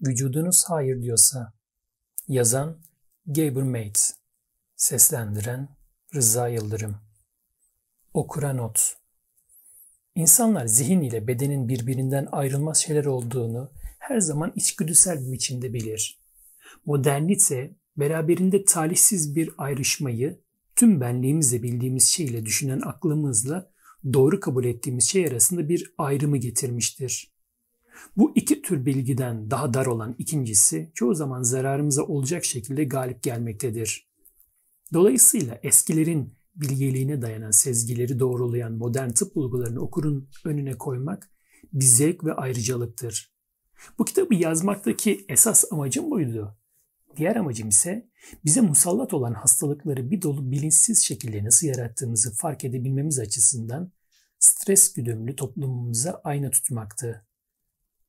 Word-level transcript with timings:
vücudunuz 0.00 0.64
hayır 0.68 1.02
diyorsa. 1.02 1.52
Yazan 2.28 2.78
Gaber 3.26 3.62
Mates 3.62 4.14
Seslendiren 4.76 5.68
Rıza 6.14 6.48
Yıldırım 6.48 6.96
Okura 8.14 8.52
not 8.52 8.96
İnsanlar 10.14 10.66
zihin 10.66 11.00
ile 11.00 11.26
bedenin 11.26 11.68
birbirinden 11.68 12.28
ayrılmaz 12.32 12.78
şeyler 12.78 13.04
olduğunu 13.04 13.72
her 13.98 14.20
zaman 14.20 14.52
içgüdüsel 14.56 15.26
bir 15.26 15.32
biçimde 15.32 15.72
bilir. 15.72 16.20
Modernite 16.86 17.76
beraberinde 17.96 18.64
talihsiz 18.64 19.34
bir 19.36 19.50
ayrışmayı 19.58 20.40
tüm 20.76 21.00
benliğimizle 21.00 21.62
bildiğimiz 21.62 22.04
şey 22.04 22.26
ile 22.26 22.46
düşünen 22.46 22.80
aklımızla 22.80 23.70
doğru 24.12 24.40
kabul 24.40 24.64
ettiğimiz 24.64 25.04
şey 25.04 25.26
arasında 25.26 25.68
bir 25.68 25.94
ayrımı 25.98 26.36
getirmiştir. 26.36 27.37
Bu 28.16 28.32
iki 28.34 28.62
tür 28.62 28.86
bilgiden 28.86 29.50
daha 29.50 29.74
dar 29.74 29.86
olan 29.86 30.14
ikincisi 30.18 30.90
çoğu 30.94 31.14
zaman 31.14 31.42
zararımıza 31.42 32.02
olacak 32.02 32.44
şekilde 32.44 32.84
galip 32.84 33.22
gelmektedir. 33.22 34.08
Dolayısıyla 34.92 35.60
eskilerin 35.62 36.32
bilgeliğine 36.54 37.22
dayanan 37.22 37.50
sezgileri 37.50 38.18
doğrulayan 38.18 38.72
modern 38.72 39.10
tıp 39.10 39.34
bulgularını 39.34 39.80
okurun 39.80 40.28
önüne 40.44 40.78
koymak 40.78 41.30
bir 41.72 41.84
zevk 41.84 42.24
ve 42.24 42.32
ayrıcalıktır. 42.32 43.32
Bu 43.98 44.04
kitabı 44.04 44.34
yazmaktaki 44.34 45.24
esas 45.28 45.64
amacım 45.72 46.10
buydu. 46.10 46.58
Diğer 47.16 47.36
amacım 47.36 47.68
ise 47.68 48.08
bize 48.44 48.60
musallat 48.60 49.14
olan 49.14 49.34
hastalıkları 49.34 50.10
bir 50.10 50.22
dolu 50.22 50.50
bilinçsiz 50.50 51.04
şekilde 51.04 51.44
nasıl 51.44 51.66
yarattığımızı 51.66 52.34
fark 52.34 52.64
edebilmemiz 52.64 53.18
açısından 53.18 53.92
stres 54.38 54.92
güdümlü 54.92 55.36
toplumumuza 55.36 56.20
ayna 56.24 56.50
tutmaktı. 56.50 57.27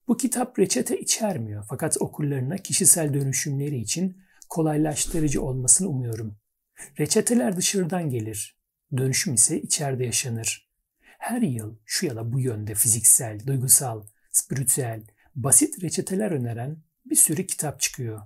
Bu 0.09 0.17
kitap 0.17 0.59
reçete 0.59 0.99
içermiyor 0.99 1.65
fakat 1.69 1.97
okurlarına 1.99 2.57
kişisel 2.57 3.13
dönüşümleri 3.13 3.77
için 3.77 4.17
kolaylaştırıcı 4.49 5.41
olmasını 5.41 5.89
umuyorum. 5.89 6.37
Reçeteler 6.99 7.57
dışarıdan 7.57 8.09
gelir, 8.09 8.59
dönüşüm 8.97 9.33
ise 9.33 9.61
içeride 9.61 10.05
yaşanır. 10.05 10.69
Her 11.01 11.41
yıl 11.41 11.75
şu 11.85 12.05
ya 12.05 12.15
da 12.15 12.33
bu 12.33 12.39
yönde 12.39 12.75
fiziksel, 12.75 13.47
duygusal, 13.47 14.03
spiritüel, 14.31 15.03
basit 15.35 15.83
reçeteler 15.83 16.31
öneren 16.31 16.77
bir 17.05 17.15
sürü 17.15 17.47
kitap 17.47 17.79
çıkıyor. 17.79 18.21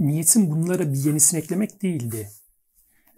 Niyetim 0.00 0.50
bunlara 0.50 0.92
bir 0.92 0.98
yenisini 0.98 1.40
eklemek 1.40 1.82
değildi. 1.82 2.28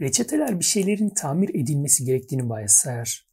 Reçeteler 0.01 0.59
bir 0.59 0.65
şeylerin 0.65 1.11
tamir 1.11 1.49
edilmesi 1.49 2.05
gerektiğini 2.05 2.49
varsayar. 2.49 3.26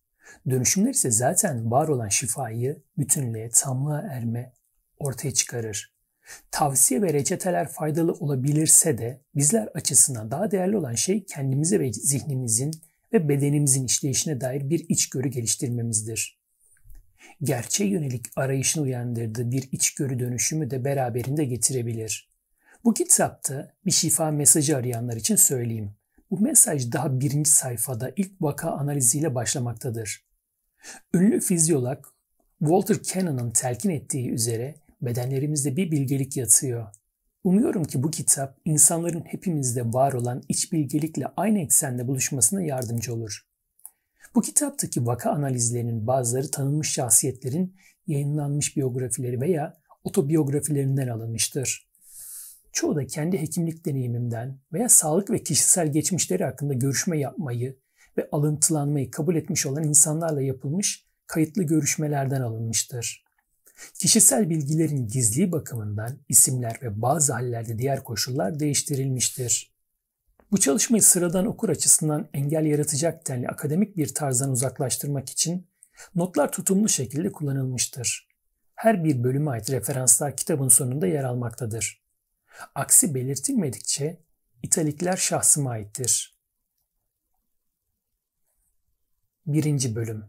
Dönüşümler 0.50 0.94
ise 0.94 1.12
zaten 1.12 1.72
var 1.72 1.88
olan 1.88 2.09
şifayı 2.09 2.81
bütünlüğe, 2.98 3.50
tamlığa 3.50 4.02
erme 4.02 4.53
ortaya 5.00 5.34
çıkarır. 5.34 5.94
Tavsiye 6.52 7.02
ve 7.02 7.14
reçeteler 7.14 7.67
faydalı 7.67 8.14
olabilirse 8.14 8.98
de 8.98 9.22
bizler 9.36 9.67
açısından 9.73 10.31
daha 10.31 10.52
değerli 10.52 10.78
olan 10.78 10.95
şey 10.95 11.26
kendimize 11.26 11.80
ve 11.80 11.94
zihnimizin 11.94 12.72
ve 13.14 13.30
bedenimizin 13.30 13.86
işleyişine 13.86 14.42
dair 14.42 14.70
bir 14.70 14.86
içgörü 14.89 15.30
geliştirmemizdir. 15.30 16.39
Gerçeğe 17.44 17.89
yönelik 17.89 18.26
arayışını 18.36 18.84
uyandırdığı 18.84 19.52
bir 19.52 19.70
içgörü 19.72 20.20
dönüşümü 20.20 20.72
de 20.72 20.86
beraberinde 20.86 21.45
getirebilir. 21.45 22.30
Bu 22.84 22.94
kitapta 22.94 23.73
bir 23.86 23.92
şifa 23.92 24.31
mesajı 24.31 24.78
arayanlar 24.78 25.16
için 25.16 25.36
söyleyeyim. 25.36 25.95
Bu 26.34 26.39
mesaj 26.39 26.92
daha 26.92 27.20
birinci 27.20 27.50
sayfada 27.50 28.12
ilk 28.16 28.31
vaka 28.42 28.72
analiziyle 28.72 29.36
başlamaktadır. 29.36 30.26
Ünlü 31.14 31.39
fizyolog 31.39 32.06
Walter 32.59 32.98
Cannon'ın 33.03 33.52
telkin 33.52 33.89
ettiği 33.89 34.30
üzere 34.30 34.76
bedenlerimizde 35.02 35.78
bir 35.78 35.92
bilgelik 35.92 36.38
yatıyor. 36.38 36.88
Umuyorum 37.44 37.84
ki 37.84 38.04
bu 38.04 38.11
kitap 38.11 38.59
insanların 38.66 39.23
hepimizde 39.26 39.94
var 39.94 40.14
olan 40.14 40.44
iç 40.50 40.72
bilgelikle 40.72 41.26
aynı 41.38 41.59
eksende 41.59 42.08
buluşmasına 42.08 42.61
yardımcı 42.61 43.14
olur. 43.14 43.48
Bu 44.36 44.42
kitaptaki 44.42 45.05
vaka 45.05 45.32
analizlerinin 45.32 46.08
bazıları 46.08 46.52
tanınmış 46.52 46.92
şahsiyetlerin 46.92 47.76
yayınlanmış 48.08 48.77
biyografileri 48.77 49.42
veya 49.42 49.77
otobiyografilerinden 50.04 51.08
alınmıştır. 51.08 51.92
Çoğu 52.73 52.95
da 52.95 53.08
kendi 53.08 53.38
hekimlik 53.38 53.86
deneyimimden 53.86 54.60
veya 54.73 54.89
sağlık 54.89 55.30
ve 55.30 55.44
kişisel 55.44 55.92
geçmişleri 55.92 56.44
hakkında 56.44 56.73
görüşme 56.73 57.20
yapmayı 57.20 57.78
ve 58.17 58.30
alıntılanmayı 58.32 59.11
kabul 59.11 59.36
etmiş 59.36 59.66
olan 59.66 59.84
insanlarla 59.84 60.42
yapılmış 60.42 61.08
kayıtlı 61.28 61.64
görüşmelerden 61.64 62.42
alınmıştır. 62.42 63.26
Kişisel 64.00 64.50
bilgilerin 64.50 65.08
gizli 65.08 65.52
bakımından 65.52 66.20
isimler 66.30 66.80
ve 66.82 67.02
bazı 67.02 67.33
hallerde 67.33 67.78
diğer 67.78 68.04
koşullar 68.04 68.60
değiştirilmiştir. 68.60 69.73
Bu 70.52 70.60
çalışmayı 70.60 71.04
sıradan 71.04 71.45
okur 71.45 71.70
açısından 71.70 72.30
engel 72.33 72.66
yaratacak 72.66 73.28
denli 73.28 73.48
akademik 73.48 73.98
bir 73.98 74.14
tarzdan 74.14 74.52
uzaklaştırmak 74.52 75.30
için 75.30 75.67
notlar 76.16 76.52
tutumlu 76.52 76.89
şekilde 76.89 77.32
kullanılmıştır. 77.32 78.28
Her 78.76 79.04
bir 79.04 79.23
bölüme 79.23 79.52
ait 79.52 79.70
referanslar 79.70 80.38
kitabın 80.38 80.67
sonunda 80.67 81.08
yer 81.08 81.23
almaktadır. 81.23 82.02
Aksi 82.75 83.15
belirtilmedikçe 83.15 84.21
italikler 84.64 85.17
şahsıma 85.17 85.71
aittir. 85.71 86.37
Birinci 89.45 89.95
Bölüm 89.95 90.25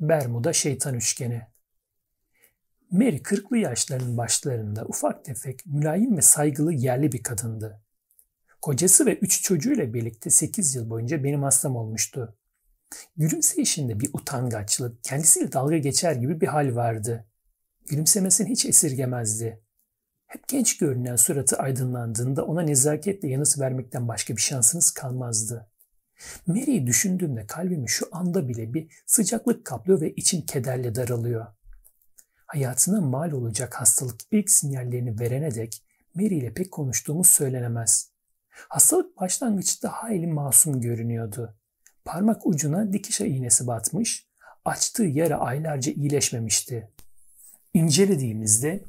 Bermuda 0.00 0.52
Şeytan 0.52 0.94
Üçgeni 0.94 1.46
Mary 2.90 3.22
kırklı 3.22 3.58
yaşlarının 3.58 4.16
başlarında 4.16 4.84
ufak 4.84 5.24
tefek, 5.24 5.66
mülayim 5.66 6.16
ve 6.16 6.22
saygılı 6.22 6.72
yerli 6.72 7.12
bir 7.12 7.22
kadındı. 7.22 7.82
Kocası 8.62 9.06
ve 9.06 9.18
üç 9.18 9.42
çocuğuyla 9.42 9.94
birlikte 9.94 10.30
8 10.30 10.74
yıl 10.74 10.90
boyunca 10.90 11.24
benim 11.24 11.42
hastam 11.42 11.76
olmuştu. 11.76 12.36
Gülümseyişinde 13.16 14.00
bir 14.00 14.10
utangaçlık, 14.12 15.04
kendisiyle 15.04 15.52
dalga 15.52 15.78
geçer 15.78 16.12
gibi 16.12 16.40
bir 16.40 16.46
hal 16.46 16.74
vardı. 16.74 17.26
Gülümsemesini 17.86 18.50
hiç 18.50 18.66
esirgemezdi. 18.66 19.61
Hep 20.32 20.48
genç 20.48 20.78
görünen 20.78 21.16
suratı 21.16 21.58
aydınlandığında 21.58 22.44
ona 22.46 22.62
nezaketle 22.62 23.28
yanıt 23.28 23.58
vermekten 23.58 24.08
başka 24.08 24.36
bir 24.36 24.40
şansınız 24.42 24.90
kalmazdı. 24.90 25.70
Mary'i 26.46 26.86
düşündüğümde 26.86 27.46
kalbimi 27.46 27.88
şu 27.88 28.08
anda 28.12 28.48
bile 28.48 28.74
bir 28.74 29.02
sıcaklık 29.06 29.64
kaplıyor 29.64 30.00
ve 30.00 30.12
içim 30.12 30.46
kederle 30.46 30.94
daralıyor. 30.94 31.46
Hayatına 32.46 33.00
mal 33.00 33.32
olacak 33.32 33.74
hastalık 33.74 34.20
ilk 34.30 34.50
sinyallerini 34.50 35.20
verene 35.20 35.54
dek 35.54 35.82
Mary 36.14 36.38
ile 36.38 36.54
pek 36.54 36.72
konuştuğumuz 36.72 37.26
söylenemez. 37.26 38.10
Hastalık 38.50 39.16
başlangıçta 39.20 39.88
hayli 39.88 40.26
masum 40.26 40.80
görünüyordu. 40.80 41.56
Parmak 42.04 42.46
ucuna 42.46 42.92
dikiş 42.92 43.20
iğnesi 43.20 43.66
batmış, 43.66 44.28
açtığı 44.64 45.04
yara 45.04 45.38
aylarca 45.38 45.92
iyileşmemişti. 45.92 46.90
İncelediğimizde 47.74 48.84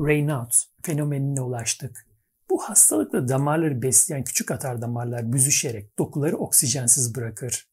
Raynaud 0.00 0.69
fenomenine 0.82 1.40
ulaştık. 1.40 2.06
Bu 2.50 2.62
hastalıkla 2.62 3.28
damarları 3.28 3.82
besleyen 3.82 4.24
küçük 4.24 4.50
atar 4.50 4.82
damarlar 4.82 5.32
büzüşerek 5.32 5.98
dokuları 5.98 6.36
oksijensiz 6.36 7.14
bırakır. 7.14 7.70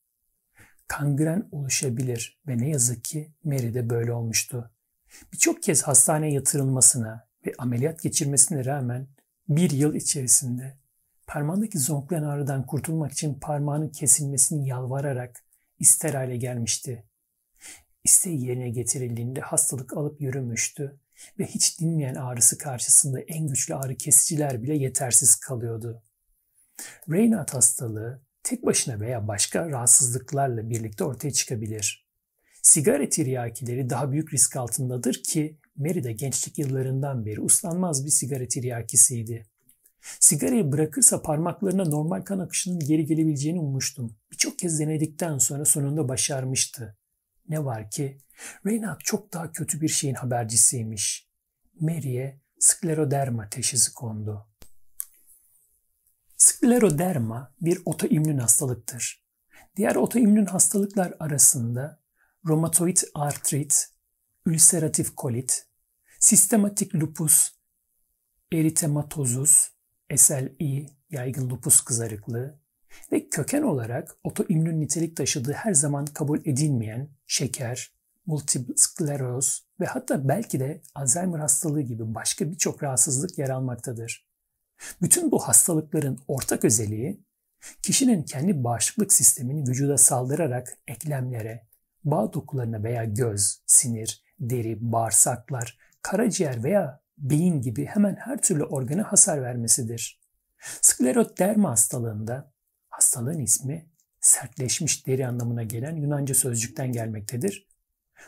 Kangren 0.88 1.50
oluşabilir 1.52 2.42
ve 2.48 2.58
ne 2.58 2.70
yazık 2.70 3.04
ki 3.04 3.32
Mary'de 3.44 3.90
böyle 3.90 4.14
olmuştu. 4.14 4.72
Birçok 5.34 5.64
kez 5.64 5.84
hastaneye 5.84 6.34
yatırılmasına 6.34 7.28
ve 7.46 7.54
ameliyat 7.58 8.02
geçirmesine 8.02 8.66
rağmen 8.66 9.08
bir 9.50 9.72
yıl 9.72 9.96
içerisinde 9.96 10.78
parmağındaki 11.28 11.80
zonklayan 11.80 12.24
ağrıdan 12.24 12.66
kurtulmak 12.66 13.12
için 13.12 13.40
parmağının 13.40 13.90
kesilmesini 13.90 14.68
yalvararak 14.68 15.44
ister 15.80 16.14
hale 16.14 16.38
gelmişti. 16.38 17.06
İsteği 18.04 18.46
yerine 18.46 18.70
getirildiğinde 18.70 19.42
hastalık 19.42 19.98
alıp 19.98 20.22
yürümüştü 20.22 21.00
ve 21.40 21.46
hiç 21.46 21.80
dinmeyen 21.80 22.16
ağrısı 22.16 22.58
karşısında 22.58 23.20
en 23.20 23.48
güçlü 23.48 23.76
ağrı 23.76 23.96
kesiciler 23.96 24.64
bile 24.64 24.76
yetersiz 24.78 25.36
kalıyordu. 25.36 26.04
Raynaud 27.10 27.50
hastalığı 27.50 28.22
tek 28.44 28.66
başına 28.66 29.00
veya 29.00 29.28
başka 29.28 29.70
rahatsızlıklarla 29.70 30.70
birlikte 30.70 31.04
ortaya 31.04 31.32
çıkabilir. 31.32 32.08
Sigara 32.62 33.10
tiryakileri 33.10 33.90
daha 33.90 34.12
büyük 34.12 34.34
risk 34.34 34.56
altındadır 34.56 35.24
ki 35.24 35.58
Mary 35.76 36.04
de 36.04 36.14
gençlik 36.14 36.58
yıllarından 36.58 37.26
beri 37.26 37.42
uslanmaz 37.42 38.06
bir 38.06 38.12
sigara 38.12 38.48
tiryakisiydi. 38.48 39.46
Sigarayı 40.20 40.72
bırakırsa 40.72 41.22
parmaklarına 41.22 41.86
normal 41.86 42.22
kan 42.22 42.40
akışının 42.40 42.80
geri 42.80 43.06
gelebileceğini 43.06 43.60
ummuştum. 43.60 44.16
Birçok 44.32 44.60
kez 44.60 44.80
denedikten 44.80 45.38
sonra 45.38 45.66
sonunda 45.66 46.10
başarmıştı. 46.10 46.98
Ne 47.50 47.66
var 47.66 47.92
ki 47.92 48.18
Reinhardt 48.66 49.06
çok 49.06 49.34
daha 49.34 49.52
kötü 49.52 49.82
bir 49.82 49.88
şeyin 49.88 50.16
habercisiymiş. 50.16 51.30
Mary'e 51.80 52.42
skleroderma 52.60 53.50
teşhisi 53.50 53.94
kondu. 53.94 54.48
Skleroderma 56.38 57.54
bir 57.62 57.82
otoimmün 57.86 58.38
hastalıktır. 58.38 59.24
Diğer 59.76 59.96
otoimmün 59.96 60.46
hastalıklar 60.46 61.14
arasında 61.20 62.02
romatoid 62.46 62.98
artrit, 63.14 63.88
ülseratif 64.46 65.16
kolit, 65.16 65.68
sistematik 66.20 66.96
lupus, 66.96 67.52
eritematozus, 68.54 69.70
SLE, 70.16 70.86
yaygın 71.10 71.50
lupus 71.50 71.82
kızarıklığı 71.82 72.60
ve 73.12 73.30
köken 73.30 73.62
olarak 73.62 74.16
otoimmün 74.24 74.82
nitelik 74.82 75.18
taşıdığı 75.18 75.54
her 75.54 75.74
zaman 75.74 76.06
kabul 76.06 76.40
edilmeyen 76.40 77.10
şeker, 77.28 77.92
multiple 78.26 78.74
skleroz 78.78 79.64
ve 79.80 79.86
hatta 79.86 80.28
belki 80.28 80.60
de 80.60 80.82
Alzheimer 80.96 81.40
hastalığı 81.40 81.82
gibi 81.82 82.16
başka 82.16 82.52
birçok 82.52 82.84
rahatsızlık 82.84 83.38
yer 83.38 83.50
almaktadır. 83.50 84.28
Bütün 85.02 85.32
bu 85.32 85.40
hastalıkların 85.40 86.20
ortak 86.28 86.66
özelliği 86.66 87.24
kişinin 87.82 88.24
kendi 88.24 88.64
bağışıklık 88.64 89.14
sistemini 89.14 89.70
vücuda 89.70 89.98
saldırarak 89.98 90.78
eklemlere, 90.88 91.68
bağ 92.04 92.34
dokularına 92.34 92.84
veya 92.84 93.04
göz, 93.04 93.62
sinir, 93.66 94.24
deri, 94.40 94.78
bağırsaklar, 94.92 95.78
karaciğer 96.02 96.64
veya 96.64 97.02
beyin 97.18 97.62
gibi 97.62 97.86
hemen 97.86 98.16
her 98.16 98.42
türlü 98.42 98.64
organa 98.64 99.04
hasar 99.04 99.42
vermesidir. 99.42 100.22
Skleroderma 100.82 101.72
hastalığında 101.72 102.52
hastalığın 102.98 103.40
ismi 103.40 103.90
sertleşmiş 104.20 105.08
deri 105.08 105.28
anlamına 105.28 105.64
gelen 105.64 105.96
Yunanca 105.96 106.36
sözcükten 106.36 106.92
gelmektedir. 106.92 107.68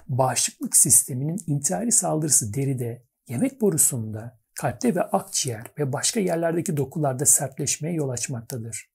Bağışıklık 0.07 0.75
sisteminin 0.75 1.39
intihari 1.47 1.91
saldırısı 1.91 2.53
deride, 2.53 3.03
yemek 3.27 3.61
borusunda, 3.61 4.39
kalpte 4.55 4.95
ve 4.95 5.01
akciğer 5.01 5.71
ve 5.79 5.93
başka 5.93 6.19
yerlerdeki 6.19 6.77
dokularda 6.77 7.25
sertleşmeye 7.25 7.95
yol 7.95 8.09
açmaktadır. 8.09 8.89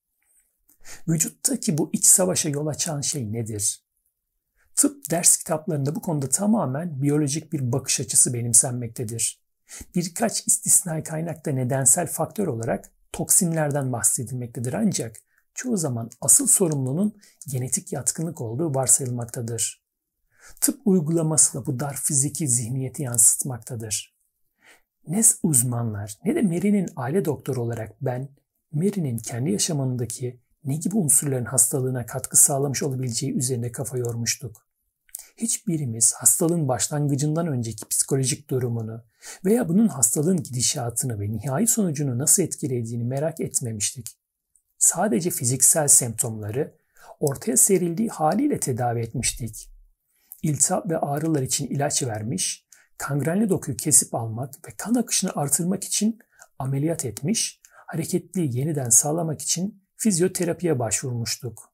Vücuttaki 1.09 1.79
bu 1.79 1.91
iç 1.93 2.05
savaşa 2.05 2.49
yol 2.49 2.67
açan 2.67 3.01
şey 3.01 3.33
nedir? 3.33 3.85
Tıp 4.77 5.11
ders 5.11 5.37
kitaplarında 5.37 5.95
bu 5.95 6.03
konuda 6.03 6.29
tamamen 6.29 7.03
biyolojik 7.03 7.53
bir 7.53 7.73
bakış 7.73 8.01
açısı 8.01 8.35
benimsenmektedir. 8.35 9.45
Birkaç 9.95 10.47
istisnai 10.47 11.03
kaynakta 11.03 11.51
nedensel 11.51 12.07
faktör 12.07 12.47
olarak 12.47 12.91
toksinlerden 13.13 13.93
bahsedilmektedir 13.93 14.73
ancak 14.73 15.17
çoğu 15.55 15.77
zaman 15.77 16.11
asıl 16.21 16.47
sorumlunun 16.47 17.17
genetik 17.49 17.93
yatkınlık 17.93 18.41
olduğu 18.41 18.75
varsayılmaktadır. 18.75 19.85
Tıp 20.61 20.81
uygulaması 20.85 21.59
da 21.59 21.67
bu 21.67 21.81
dar 21.81 21.97
fiziki 21.97 22.49
zihniyeti 22.49 23.03
yansıtmaktadır. 23.03 24.15
Ne 25.09 25.23
uzmanlar 25.43 26.19
ne 26.25 26.35
de 26.35 26.43
Mary'nin 26.43 26.89
aile 26.97 27.25
doktoru 27.25 27.63
olarak 27.63 27.93
ben 28.01 28.29
Mary'nin 28.73 29.19
kendi 29.19 29.51
yaşamındaki 29.51 30.41
ne 30.65 30.77
gibi 30.77 30.97
unsurların 30.97 31.45
hastalığına 31.45 32.07
katkı 32.07 32.37
sağlamış 32.37 32.83
olabileceği 32.83 33.35
üzerine 33.35 33.73
kafa 33.73 33.99
yormuştuk. 33.99 34.67
Hiçbirimiz 35.37 36.13
hastalığın 36.15 36.69
başlangıcından 36.69 37.47
önceki 37.47 37.89
psikolojik 37.89 38.51
durumunu 38.51 39.05
veya 39.45 39.69
bunun 39.69 39.89
hastalığın 39.89 40.43
gidişatını 40.43 41.21
ve 41.21 41.33
nihai 41.33 41.67
sonucunu 41.67 42.19
nasıl 42.19 42.43
etkilediğini 42.43 43.05
merak 43.05 43.41
etmemiştik. 43.41 44.07
Sadece 44.85 45.31
fiziksel 45.31 45.89
semptomları 45.89 46.75
ortaya 47.21 47.57
serildiği 47.57 48.09
haliyle 48.09 48.61
tedavi 48.61 49.01
etmiştik. 49.01 49.71
İltihap 50.43 50.91
ve 50.91 50.99
ağrılar 50.99 51.43
için 51.43 51.67
ilaç 51.67 52.03
vermiş, 52.03 52.67
kangrenli 52.99 53.49
dokuyu 53.49 53.77
kesip 53.77 54.15
almak 54.15 54.55
ve 54.69 54.73
kan 54.77 54.95
akışını 54.95 55.31
artırmak 55.35 55.85
için 55.85 56.19
ameliyat 56.59 57.05
etmiş, 57.05 57.61
hareketliği 57.87 58.59
yeniden 58.59 58.89
sağlamak 58.89 59.43
için 59.43 59.83
fizyoterapiye 59.97 60.79
başvurmuştuk. 60.79 61.73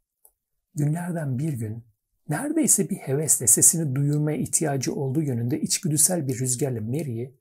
Günlerden 0.75 1.39
bir 1.39 1.53
gün 1.53 1.85
neredeyse 2.29 2.91
bir 2.91 2.97
hevesle 2.97 3.47
sesini 3.47 3.95
duyurmaya 3.95 4.39
ihtiyacı 4.39 4.95
olduğu 4.95 5.23
yönünde 5.23 5.61
içgüdüsel 5.61 6.29
bir 6.29 6.39
rüzgarla 6.39 6.81
Mary'i 6.81 7.39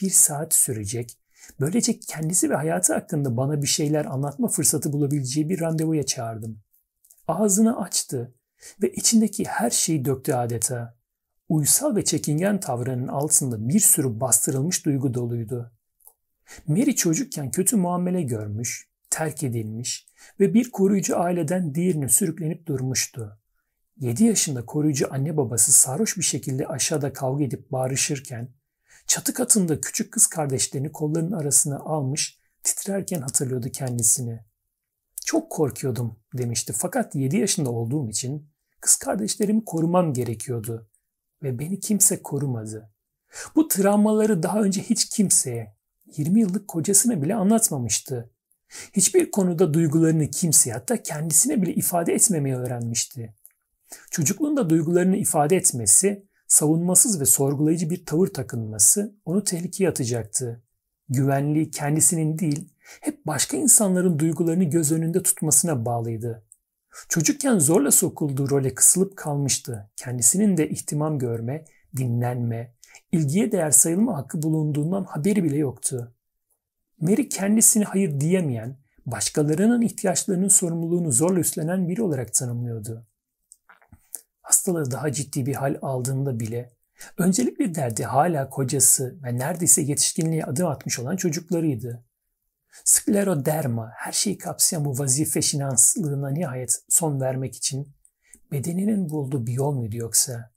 bir 0.00 0.10
saat 0.10 0.54
sürecek, 0.54 1.19
böylece 1.60 2.00
kendisi 2.00 2.50
ve 2.50 2.54
hayatı 2.54 2.94
hakkında 2.94 3.36
bana 3.36 3.62
bir 3.62 3.66
şeyler 3.66 4.04
anlatma 4.04 4.48
fırsatı 4.48 4.92
bulabileceği 4.92 5.48
bir 5.48 5.60
randevuya 5.60 6.06
çağırdım. 6.06 6.62
Ağzını 7.28 7.80
açtı 7.80 8.34
ve 8.82 8.92
içindeki 8.92 9.44
her 9.44 9.70
şeyi 9.70 10.04
döktü 10.04 10.32
adeta. 10.32 10.96
Uysal 11.48 11.96
ve 11.96 12.04
çekingen 12.04 12.60
tavrının 12.60 13.08
altında 13.08 13.68
bir 13.68 13.80
sürü 13.80 14.20
bastırılmış 14.20 14.84
duygu 14.84 15.14
doluydu. 15.14 15.72
Mary 16.66 16.92
çocukken 16.92 17.50
kötü 17.50 17.76
muamele 17.76 18.22
görmüş, 18.22 18.88
terk 19.10 19.42
edilmiş 19.42 20.06
ve 20.40 20.54
bir 20.54 20.70
koruyucu 20.70 21.18
aileden 21.18 21.74
diğerine 21.74 22.08
sürüklenip 22.08 22.66
durmuştu. 22.66 23.38
7 23.96 24.24
yaşında 24.24 24.66
koruyucu 24.66 25.14
anne 25.14 25.36
babası 25.36 25.72
sarhoş 25.72 26.16
bir 26.16 26.22
şekilde 26.22 26.66
aşağıda 26.66 27.12
kavga 27.12 27.44
edip 27.44 27.72
bağırışırken, 27.72 28.48
çatı 29.10 29.34
katında 29.34 29.80
küçük 29.80 30.12
kız 30.12 30.26
kardeşlerini 30.26 30.92
kollarının 30.92 31.32
arasına 31.32 31.78
almış, 31.78 32.38
titrerken 32.62 33.20
hatırlıyordu 33.20 33.68
kendisini. 33.68 34.40
Çok 35.24 35.50
korkuyordum 35.50 36.16
demişti 36.34 36.72
fakat 36.76 37.14
7 37.14 37.36
yaşında 37.36 37.70
olduğum 37.70 38.10
için 38.10 38.50
kız 38.80 38.96
kardeşlerimi 38.96 39.64
korumam 39.64 40.12
gerekiyordu 40.12 40.88
ve 41.42 41.58
beni 41.58 41.80
kimse 41.80 42.22
korumadı. 42.22 42.92
Bu 43.54 43.68
travmaları 43.68 44.42
daha 44.42 44.62
önce 44.62 44.82
hiç 44.82 45.08
kimseye, 45.08 45.76
20 46.16 46.40
yıllık 46.40 46.68
kocasına 46.68 47.22
bile 47.22 47.34
anlatmamıştı. 47.34 48.30
Hiçbir 48.92 49.30
konuda 49.30 49.74
duygularını 49.74 50.30
kimseye 50.30 50.72
hatta 50.72 51.02
kendisine 51.02 51.62
bile 51.62 51.74
ifade 51.74 52.14
etmemeyi 52.14 52.56
öğrenmişti. 52.56 53.34
Çocukluğunda 54.10 54.70
duygularını 54.70 55.16
ifade 55.16 55.56
etmesi, 55.56 56.29
savunmasız 56.50 57.20
ve 57.20 57.24
sorgulayıcı 57.24 57.90
bir 57.90 58.06
tavır 58.06 58.26
takınması 58.26 59.14
onu 59.24 59.44
tehlikeye 59.44 59.90
atacaktı. 59.90 60.62
Güvenliği 61.08 61.70
kendisinin 61.70 62.38
değil, 62.38 62.68
hep 63.00 63.26
başka 63.26 63.56
insanların 63.56 64.18
duygularını 64.18 64.64
göz 64.64 64.92
önünde 64.92 65.22
tutmasına 65.22 65.84
bağlıydı. 65.86 66.44
Çocukken 67.08 67.58
zorla 67.58 67.90
sokulduğu 67.90 68.50
role 68.50 68.74
kısılıp 68.74 69.16
kalmıştı. 69.16 69.90
Kendisinin 69.96 70.56
de 70.56 70.68
ihtimam 70.68 71.18
görme, 71.18 71.64
dinlenme, 71.96 72.74
ilgiye 73.12 73.52
değer 73.52 73.70
sayılma 73.70 74.16
hakkı 74.16 74.42
bulunduğundan 74.42 75.04
haberi 75.04 75.44
bile 75.44 75.56
yoktu. 75.56 76.14
Mary 77.00 77.28
kendisini 77.28 77.84
hayır 77.84 78.20
diyemeyen, 78.20 78.76
başkalarının 79.06 79.82
ihtiyaçlarının 79.82 80.48
sorumluluğunu 80.48 81.12
zorla 81.12 81.40
üstlenen 81.40 81.88
biri 81.88 82.02
olarak 82.02 82.34
tanımlıyordu. 82.34 83.06
Hastalığı 84.50 84.90
daha 84.90 85.12
ciddi 85.12 85.46
bir 85.46 85.54
hal 85.54 85.78
aldığında 85.82 86.40
bile 86.40 86.70
öncelik 87.18 87.58
bir 87.58 87.74
derdi 87.74 88.04
hala 88.04 88.48
kocası 88.48 89.18
ve 89.22 89.38
neredeyse 89.38 89.82
yetişkinliğe 89.82 90.44
adım 90.44 90.66
atmış 90.66 90.98
olan 90.98 91.16
çocuklarıydı. 91.16 92.04
Skleroderma 92.84 93.92
her 93.96 94.12
şeyi 94.12 94.38
kapsayan 94.38 94.84
bu 94.84 94.98
vazife 94.98 95.42
şinanslığına 95.42 96.30
nihayet 96.30 96.82
son 96.88 97.20
vermek 97.20 97.56
için 97.56 97.88
bedeninin 98.52 99.08
bulduğu 99.08 99.46
bir 99.46 99.52
yol 99.52 99.72
muydu 99.72 99.96
yoksa? 99.96 100.50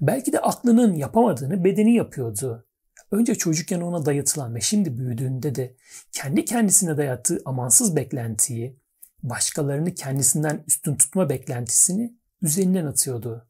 Belki 0.00 0.32
de 0.32 0.40
aklının 0.40 0.94
yapamadığını 0.94 1.64
bedeni 1.64 1.94
yapıyordu. 1.94 2.66
Önce 3.10 3.34
çocukken 3.34 3.80
ona 3.80 4.06
dayatılan 4.06 4.54
ve 4.54 4.60
şimdi 4.60 4.98
büyüdüğünde 4.98 5.54
de 5.54 5.76
kendi 6.12 6.44
kendisine 6.44 6.96
dayattığı 6.96 7.42
amansız 7.44 7.96
beklentiyi, 7.96 8.80
başkalarını 9.22 9.94
kendisinden 9.94 10.64
üstün 10.66 10.96
tutma 10.96 11.28
beklentisini 11.28 12.21
üzerinden 12.42 12.86
atıyordu. 12.86 13.48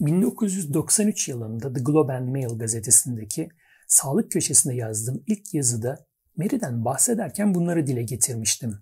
1993 0.00 1.28
yılında 1.28 1.72
The 1.72 1.80
Globe 1.80 2.12
and 2.12 2.28
Mail 2.28 2.58
gazetesindeki 2.58 3.48
sağlık 3.88 4.32
köşesinde 4.32 4.74
yazdığım 4.74 5.24
ilk 5.26 5.54
yazıda 5.54 6.06
Mary'den 6.36 6.84
bahsederken 6.84 7.54
bunları 7.54 7.86
dile 7.86 8.02
getirmiştim. 8.02 8.78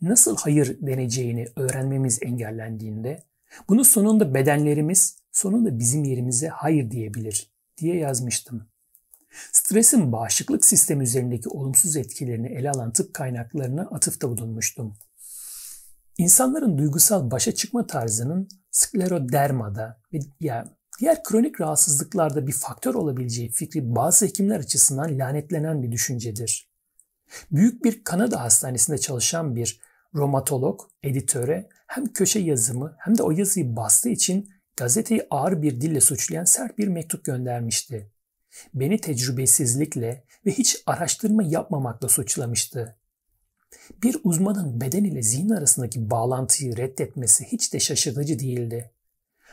Nasıl 0.00 0.36
hayır 0.36 0.78
deneceğini 0.80 1.46
öğrenmemiz 1.56 2.18
engellendiğinde 2.22 3.22
bunu 3.68 3.84
sonunda 3.84 4.34
bedenlerimiz 4.34 5.18
sonunda 5.32 5.78
bizim 5.78 6.04
yerimize 6.04 6.48
hayır 6.48 6.90
diyebilir 6.90 7.52
diye 7.78 7.96
yazmıştım. 7.96 8.68
Stresin 9.52 10.12
bağışıklık 10.12 10.64
sistemi 10.64 11.02
üzerindeki 11.04 11.48
olumsuz 11.48 11.96
etkilerini 11.96 12.48
ele 12.48 12.70
alan 12.70 12.92
tıp 12.92 13.14
kaynaklarına 13.14 13.82
atıfta 13.82 14.28
bulunmuştum. 14.28 14.96
İnsanların 16.18 16.78
duygusal 16.78 17.30
başa 17.30 17.52
çıkma 17.52 17.86
tarzının 17.86 18.48
sklerodermada 18.70 20.00
ve 20.12 20.18
diğer 21.00 21.22
kronik 21.24 21.60
rahatsızlıklarda 21.60 22.46
bir 22.46 22.52
faktör 22.52 22.94
olabileceği 22.94 23.50
fikri 23.50 23.94
bazı 23.94 24.26
hekimler 24.26 24.58
açısından 24.60 25.18
lanetlenen 25.18 25.82
bir 25.82 25.92
düşüncedir. 25.92 26.72
Büyük 27.50 27.84
bir 27.84 28.04
Kanada 28.04 28.42
hastanesinde 28.42 28.98
çalışan 28.98 29.56
bir 29.56 29.80
romatolog 30.14 30.80
editöre 31.02 31.68
hem 31.86 32.12
köşe 32.12 32.38
yazımı 32.38 32.96
hem 32.98 33.18
de 33.18 33.22
o 33.22 33.30
yazıyı 33.30 33.76
bastığı 33.76 34.08
için 34.08 34.50
gazeteyi 34.76 35.26
ağır 35.30 35.62
bir 35.62 35.80
dille 35.80 36.00
suçlayan 36.00 36.44
sert 36.44 36.78
bir 36.78 36.88
mektup 36.88 37.24
göndermişti. 37.24 38.12
Beni 38.74 39.00
tecrübesizlikle 39.00 40.24
ve 40.46 40.50
hiç 40.50 40.82
araştırma 40.86 41.42
yapmamakla 41.42 42.08
suçlamıştı. 42.08 42.98
Bir 44.02 44.16
uzmanın 44.24 44.80
beden 44.80 45.04
ile 45.04 45.22
zihin 45.22 45.48
arasındaki 45.48 46.10
bağlantıyı 46.10 46.76
reddetmesi 46.76 47.44
hiç 47.44 47.72
de 47.72 47.80
şaşırtıcı 47.80 48.38
değildi. 48.38 48.90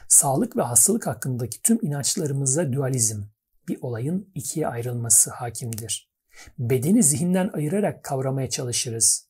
Sağlık 0.07 0.57
ve 0.57 0.61
hastalık 0.61 1.07
hakkındaki 1.07 1.61
tüm 1.61 1.85
inançlarımızda 1.85 2.73
dualizm, 2.73 3.21
bir 3.67 3.77
olayın 3.81 4.31
ikiye 4.35 4.67
ayrılması 4.67 5.31
hakimdir. 5.31 6.09
Bedeni 6.59 7.03
zihinden 7.03 7.49
ayırarak 7.53 8.03
kavramaya 8.03 8.49
çalışırız. 8.49 9.27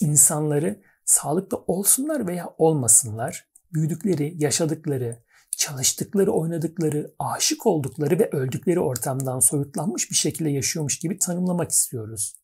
İnsanları 0.00 0.82
sağlıklı 1.04 1.56
olsunlar 1.66 2.26
veya 2.26 2.54
olmasınlar, 2.58 3.48
büyüdükleri, 3.74 4.34
yaşadıkları, 4.38 5.22
çalıştıkları, 5.56 6.32
oynadıkları, 6.32 7.14
aşık 7.18 7.66
oldukları 7.66 8.18
ve 8.18 8.30
öldükleri 8.30 8.80
ortamdan 8.80 9.40
soyutlanmış 9.40 10.10
bir 10.10 10.16
şekilde 10.16 10.50
yaşıyormuş 10.50 10.98
gibi 10.98 11.18
tanımlamak 11.18 11.70
istiyoruz. 11.70 12.41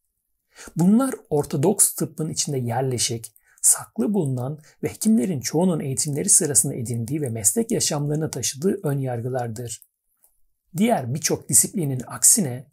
Bunlar 0.76 1.14
Ortodoks 1.30 1.94
tıbbın 1.94 2.30
içinde 2.30 2.58
yerleşik, 2.58 3.32
saklı 3.62 4.14
bulunan 4.14 4.58
ve 4.82 4.88
hekimlerin 4.88 5.40
çoğunun 5.40 5.80
eğitimleri 5.80 6.28
sırasında 6.28 6.74
edindiği 6.74 7.22
ve 7.22 7.28
meslek 7.28 7.70
yaşamlarına 7.70 8.30
taşıdığı 8.30 8.80
ön 8.82 8.98
yargılardır. 8.98 9.82
Diğer 10.76 11.14
birçok 11.14 11.48
disiplinin 11.48 12.02
aksine 12.06 12.66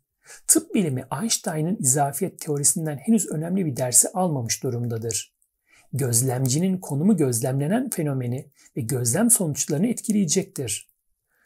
tıp 0.47 0.75
bilimi 0.75 1.05
Einstein'ın 1.21 1.77
izafiyet 1.79 2.39
teorisinden 2.39 2.97
henüz 2.97 3.31
önemli 3.31 3.65
bir 3.65 3.77
dersi 3.77 4.09
almamış 4.09 4.63
durumdadır. 4.63 5.35
Gözlemcinin 5.93 6.77
konumu 6.77 7.17
gözlemlenen 7.17 7.89
fenomeni 7.89 8.51
ve 8.77 8.81
gözlem 8.81 9.29
sonuçlarını 9.29 9.87
etkileyecektir. 9.87 10.89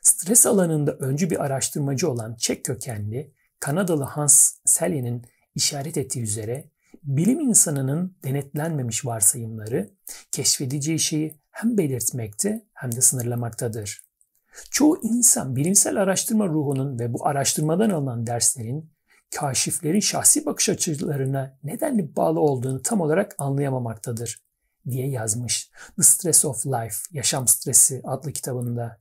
Stres 0.02 0.46
alanında 0.46 0.92
öncü 0.92 1.30
bir 1.30 1.46
araştırmacı 1.46 2.12
olan 2.12 2.36
Çek 2.36 2.66
kökenli 2.66 3.34
Kanadalı 3.60 4.04
Hans 4.04 4.54
Selye'nin 4.66 5.26
işaret 5.60 5.98
ettiği 5.98 6.22
üzere 6.22 6.70
bilim 7.04 7.40
insanının 7.40 8.16
denetlenmemiş 8.24 9.06
varsayımları 9.06 9.90
keşfedeceği 10.32 11.00
şeyi 11.00 11.40
hem 11.52 11.78
belirtmekte 11.78 12.66
hem 12.74 12.92
de 12.92 13.02
sınırlamaktadır. 13.02 14.02
Çoğu 14.72 15.00
insan 15.04 15.56
bilimsel 15.56 16.02
araştırma 16.02 16.48
ruhunun 16.48 17.00
ve 17.00 17.14
bu 17.14 17.28
araştırmadan 17.28 17.90
alınan 17.90 18.28
derslerin 18.28 18.92
kaşiflerin 19.36 20.00
şahsi 20.00 20.46
bakış 20.46 20.70
açılarına 20.70 21.58
nedenli 21.64 22.16
bağlı 22.16 22.40
olduğunu 22.40 22.82
tam 22.82 23.02
olarak 23.02 23.36
anlayamamaktadır 23.38 24.44
diye 24.90 25.10
yazmış 25.10 25.72
The 25.96 26.04
Stress 26.04 26.46
of 26.46 26.66
Life, 26.66 26.98
Yaşam 27.12 27.48
Stresi 27.48 28.02
adlı 28.04 28.34
kitabında. 28.34 28.98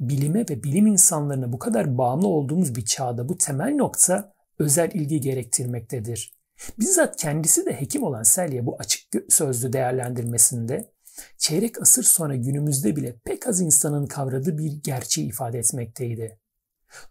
Bilime 0.00 0.40
ve 0.40 0.62
bilim 0.62 0.86
insanlarına 0.86 1.52
bu 1.52 1.58
kadar 1.58 1.98
bağımlı 1.98 2.28
olduğumuz 2.28 2.74
bir 2.74 2.84
çağda 2.84 3.28
bu 3.28 3.38
temel 3.38 3.74
nokta 3.74 4.32
özel 4.62 4.90
ilgi 4.94 5.20
gerektirmektedir. 5.20 6.34
Bizzat 6.78 7.16
kendisi 7.16 7.66
de 7.66 7.80
hekim 7.80 8.02
olan 8.02 8.22
Selye 8.22 8.66
bu 8.66 8.76
açık 8.78 9.14
sözlü 9.28 9.72
değerlendirmesinde 9.72 10.92
çeyrek 11.38 11.82
asır 11.82 12.02
sonra 12.02 12.36
günümüzde 12.36 12.96
bile 12.96 13.16
pek 13.24 13.46
az 13.46 13.60
insanın 13.60 14.06
kavradığı 14.06 14.58
bir 14.58 14.72
gerçeği 14.84 15.28
ifade 15.28 15.58
etmekteydi. 15.58 16.38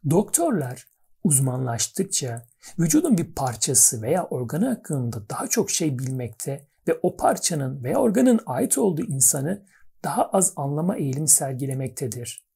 Doktorlar 0.10 0.88
uzmanlaştıkça 1.24 2.46
vücudun 2.80 3.18
bir 3.18 3.36
parçası 3.36 4.02
veya 4.02 4.26
organı 4.26 4.68
hakkında 4.68 5.30
daha 5.30 5.48
çok 5.48 5.72
şey 5.72 6.00
bilmekte 6.00 6.68
ve 6.88 7.00
o 7.02 7.18
parçanın 7.18 7.84
veya 7.84 7.98
organın 7.98 8.40
ait 8.46 8.78
olduğu 8.78 9.04
insanı 9.04 9.66
daha 10.04 10.26
az 10.26 10.54
anlama 10.56 10.98
eğilimi 10.98 11.28
sergilemektedir. 11.28 12.52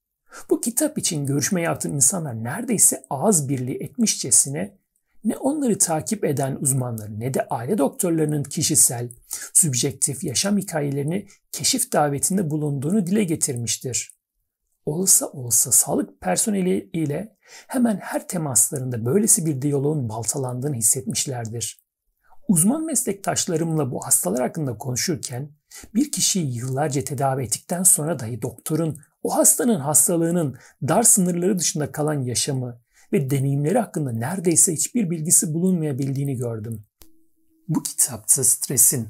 Bu 0.49 0.61
kitap 0.61 0.97
için 0.97 1.25
görüşme 1.25 1.61
yaptığım 1.61 1.93
insanlar 1.93 2.43
neredeyse 2.43 3.05
ağız 3.09 3.49
birliği 3.49 3.77
etmişçesine 3.83 4.77
ne 5.25 5.37
onları 5.37 5.77
takip 5.77 6.25
eden 6.25 6.57
uzmanlar 6.61 7.19
ne 7.19 7.33
de 7.33 7.47
aile 7.49 7.77
doktorlarının 7.77 8.43
kişisel, 8.43 9.09
sübjektif 9.53 10.23
yaşam 10.23 10.57
hikayelerini 10.57 11.27
keşif 11.51 11.91
davetinde 11.93 12.49
bulunduğunu 12.49 13.07
dile 13.07 13.23
getirmiştir. 13.23 14.15
Olsa 14.85 15.27
olsa 15.27 15.71
sağlık 15.71 16.21
personeli 16.21 16.89
ile 16.93 17.37
hemen 17.67 17.97
her 17.97 18.27
temaslarında 18.27 19.05
böylesi 19.05 19.45
bir 19.45 19.61
diyaloğun 19.61 20.09
baltalandığını 20.09 20.75
hissetmişlerdir. 20.75 21.85
Uzman 22.47 22.85
meslektaşlarımla 22.85 23.91
bu 23.91 24.05
hastalar 24.05 24.41
hakkında 24.41 24.77
konuşurken 24.77 25.51
bir 25.95 26.11
kişiyi 26.11 26.55
yıllarca 26.55 27.03
tedavi 27.03 27.43
ettikten 27.43 27.83
sonra 27.83 28.19
dahi 28.19 28.41
doktorun 28.41 28.97
o 29.23 29.37
hastanın 29.37 29.79
hastalığının 29.79 30.57
dar 30.87 31.03
sınırları 31.03 31.59
dışında 31.59 31.91
kalan 31.91 32.21
yaşamı 32.21 32.84
ve 33.15 33.29
deneyimleri 33.29 33.79
hakkında 33.79 34.11
neredeyse 34.11 34.73
hiçbir 34.73 35.09
bilgisi 35.09 35.53
bulunmayabildiğini 35.53 36.35
gördüm. 36.35 36.83
Bu 37.67 37.83
kitapta 37.83 38.43
stresin 38.43 39.07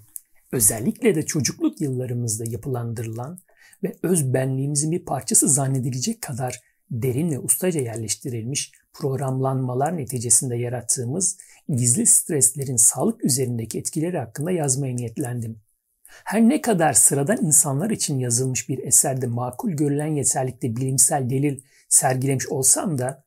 özellikle 0.51 1.15
de 1.15 1.25
çocukluk 1.25 1.81
yıllarımızda 1.81 2.43
yapılandırılan 2.47 3.39
ve 3.83 3.95
öz 4.03 4.33
benliğimizin 4.33 4.91
bir 4.91 5.05
parçası 5.05 5.49
zannedilecek 5.49 6.21
kadar 6.21 6.61
derin 6.91 7.31
ve 7.31 7.39
ustaca 7.39 7.81
yerleştirilmiş 7.81 8.71
programlanmalar 8.93 9.97
neticesinde 9.97 10.55
yarattığımız 10.55 11.37
gizli 11.69 12.05
streslerin 12.05 12.75
sağlık 12.75 13.25
üzerindeki 13.25 13.79
etkileri 13.79 14.17
hakkında 14.17 14.51
yazmaya 14.51 14.95
niyetlendim. 14.95 15.59
Her 16.05 16.41
ne 16.41 16.61
kadar 16.61 16.93
sıradan 16.93 17.45
insanlar 17.45 17.89
için 17.89 18.19
yazılmış 18.19 18.69
bir 18.69 18.83
eserde 18.83 19.27
makul 19.27 19.71
görülen 19.71 20.15
yeterlikte 20.15 20.75
bilimsel 20.75 21.29
delil 21.29 21.61
sergilemiş 21.89 22.47
olsam 22.47 22.97
da 22.97 23.24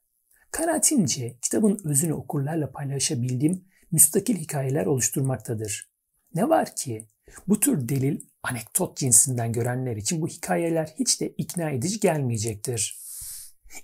kanaatimce 0.51 1.39
kitabın 1.43 1.81
özünü 1.85 2.13
okurlarla 2.13 2.71
paylaşabildiğim 2.71 3.65
müstakil 3.93 4.37
hikayeler 4.37 4.87
oluşturmaktadır. 4.87 5.91
Ne 6.35 6.49
var 6.49 6.77
ki 6.77 7.09
bu 7.49 7.61
tür 7.61 7.89
delil 7.89 8.21
anekdot 8.43 8.97
cinsinden 8.97 9.53
görenler 9.53 9.97
için 9.97 10.23
bu 10.23 10.29
hikayeler 10.29 10.95
hiç 10.99 11.21
de 11.21 11.29
ikna 11.29 11.71
edici 11.71 12.01
gelmeyecektir. 12.01 12.99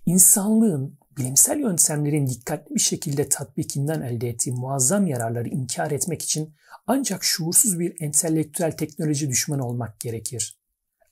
İnsanlığın 0.07 0.99
bilimsel 1.19 1.61
yöntemlerin 1.61 2.27
dikkatli 2.27 2.75
bir 2.75 2.81
şekilde 2.81 3.29
tatbikinden 3.29 4.03
elde 4.03 4.29
ettiği 4.29 4.53
muazzam 4.53 5.07
yararları 5.07 5.49
inkar 5.49 5.91
etmek 5.91 6.23
için 6.23 6.55
ancak 6.87 7.25
şuursuz 7.25 7.79
bir 7.79 7.97
entelektüel 8.01 8.73
teknoloji 8.73 9.31
düşmanı 9.31 9.67
olmak 9.67 10.01
gerekir. 10.01 10.64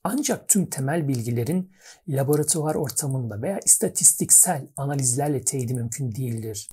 Ancak 0.05 0.49
tüm 0.49 0.67
temel 0.67 1.09
bilgilerin 1.09 1.73
laboratuvar 2.09 2.75
ortamında 2.75 3.43
veya 3.43 3.61
istatistiksel 3.65 4.67
analizlerle 4.77 5.45
teyidi 5.45 5.75
mümkün 5.75 6.13
değildir. 6.15 6.69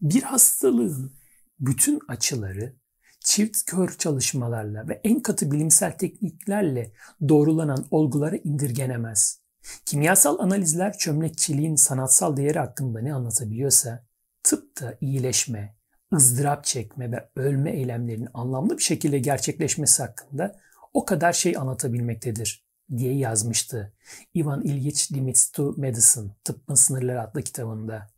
Bir 0.00 0.22
hastalığın 0.22 1.16
bütün 1.60 2.00
açıları 2.08 2.76
çift 3.20 3.64
kör 3.66 3.96
çalışmalarla 3.98 4.88
ve 4.88 5.00
en 5.04 5.20
katı 5.20 5.50
bilimsel 5.50 5.98
tekniklerle 5.98 6.92
doğrulanan 7.28 7.86
olgulara 7.90 8.36
indirgenemez. 8.36 9.40
Kimyasal 9.86 10.38
analizler 10.38 10.98
çömlekçiliğin 10.98 11.74
sanatsal 11.74 12.36
değeri 12.36 12.58
hakkında 12.58 13.00
ne 13.00 13.14
anlatabiliyorsa, 13.14 14.06
tıp 14.42 14.80
da 14.80 14.98
iyileşme, 15.00 15.76
ızdırap 16.14 16.64
çekme 16.64 17.12
ve 17.12 17.28
ölme 17.36 17.70
eylemlerinin 17.70 18.28
anlamlı 18.34 18.78
bir 18.78 18.82
şekilde 18.82 19.18
gerçekleşmesi 19.18 20.02
hakkında 20.02 20.56
o 20.94 21.04
kadar 21.04 21.32
şey 21.32 21.56
anlatabilmektedir 21.56 22.65
diye 22.96 23.14
yazmıştı 23.14 23.92
Ivan 24.36 24.62
Ilyich 24.62 25.12
Limits 25.12 25.50
to 25.50 25.74
Medicine, 25.76 26.30
Tıbbın 26.44 26.74
Sınırları 26.74 27.22
adlı 27.22 27.42
kitabında. 27.42 28.10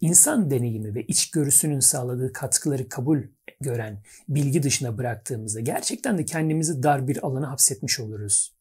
İnsan 0.00 0.50
deneyimi 0.50 0.94
ve 0.94 1.02
içgörüsünün 1.02 1.80
sağladığı 1.80 2.32
katkıları 2.32 2.88
kabul 2.88 3.22
gören 3.60 4.02
bilgi 4.28 4.62
dışına 4.62 4.98
bıraktığımızda 4.98 5.60
gerçekten 5.60 6.18
de 6.18 6.24
kendimizi 6.24 6.82
dar 6.82 7.08
bir 7.08 7.26
alana 7.26 7.50
hapsetmiş 7.50 8.00
oluruz. 8.00 8.56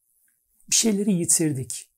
Bir 0.70 0.76
şeyleri 0.76 1.14
yitirdik. 1.14 1.90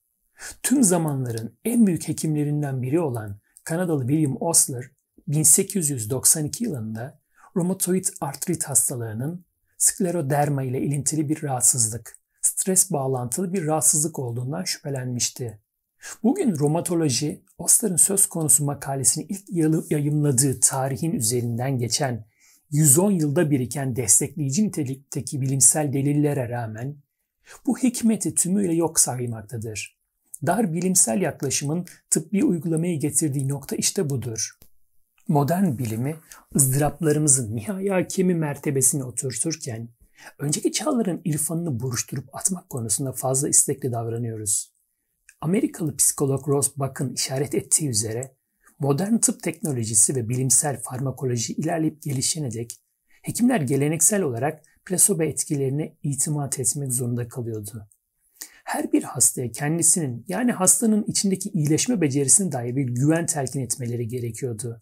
Tüm 0.63 0.83
zamanların 0.83 1.57
en 1.65 1.87
büyük 1.87 2.07
hekimlerinden 2.07 2.81
biri 2.81 2.99
olan 2.99 3.39
Kanadalı 3.63 4.07
William 4.07 4.37
Osler 4.39 4.91
1892 5.27 6.63
yılında 6.63 7.19
romatoid 7.55 8.05
artrit 8.21 8.63
hastalığının 8.63 9.45
skleroderma 9.77 10.63
ile 10.63 10.81
ilintili 10.81 11.29
bir 11.29 11.43
rahatsızlık, 11.43 12.18
stres 12.59 12.91
bağlantılı 12.91 13.53
bir 13.53 13.65
rahatsızlık 13.65 14.19
olduğundan 14.19 14.63
şüphelenmişti. 14.63 15.59
Bugün 16.23 16.59
romatoloji, 16.59 17.43
Osler'ın 17.57 17.95
söz 17.95 18.25
konusu 18.25 18.65
makalesini 18.65 19.25
ilk 19.29 19.91
yayımladığı 19.91 20.59
tarihin 20.59 21.11
üzerinden 21.11 21.77
geçen 21.77 22.25
110 22.71 23.11
yılda 23.11 23.51
biriken 23.51 23.95
destekleyici 23.95 24.67
nitelikteki 24.67 25.41
bilimsel 25.41 25.93
delillere 25.93 26.49
rağmen 26.49 26.95
bu 27.65 27.77
hikmeti 27.77 28.35
tümüyle 28.35 28.73
yok 28.73 28.99
saymaktadır. 28.99 29.99
Dar 30.45 30.73
bilimsel 30.73 31.21
yaklaşımın 31.21 31.85
tıbbi 32.09 32.43
uygulamayı 32.43 32.99
getirdiği 32.99 33.47
nokta 33.47 33.75
işte 33.75 34.09
budur. 34.09 34.57
Modern 35.27 35.77
bilimi 35.77 36.15
ızdıraplarımızın 36.55 37.55
nihai 37.55 37.89
hakemi 37.89 38.35
mertebesine 38.35 39.03
oturturken 39.03 39.89
önceki 40.39 40.71
çağların 40.71 41.21
irfanını 41.25 41.79
buruşturup 41.79 42.35
atmak 42.35 42.69
konusunda 42.69 43.11
fazla 43.11 43.49
istekli 43.49 43.91
davranıyoruz. 43.91 44.73
Amerikalı 45.41 45.95
psikolog 45.95 46.47
Ross 46.47 46.77
Buck'ın 46.77 47.13
işaret 47.13 47.55
ettiği 47.55 47.89
üzere 47.89 48.35
modern 48.79 49.17
tıp 49.17 49.43
teknolojisi 49.43 50.15
ve 50.15 50.29
bilimsel 50.29 50.81
farmakoloji 50.81 51.53
ilerleyip 51.53 52.01
gelişene 52.01 52.51
dek 52.51 52.75
hekimler 53.21 53.61
geleneksel 53.61 54.21
olarak 54.21 54.63
plasebo 54.85 55.23
etkilerine 55.23 55.97
itimat 56.03 56.59
etmek 56.59 56.93
zorunda 56.93 57.27
kalıyordu. 57.27 57.87
Her 58.63 58.91
bir 58.91 59.03
hastaya 59.03 59.51
kendisinin 59.51 60.25
yani 60.27 60.51
hastanın 60.51 61.03
içindeki 61.03 61.49
iyileşme 61.49 62.01
becerisine 62.01 62.51
dair 62.51 62.75
bir 62.75 62.83
güven 62.83 63.25
telkin 63.25 63.59
etmeleri 63.59 64.07
gerekiyordu. 64.07 64.79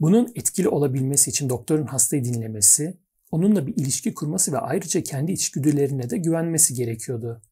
Bunun 0.00 0.32
etkili 0.34 0.68
olabilmesi 0.68 1.30
için 1.30 1.48
doktorun 1.48 1.86
hastayı 1.86 2.24
dinlemesi, 2.24 2.98
onunla 3.30 3.66
bir 3.66 3.76
ilişki 3.76 4.14
kurması 4.14 4.52
ve 4.52 4.58
ayrıca 4.58 5.02
kendi 5.02 5.32
içgüdülerine 5.32 6.10
de 6.10 6.18
güvenmesi 6.18 6.74
gerekiyordu. 6.74 7.42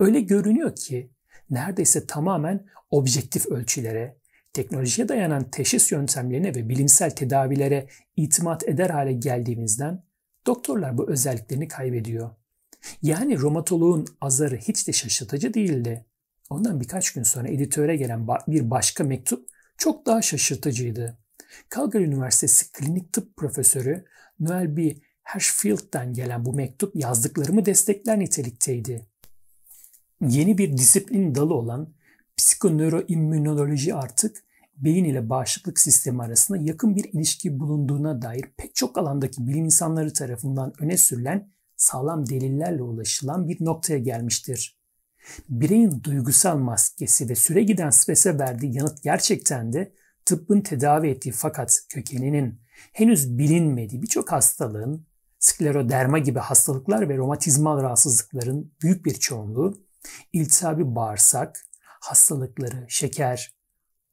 Öyle 0.00 0.20
görünüyor 0.20 0.76
ki 0.76 1.10
neredeyse 1.50 2.06
tamamen 2.06 2.66
objektif 2.90 3.46
ölçülere, 3.46 4.16
teknolojiye 4.52 5.08
dayanan 5.08 5.50
teşhis 5.50 5.92
yöntemlerine 5.92 6.54
ve 6.54 6.68
bilimsel 6.68 7.10
tedavilere 7.10 7.88
itimat 8.16 8.68
eder 8.68 8.90
hale 8.90 9.12
geldiğimizden 9.12 10.02
doktorlar 10.46 10.98
bu 10.98 11.10
özelliklerini 11.10 11.68
kaybediyor. 11.68 12.30
Yani 13.02 13.38
romatoloğun 13.38 14.06
azarı 14.20 14.56
hiç 14.56 14.88
de 14.88 14.92
şaşırtıcı 14.92 15.54
değildi. 15.54 16.04
Ondan 16.50 16.80
birkaç 16.80 17.12
gün 17.12 17.22
sonra 17.22 17.48
editöre 17.48 17.96
gelen 17.96 18.28
bir 18.48 18.70
başka 18.70 19.04
mektup 19.04 19.48
çok 19.78 20.06
daha 20.06 20.22
şaşırtıcıydı. 20.22 21.18
Calgary 21.74 22.04
Üniversitesi 22.04 22.72
Klinik 22.72 23.12
Tıp 23.12 23.36
Profesörü 23.36 24.04
Noel 24.40 24.76
B. 24.76 24.94
Hirschfield'den 25.34 26.12
gelen 26.12 26.44
bu 26.44 26.52
mektup 26.52 26.96
yazdıklarımı 26.96 27.66
destekler 27.66 28.18
nitelikteydi. 28.18 29.06
Yeni 30.20 30.58
bir 30.58 30.76
disiplin 30.76 31.34
dalı 31.34 31.54
olan 31.54 31.94
psikonöroimmünoloji 32.36 33.94
artık 33.94 34.36
beyin 34.76 35.04
ile 35.04 35.30
bağışıklık 35.30 35.80
sistemi 35.80 36.22
arasında 36.22 36.58
yakın 36.58 36.96
bir 36.96 37.04
ilişki 37.04 37.60
bulunduğuna 37.60 38.22
dair 38.22 38.44
pek 38.56 38.74
çok 38.74 38.98
alandaki 38.98 39.46
bilim 39.46 39.64
insanları 39.64 40.12
tarafından 40.12 40.72
öne 40.78 40.96
sürülen 40.96 41.50
sağlam 41.76 42.28
delillerle 42.28 42.82
ulaşılan 42.82 43.48
bir 43.48 43.64
noktaya 43.64 43.98
gelmiştir. 43.98 44.78
Bireyin 45.48 46.02
duygusal 46.04 46.58
maskesi 46.58 47.28
ve 47.28 47.34
süre 47.34 47.62
giden 47.62 47.90
strese 47.90 48.38
verdiği 48.38 48.76
yanıt 48.76 49.02
gerçekten 49.02 49.72
de 49.72 49.92
tıbbın 50.24 50.60
tedavi 50.60 51.08
ettiği 51.08 51.32
fakat 51.32 51.80
kökeninin 51.88 52.60
henüz 52.92 53.38
bilinmediği 53.38 54.02
birçok 54.02 54.32
hastalığın, 54.32 55.06
skleroderma 55.38 56.18
gibi 56.18 56.38
hastalıklar 56.38 57.08
ve 57.08 57.16
romatizmal 57.16 57.82
rahatsızlıkların 57.82 58.72
büyük 58.82 59.04
bir 59.04 59.14
çoğunluğu, 59.14 59.74
iltihabi 60.32 60.94
bağırsak, 60.94 61.64
hastalıkları, 61.80 62.86
şeker, 62.88 63.54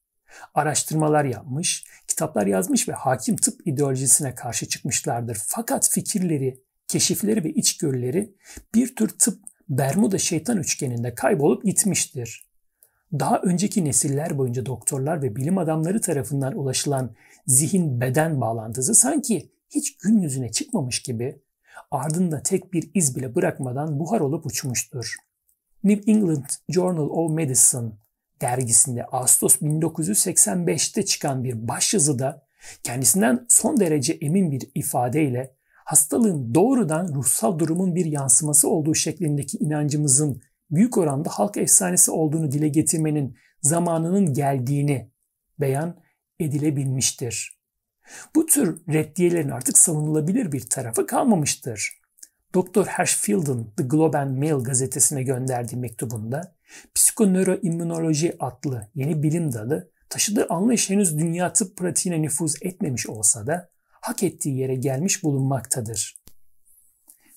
Araştırmalar 0.55 1.24
yapmış, 1.24 1.85
kitaplar 2.09 2.46
yazmış 2.46 2.88
ve 2.88 2.92
hakim 2.92 3.37
tıp 3.37 3.66
ideolojisine 3.66 4.35
karşı 4.35 4.68
çıkmışlardır. 4.68 5.38
Fakat 5.46 5.90
fikirleri, 5.90 6.62
keşifleri 6.88 7.44
ve 7.44 7.51
içgörüleri 7.51 8.35
bir 8.74 8.96
tür 8.96 9.09
tıp 9.09 9.48
Bermuda 9.68 10.18
şeytan 10.18 10.57
üçgeninde 10.57 11.14
kaybolup 11.14 11.64
gitmiştir. 11.64 12.48
Daha 13.12 13.38
önceki 13.38 13.85
nesiller 13.85 14.38
boyunca 14.38 14.66
doktorlar 14.66 15.23
ve 15.23 15.37
bilim 15.37 15.59
adamları 15.59 16.01
tarafından 16.01 16.59
ulaşılan 16.59 17.11
zihin 17.47 18.01
beden 18.01 18.40
bağlantısı 18.40 18.94
sanki 18.94 19.51
hiç 19.71 19.97
gün 19.97 20.21
yüzüne 20.21 20.53
çıkmamış 20.53 21.03
gibi 21.03 21.40
ardında 21.90 22.42
tek 22.42 22.73
bir 22.73 22.90
iz 22.94 23.16
bile 23.16 23.35
bırakmadan 23.35 24.01
buhar 24.01 24.21
olup 24.21 24.47
uçmuştur. 24.47 25.14
New 25.85 26.12
England 26.12 26.44
Journal 26.68 27.09
of 27.11 27.31
Medicine 27.31 27.90
dergisinde 28.40 29.05
Ağustos 29.05 29.57
1985'te 29.57 31.05
çıkan 31.05 31.44
bir 31.44 31.68
başyazıda 31.68 32.47
kendisinden 32.83 33.47
son 33.49 33.81
derece 33.81 34.12
emin 34.12 34.51
bir 34.51 34.71
ifadeyle 34.75 35.55
hastalığın 35.85 36.55
doğrudan 36.55 37.14
ruhsal 37.14 37.59
durumun 37.59 37.94
bir 37.94 38.07
yansıması 38.07 38.68
olduğu 38.68 38.94
şeklindeki 38.94 39.59
inancımızın 39.59 40.42
büyük 40.70 40.98
oranda 40.98 41.28
halk 41.31 41.57
efsanesi 41.57 42.11
olduğunu 42.11 42.52
dile 42.52 42.68
getirmenin 42.68 43.37
zamanının 43.62 44.33
geldiğini 44.33 45.11
beyan 45.61 46.00
edilebilmiştir. 46.40 47.59
Bu 48.35 48.46
tür 48.46 48.83
reddiyelerin 48.88 49.50
artık 49.50 49.78
savunulabilir 49.78 50.52
bir 50.52 50.70
tarafı 50.70 51.07
kalmamıştır. 51.07 51.98
Dr. 52.54 52.85
Hirschfield'ın 52.85 53.72
The 53.76 53.85
Globe 53.85 54.18
and 54.18 54.38
Mail 54.38 54.64
gazetesine 54.64 55.22
gönderdiği 55.22 55.76
mektubunda 55.76 56.57
psikonöroimmünoloji 56.94 58.37
adlı 58.40 58.90
yeni 58.94 59.22
bilim 59.22 59.52
dalı 59.52 59.90
taşıdığı 60.09 60.46
anlayış 60.48 60.90
henüz 60.90 61.18
dünya 61.18 61.52
tıp 61.52 61.76
pratiğine 61.76 62.22
nüfuz 62.22 62.54
etmemiş 62.62 63.07
olsa 63.07 63.46
da 63.46 63.70
hak 64.00 64.22
ettiği 64.22 64.59
yere 64.59 64.74
gelmiş 64.74 65.22
bulunmaktadır. 65.22 66.17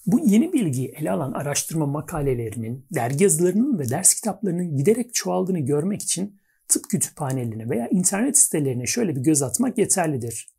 Bu 0.08 0.20
yeni 0.20 0.54
bilgiyi 0.54 0.88
ele 0.88 1.12
alan 1.12 1.32
araştırma 1.32 1.86
makalelerinin, 1.86 2.86
dergi 2.92 3.24
yazılarının 3.24 3.80
ve 3.80 3.90
ders 3.90 4.14
kitaplarının 4.14 4.78
giderek 4.78 5.14
çoğaldığını 5.14 5.60
görmek 5.60 6.02
için 6.02 6.40
tıp 6.68 6.90
kütüphanelerine 6.90 7.70
veya 7.70 7.88
internet 7.88 8.38
sitelerine 8.38 8.86
şöyle 8.86 9.16
bir 9.16 9.22
göz 9.22 9.42
atmak 9.42 9.78
yeterlidir. 9.78 10.50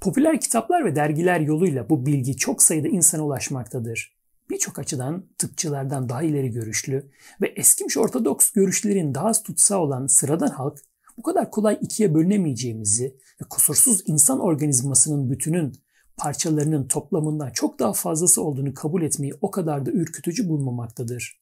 Popüler 0.00 0.40
kitaplar 0.40 0.84
ve 0.84 0.96
dergiler 0.96 1.40
yoluyla 1.40 1.88
bu 1.88 2.06
bilgi 2.06 2.36
çok 2.36 2.62
sayıda 2.62 2.88
insana 2.88 3.22
ulaşmaktadır. 3.22 4.16
Birçok 4.50 4.78
açıdan 4.78 5.26
tıpçılardan 5.38 6.08
daha 6.08 6.22
ileri 6.22 6.50
görüşlü 6.50 7.10
ve 7.40 7.46
eskimiş 7.46 7.96
ortodoks 7.96 8.50
görüşlerin 8.50 9.14
daha 9.14 9.26
az 9.26 9.42
tutsağı 9.42 9.78
olan 9.78 10.06
sıradan 10.06 10.48
halk 10.48 10.78
bu 11.16 11.22
kadar 11.22 11.50
kolay 11.50 11.78
ikiye 11.80 12.14
bölünemeyeceğimizi 12.14 13.16
ve 13.42 13.48
kusursuz 13.50 14.02
insan 14.06 14.40
organizmasının 14.40 15.30
bütünün 15.30 15.72
parçalarının 16.16 16.88
toplamından 16.88 17.50
çok 17.50 17.78
daha 17.78 17.92
fazlası 17.92 18.42
olduğunu 18.42 18.74
kabul 18.74 19.02
etmeyi 19.02 19.34
o 19.40 19.50
kadar 19.50 19.86
da 19.86 19.90
ürkütücü 19.90 20.48
bulmamaktadır. 20.48 21.40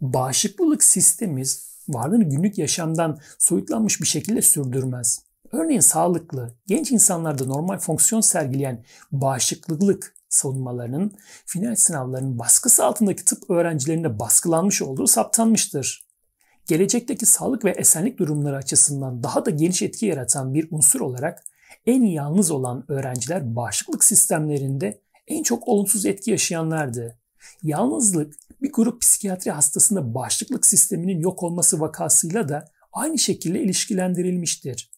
Bağışıklık 0.00 0.82
sistemimiz 0.82 1.72
varlığını 1.88 2.24
günlük 2.24 2.58
yaşamdan 2.58 3.20
soyutlanmış 3.38 4.00
bir 4.00 4.06
şekilde 4.06 4.42
sürdürmez. 4.42 5.24
Örneğin 5.52 5.80
sağlıklı, 5.80 6.54
genç 6.66 6.92
insanlarda 6.92 7.44
normal 7.44 7.78
fonksiyon 7.78 8.20
sergileyen 8.20 8.84
bağışıklılık 9.12 10.14
savunmalarının 10.28 11.12
final 11.46 11.74
sınavlarının 11.74 12.38
baskısı 12.38 12.84
altındaki 12.84 13.24
tıp 13.24 13.50
öğrencilerinde 13.50 14.18
baskılanmış 14.18 14.82
olduğu 14.82 15.06
saptanmıştır. 15.06 16.06
Gelecekteki 16.66 17.26
sağlık 17.26 17.64
ve 17.64 17.70
esenlik 17.70 18.18
durumları 18.18 18.56
açısından 18.56 19.22
daha 19.22 19.44
da 19.44 19.50
geniş 19.50 19.82
etki 19.82 20.06
yaratan 20.06 20.54
bir 20.54 20.68
unsur 20.70 21.00
olarak 21.00 21.44
en 21.86 22.02
yalnız 22.02 22.50
olan 22.50 22.84
öğrenciler 22.88 23.56
bağışıklık 23.56 24.04
sistemlerinde 24.04 25.00
en 25.28 25.42
çok 25.42 25.68
olumsuz 25.68 26.06
etki 26.06 26.30
yaşayanlardı. 26.30 27.18
Yalnızlık 27.62 28.34
bir 28.62 28.72
grup 28.72 29.00
psikiyatri 29.00 29.50
hastasında 29.50 30.14
bağışıklık 30.14 30.66
sisteminin 30.66 31.20
yok 31.20 31.42
olması 31.42 31.80
vakasıyla 31.80 32.48
da 32.48 32.64
aynı 32.92 33.18
şekilde 33.18 33.62
ilişkilendirilmiştir. 33.62 34.90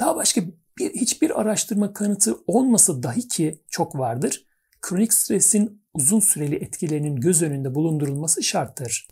Daha 0.00 0.16
başka 0.16 0.40
bir, 0.78 0.94
hiçbir 0.94 1.40
araştırma 1.40 1.92
kanıtı 1.92 2.36
olmasa 2.46 3.02
dahi 3.02 3.28
ki 3.28 3.62
çok 3.68 3.98
vardır, 3.98 4.46
kronik 4.80 5.14
stresin 5.14 5.82
uzun 5.94 6.20
süreli 6.20 6.54
etkilerinin 6.54 7.16
göz 7.16 7.42
önünde 7.42 7.74
bulundurulması 7.74 8.42
şarttır. 8.42 9.08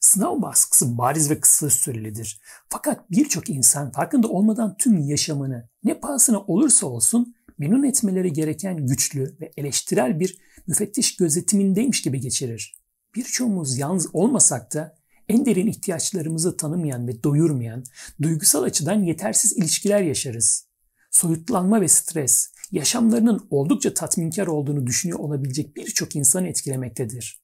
Sınav 0.00 0.42
baskısı 0.42 0.98
bariz 0.98 1.30
ve 1.30 1.40
kısa 1.40 1.70
sürelidir. 1.70 2.40
Fakat 2.68 3.10
birçok 3.10 3.50
insan 3.50 3.92
farkında 3.92 4.28
olmadan 4.28 4.76
tüm 4.76 4.98
yaşamını 4.98 5.68
ne 5.84 6.00
pahasına 6.00 6.40
olursa 6.40 6.86
olsun 6.86 7.34
memnun 7.58 7.82
etmeleri 7.82 8.32
gereken 8.32 8.86
güçlü 8.86 9.36
ve 9.40 9.52
eleştirel 9.56 10.20
bir 10.20 10.38
müfettiş 10.66 11.16
gözetimindeymiş 11.16 12.02
gibi 12.02 12.20
geçirir. 12.20 12.76
Birçoğumuz 13.14 13.78
yalnız 13.78 14.14
olmasak 14.14 14.74
da 14.74 14.96
en 15.28 15.46
derin 15.46 15.66
ihtiyaçlarımızı 15.66 16.56
tanımayan 16.56 17.08
ve 17.08 17.22
doyurmayan, 17.22 17.84
duygusal 18.22 18.62
açıdan 18.62 19.02
yetersiz 19.02 19.52
ilişkiler 19.52 20.00
yaşarız. 20.00 20.66
Soyutlanma 21.10 21.80
ve 21.80 21.88
stres, 21.88 22.52
yaşamlarının 22.72 23.46
oldukça 23.50 23.94
tatminkar 23.94 24.46
olduğunu 24.46 24.86
düşünüyor 24.86 25.18
olabilecek 25.18 25.76
birçok 25.76 26.16
insanı 26.16 26.48
etkilemektedir. 26.48 27.42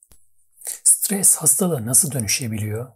Stres 1.03 1.35
hastalığa 1.35 1.85
nasıl 1.85 2.11
dönüşebiliyor? 2.11 2.91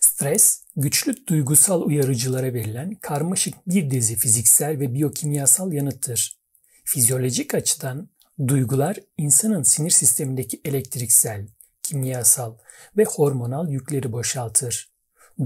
Stres, 0.00 0.64
güçlü 0.76 1.26
duygusal 1.26 1.82
uyarıcılara 1.82 2.54
verilen 2.54 2.94
karmaşık 2.94 3.54
bir 3.66 3.90
dizi 3.90 4.16
fiziksel 4.16 4.80
ve 4.80 4.94
biyokimyasal 4.94 5.72
yanıttır. 5.72 6.38
Fizyolojik 6.84 7.54
açıdan 7.54 8.08
duygular 8.48 8.96
insanın 9.18 9.62
sinir 9.62 9.90
sistemindeki 9.90 10.60
elektriksel, 10.64 11.48
kimyasal 11.82 12.54
ve 12.96 13.04
hormonal 13.04 13.68
yükleri 13.68 14.12
boşaltır. 14.12 14.92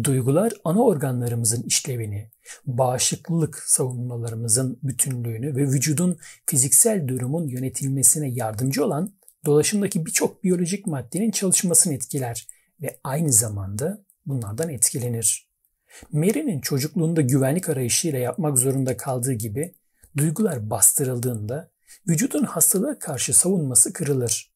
Duygular 0.04 0.52
ana 0.64 0.82
organlarımızın 0.82 1.62
işlevini, 1.62 2.30
bağışıklık 2.66 3.62
savunmalarımızın 3.66 4.78
bütünlüğünü 4.82 5.56
ve 5.56 5.62
vücudun 5.62 6.18
fiziksel 6.46 7.08
durumun 7.08 7.48
yönetilmesine 7.48 8.28
yardımcı 8.28 8.84
olan 8.84 9.15
dolaşımdaki 9.46 10.06
birçok 10.06 10.44
biyolojik 10.44 10.86
maddenin 10.86 11.30
çalışmasını 11.30 11.94
etkiler 11.94 12.48
ve 12.82 13.00
aynı 13.04 13.32
zamanda 13.32 14.04
bunlardan 14.26 14.68
etkilenir. 14.68 15.50
Mary'nin 16.12 16.60
çocukluğunda 16.60 17.20
güvenlik 17.20 17.68
arayışıyla 17.68 18.18
yapmak 18.18 18.58
zorunda 18.58 18.96
kaldığı 18.96 19.32
gibi 19.32 19.74
duygular 20.16 20.70
bastırıldığında 20.70 21.70
vücudun 22.08 22.44
hastalığa 22.44 22.98
karşı 22.98 23.34
savunması 23.34 23.92
kırılır. 23.92 24.52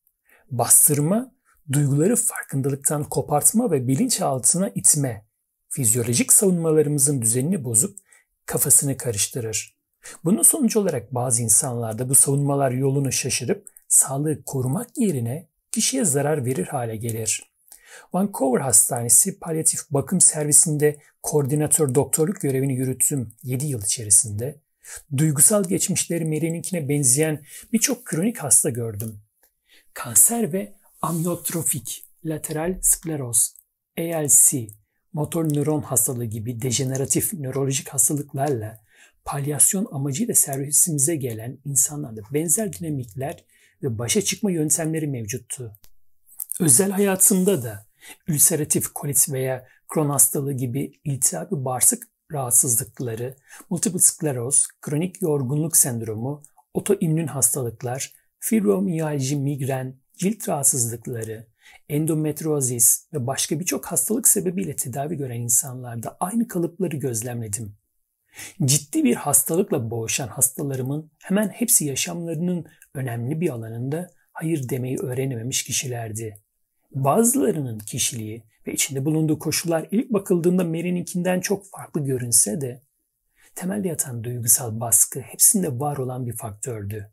Bastırma, 0.50 1.35
duyguları 1.72 2.16
farkındalıktan 2.16 3.05
kopartma 3.05 3.70
ve 3.70 3.88
bilinçaltına 3.88 4.68
itme, 4.68 5.26
fizyolojik 5.68 6.33
savunmalarımızın 6.33 7.22
düzenini 7.22 7.64
bozup 7.64 7.98
kafasını 8.46 8.96
karıştırır. 8.96 9.76
Bunun 10.24 10.42
sonucu 10.42 10.81
olarak 10.81 11.14
bazı 11.14 11.42
insanlarda 11.42 12.09
bu 12.09 12.14
savunmalar 12.14 12.70
yolunu 12.70 13.12
şaşırıp 13.12 13.68
sağlığı 13.90 14.44
korumak 14.44 14.90
yerine 14.96 15.48
kişiye 15.72 16.05
zarar 16.05 16.44
verir 16.44 16.66
hale 16.66 16.96
gelir. 16.96 17.50
Vancouver 18.12 18.61
Hastanesi 18.61 19.38
palyatif 19.38 19.81
bakım 19.90 20.20
servisinde 20.20 20.98
koordinatör 21.22 21.94
doktorluk 21.94 22.40
görevini 22.40 22.74
yürüttüm 22.74 23.33
7 23.42 23.66
yıl 23.66 23.83
içerisinde. 23.83 24.61
Duygusal 25.16 25.64
geçmişleri 25.64 26.24
Mary'ninkine 26.24 26.88
benzeyen 26.88 27.44
birçok 27.72 28.05
kronik 28.05 28.38
hasta 28.38 28.70
gördüm. 28.70 29.20
Kanser 29.94 30.53
ve 30.53 30.74
amyotrofik 31.03 32.05
lateral 32.24 32.79
skleroz, 32.83 33.55
ALC, 33.98 34.68
motor 35.12 35.44
nöron 35.55 35.83
hastalığı 35.83 36.24
gibi 36.24 36.62
dejeneratif 36.62 37.33
nörolojik 37.33 37.88
hastalıklarla 37.88 38.81
palyasyon 39.24 39.88
amacıyla 39.92 40.35
servisimize 40.35 41.16
gelen 41.16 41.59
insanlarda 41.64 42.20
benzer 42.33 42.72
dinamikler 42.72 43.44
ve 43.82 43.98
başa 43.98 44.22
çıkma 44.22 44.50
yöntemleri 44.50 45.06
mevcuttu. 45.06 45.72
Özel 46.60 46.90
hayatımda 46.90 47.62
da 47.62 47.86
ülseratif 48.28 48.88
kolit 48.88 49.32
veya 49.32 49.66
kron 49.88 50.10
hastalığı 50.10 50.52
gibi 50.52 50.92
iltihabi 51.04 51.64
bağırsak 51.64 52.02
rahatsızlıkları, 52.32 53.36
multiple 53.70 53.98
skleroz, 53.98 54.66
kronik 54.80 55.22
yorgunluk 55.22 55.76
sendromu, 55.76 56.42
otoimmün 56.74 57.26
hastalıklar, 57.26 58.12
fibromiyalji, 58.38 59.36
migren, 59.36 60.00
cilt 60.18 60.48
rahatsızlıkları, 60.48 61.46
endometriozis 61.88 63.06
ve 63.12 63.26
başka 63.26 63.60
birçok 63.60 63.86
hastalık 63.86 64.28
sebebiyle 64.28 64.76
tedavi 64.76 65.16
gören 65.16 65.40
insanlarda 65.40 66.16
aynı 66.20 66.48
kalıpları 66.48 66.96
gözlemledim. 66.96 67.79
Ciddi 68.64 69.04
bir 69.04 69.14
hastalıkla 69.14 69.90
boğuşan 69.90 70.28
hastalarımın 70.28 71.10
hemen 71.18 71.48
hepsi 71.48 71.84
yaşamlarının 71.84 72.66
önemli 72.94 73.40
bir 73.40 73.50
alanında 73.50 74.10
hayır 74.32 74.68
demeyi 74.68 74.98
öğrenememiş 74.98 75.64
kişilerdi. 75.64 76.34
Bazılarının 76.94 77.78
kişiliği 77.78 78.44
ve 78.66 78.72
içinde 78.72 79.04
bulunduğu 79.04 79.38
koşullar 79.38 79.88
ilk 79.90 80.10
bakıldığında 80.10 80.64
Mary'ninkinden 80.64 81.40
çok 81.40 81.64
farklı 81.70 82.04
görünse 82.04 82.60
de 82.60 82.82
temelde 83.54 83.88
yatan 83.88 84.24
duygusal 84.24 84.80
baskı 84.80 85.20
hepsinde 85.20 85.78
var 85.78 85.96
olan 85.96 86.26
bir 86.26 86.36
faktördü. 86.36 87.12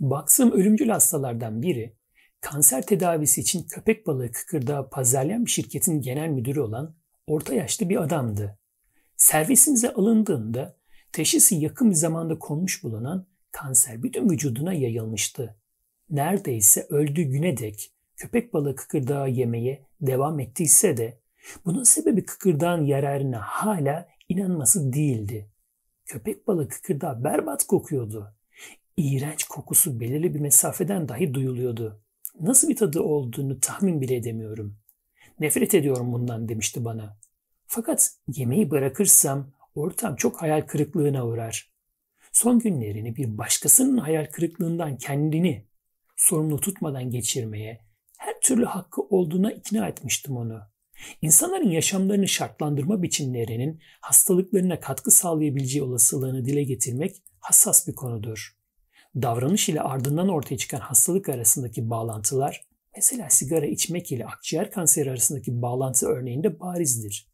Baktığım 0.00 0.52
ölümcül 0.52 0.88
hastalardan 0.88 1.62
biri 1.62 1.96
kanser 2.40 2.86
tedavisi 2.86 3.40
için 3.40 3.62
köpek 3.62 4.06
balığı 4.06 4.32
kıkırdağı 4.32 4.90
pazarlayan 4.90 5.44
bir 5.44 5.50
şirketin 5.50 6.00
genel 6.00 6.28
müdürü 6.28 6.60
olan 6.60 6.96
orta 7.26 7.54
yaşlı 7.54 7.88
bir 7.88 8.02
adamdı. 8.02 8.58
Servisimize 9.16 9.94
alındığında 9.94 10.76
teşhisi 11.12 11.54
yakın 11.54 11.90
bir 11.90 11.94
zamanda 11.94 12.38
konmuş 12.38 12.84
bulunan 12.84 13.26
kanser 13.52 14.02
bütün 14.02 14.30
vücuduna 14.30 14.72
yayılmıştı. 14.72 15.56
Neredeyse 16.10 16.86
öldüğü 16.90 17.22
güne 17.22 17.56
dek 17.56 17.92
köpek 18.16 18.54
balığı 18.54 18.76
kıkırdağı 18.76 19.30
yemeye 19.30 19.86
devam 20.00 20.40
ettiyse 20.40 20.96
de 20.96 21.18
bunun 21.64 21.82
sebebi 21.82 22.24
kıkırdağın 22.24 22.84
yararına 22.84 23.40
hala 23.40 24.08
inanması 24.28 24.92
değildi. 24.92 25.50
Köpek 26.04 26.46
balığı 26.46 26.68
kıkırdağı 26.68 27.24
berbat 27.24 27.66
kokuyordu. 27.66 28.34
İğrenç 28.96 29.44
kokusu 29.44 30.00
belirli 30.00 30.34
bir 30.34 30.40
mesafeden 30.40 31.08
dahi 31.08 31.34
duyuluyordu. 31.34 32.00
Nasıl 32.40 32.68
bir 32.68 32.76
tadı 32.76 33.00
olduğunu 33.00 33.60
tahmin 33.60 34.00
bile 34.00 34.16
edemiyorum. 34.16 34.78
Nefret 35.40 35.74
ediyorum 35.74 36.12
bundan 36.12 36.48
demişti 36.48 36.84
bana. 36.84 37.18
Fakat 37.66 38.10
yemeği 38.28 38.70
bırakırsam 38.70 39.52
ortam 39.74 40.16
çok 40.16 40.42
hayal 40.42 40.60
kırıklığına 40.60 41.26
uğrar. 41.26 41.72
Son 42.32 42.58
günlerini 42.58 43.16
bir 43.16 43.38
başkasının 43.38 43.98
hayal 43.98 44.26
kırıklığından 44.26 44.98
kendini 44.98 45.66
sorumlu 46.16 46.60
tutmadan 46.60 47.10
geçirmeye 47.10 47.80
her 48.18 48.40
türlü 48.40 48.64
hakkı 48.64 49.02
olduğuna 49.02 49.52
ikna 49.52 49.88
etmiştim 49.88 50.36
onu. 50.36 50.60
İnsanların 51.22 51.70
yaşamlarını 51.70 52.28
şartlandırma 52.28 53.02
biçimlerinin 53.02 53.80
hastalıklarına 54.00 54.80
katkı 54.80 55.10
sağlayabileceği 55.10 55.82
olasılığını 55.82 56.44
dile 56.44 56.62
getirmek 56.62 57.16
hassas 57.40 57.88
bir 57.88 57.94
konudur. 57.94 58.56
Davranış 59.16 59.68
ile 59.68 59.80
ardından 59.80 60.28
ortaya 60.28 60.56
çıkan 60.56 60.80
hastalık 60.80 61.28
arasındaki 61.28 61.90
bağlantılar, 61.90 62.64
mesela 62.96 63.30
sigara 63.30 63.66
içmek 63.66 64.12
ile 64.12 64.26
akciğer 64.26 64.70
kanseri 64.70 65.10
arasındaki 65.10 65.62
bağlantı 65.62 66.06
örneğinde 66.06 66.60
barizdir. 66.60 67.28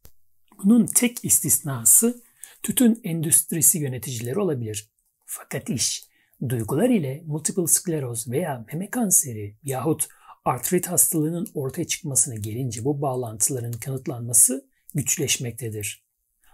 Bunun 0.63 0.85
tek 0.85 1.25
istisnası 1.25 2.23
tütün 2.63 3.01
endüstrisi 3.03 3.79
yöneticileri 3.79 4.39
olabilir. 4.39 4.89
Fakat 5.25 5.69
iş 5.69 6.07
duygular 6.49 6.89
ile 6.89 7.23
multiple 7.25 7.67
skleroz 7.67 8.27
veya 8.27 8.65
meme 8.73 8.89
kanseri 8.89 9.57
yahut 9.63 10.07
artrit 10.45 10.87
hastalığının 10.87 11.47
ortaya 11.53 11.87
çıkmasına 11.87 12.35
gelince 12.35 12.85
bu 12.85 13.01
bağlantıların 13.01 13.71
kanıtlanması 13.71 14.67
güçleşmektedir. 14.95 16.03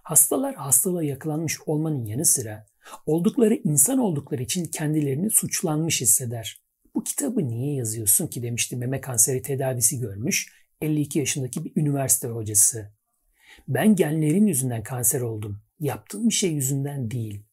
Hastalar 0.04 0.56
hastalığa 0.56 1.04
yakalanmış 1.04 1.62
olmanın 1.66 2.06
yanı 2.06 2.26
sıra 2.26 2.66
oldukları 3.06 3.56
insan 3.64 3.98
oldukları 3.98 4.44
için 4.44 4.66
kendilerini 4.66 5.30
suçlanmış 5.30 6.02
hisseder. 6.02 6.62
Bu 6.96 7.04
kitabı 7.04 7.48
niye 7.48 7.76
yazıyorsun 7.76 8.28
ki 8.28 8.44
demişti 8.44 8.76
meme 8.76 9.02
kanseri 9.02 9.42
tedavisi 9.42 10.00
görmüş 10.00 10.54
52 10.82 11.20
yaşındaki 11.20 11.66
bir 11.66 11.72
üniversite 11.76 12.28
hocası. 12.28 12.99
Ben 13.68 13.96
genlerim 13.96 14.48
yüzünden 14.48 14.84
kanser 14.84 15.22
oldum. 15.22 15.62
Yaptığım 15.80 16.30
bir 16.30 16.34
şey 16.34 16.52
yüzünden 16.52 17.12
değil 17.12 17.44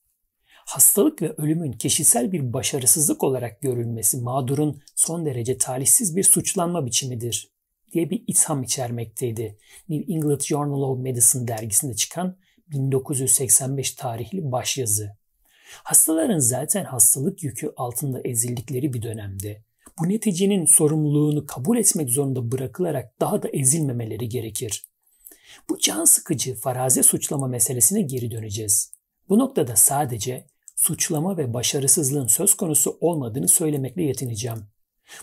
hastalık 0.66 1.22
ve 1.22 1.34
ölümün 1.36 1.72
kişisel 1.72 2.32
bir 2.32 2.52
başarısızlık 2.52 3.24
olarak 3.24 3.60
görülmesi 3.62 4.16
mağdurun 4.16 4.82
son 4.94 5.26
derece 5.26 5.58
talihsiz 5.58 6.16
bir 6.16 6.22
suçlanma 6.22 6.86
biçimidir 6.86 7.50
diye 7.92 8.10
bir 8.10 8.24
itham 8.26 8.62
içermekteydi. 8.62 9.58
New 9.88 10.12
England 10.12 10.40
Journal 10.40 10.82
of 10.82 10.98
Medicine 10.98 11.48
dergisinde 11.48 11.94
çıkan 11.94 12.36
1985 12.68 13.90
tarihli 13.90 14.52
başyazı. 14.52 15.16
Hastaların 15.84 16.38
zaten 16.38 16.84
hastalık 16.84 17.42
yükü 17.42 17.72
altında 17.76 18.20
ezildikleri 18.24 18.92
bir 18.92 19.02
dönemde 19.02 19.62
bu 19.98 20.08
neticenin 20.08 20.64
sorumluluğunu 20.64 21.46
kabul 21.46 21.76
etmek 21.76 22.10
zorunda 22.10 22.52
bırakılarak 22.52 23.20
daha 23.20 23.42
da 23.42 23.48
ezilmemeleri 23.48 24.28
gerekir. 24.28 24.84
Bu 25.68 25.78
can 25.78 26.04
sıkıcı 26.04 26.54
faraze 26.54 27.02
suçlama 27.02 27.46
meselesine 27.46 28.02
geri 28.02 28.30
döneceğiz. 28.30 28.92
Bu 29.28 29.38
noktada 29.38 29.76
sadece 29.76 30.46
suçlama 30.76 31.36
ve 31.36 31.54
başarısızlığın 31.54 32.26
söz 32.26 32.54
konusu 32.54 32.98
olmadığını 33.00 33.48
söylemekle 33.48 34.02
yetineceğim. 34.02 34.58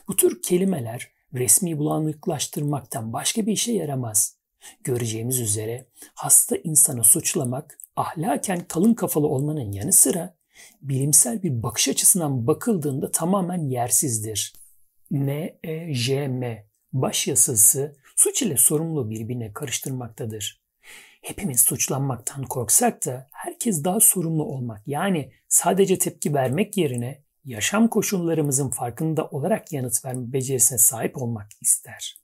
Bu 0.07 0.15
tür 0.15 0.41
kelimeler 0.41 1.11
resmi 1.33 1.77
bulanıklaştırmaktan 1.77 3.13
başka 3.13 3.45
bir 3.45 3.51
işe 3.51 3.71
yaramaz. 3.71 4.37
Göreceğimiz 4.83 5.39
üzere 5.39 5.87
hasta 6.13 6.55
insanı 6.55 7.03
suçlamak 7.03 7.79
ahlaken 7.95 8.65
kalın 8.67 8.93
kafalı 8.93 9.27
olmanın 9.27 9.71
yanı 9.71 9.93
sıra 9.93 10.35
bilimsel 10.81 11.43
bir 11.43 11.63
bakış 11.63 11.87
açısından 11.87 12.47
bakıldığında 12.47 13.11
tamamen 13.11 13.69
yersizdir. 13.69 14.53
N, 15.11 15.59
E, 15.63 16.27
M 16.27 16.67
baş 16.93 17.27
yasası 17.27 17.95
suç 18.23 18.41
ile 18.41 18.57
sorumlu 18.57 19.09
birbirine 19.09 19.53
karıştırmaktadır. 19.53 20.61
Hepimiz 21.21 21.61
suçlanmaktan 21.61 22.43
korksak 22.43 23.05
da 23.05 23.27
herkes 23.31 23.83
daha 23.83 23.99
sorumlu 23.99 24.43
olmak 24.43 24.87
yani 24.87 25.31
sadece 25.47 25.97
tepki 25.97 26.33
vermek 26.33 26.77
yerine 26.77 27.23
yaşam 27.45 27.87
koşullarımızın 27.87 28.69
farkında 28.69 29.27
olarak 29.27 29.73
yanıt 29.73 30.05
verme 30.05 30.33
becerisine 30.33 30.77
sahip 30.77 31.21
olmak 31.21 31.47
ister. 31.61 32.19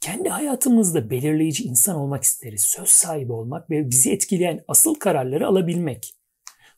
Kendi 0.00 0.28
hayatımızda 0.28 1.10
belirleyici 1.10 1.64
insan 1.64 1.96
olmak 1.96 2.22
isteriz. 2.22 2.62
Söz 2.62 2.88
sahibi 2.88 3.32
olmak 3.32 3.70
ve 3.70 3.90
bizi 3.90 4.12
etkileyen 4.12 4.64
asıl 4.68 4.94
kararları 4.94 5.46
alabilmek. 5.46 6.14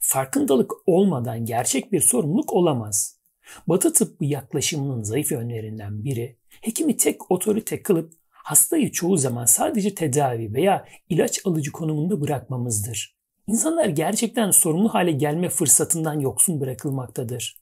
Farkındalık 0.00 0.72
olmadan 0.86 1.44
gerçek 1.44 1.92
bir 1.92 2.00
sorumluluk 2.00 2.52
olamaz. 2.52 3.18
Batı 3.66 3.92
tıbbı 3.92 4.24
yaklaşımının 4.24 5.02
zayıf 5.02 5.32
yönlerinden 5.32 6.04
biri, 6.04 6.36
hekimi 6.60 6.96
tek 6.96 7.30
otorite 7.30 7.82
kılıp 7.82 8.23
hastayı 8.44 8.92
çoğu 8.92 9.16
zaman 9.16 9.44
sadece 9.44 9.94
tedavi 9.94 10.54
veya 10.54 10.88
ilaç 11.08 11.40
alıcı 11.46 11.72
konumunda 11.72 12.20
bırakmamızdır. 12.20 13.16
İnsanlar 13.46 13.88
gerçekten 13.88 14.50
sorumlu 14.50 14.94
hale 14.94 15.12
gelme 15.12 15.48
fırsatından 15.48 16.20
yoksun 16.20 16.60
bırakılmaktadır. 16.60 17.56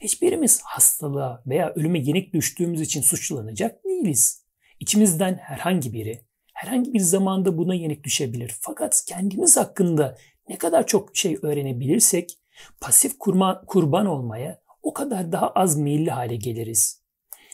Hiçbirimiz 0.00 0.62
hastalığa 0.62 1.42
veya 1.46 1.72
ölüme 1.74 1.98
yenik 1.98 2.34
düştüğümüz 2.34 2.80
için 2.80 3.02
suçlanacak 3.02 3.84
değiliz. 3.84 4.44
İçimizden 4.80 5.34
herhangi 5.34 5.92
biri 5.92 6.28
herhangi 6.58 6.92
bir 6.94 7.00
zamanda 7.00 7.58
buna 7.58 7.74
yenik 7.74 8.04
düşebilir. 8.04 8.54
Fakat 8.60 9.04
kendimiz 9.08 9.56
hakkında 9.56 10.16
ne 10.48 10.58
kadar 10.58 10.86
çok 10.86 11.16
şey 11.16 11.38
öğrenebilirsek 11.42 12.38
pasif 12.80 13.18
kurma, 13.18 13.62
kurban 13.66 14.06
olmaya 14.06 14.60
o 14.82 14.92
kadar 14.92 15.32
daha 15.32 15.48
az 15.50 15.78
meyilli 15.78 16.10
hale 16.10 16.36
geliriz. 16.36 17.02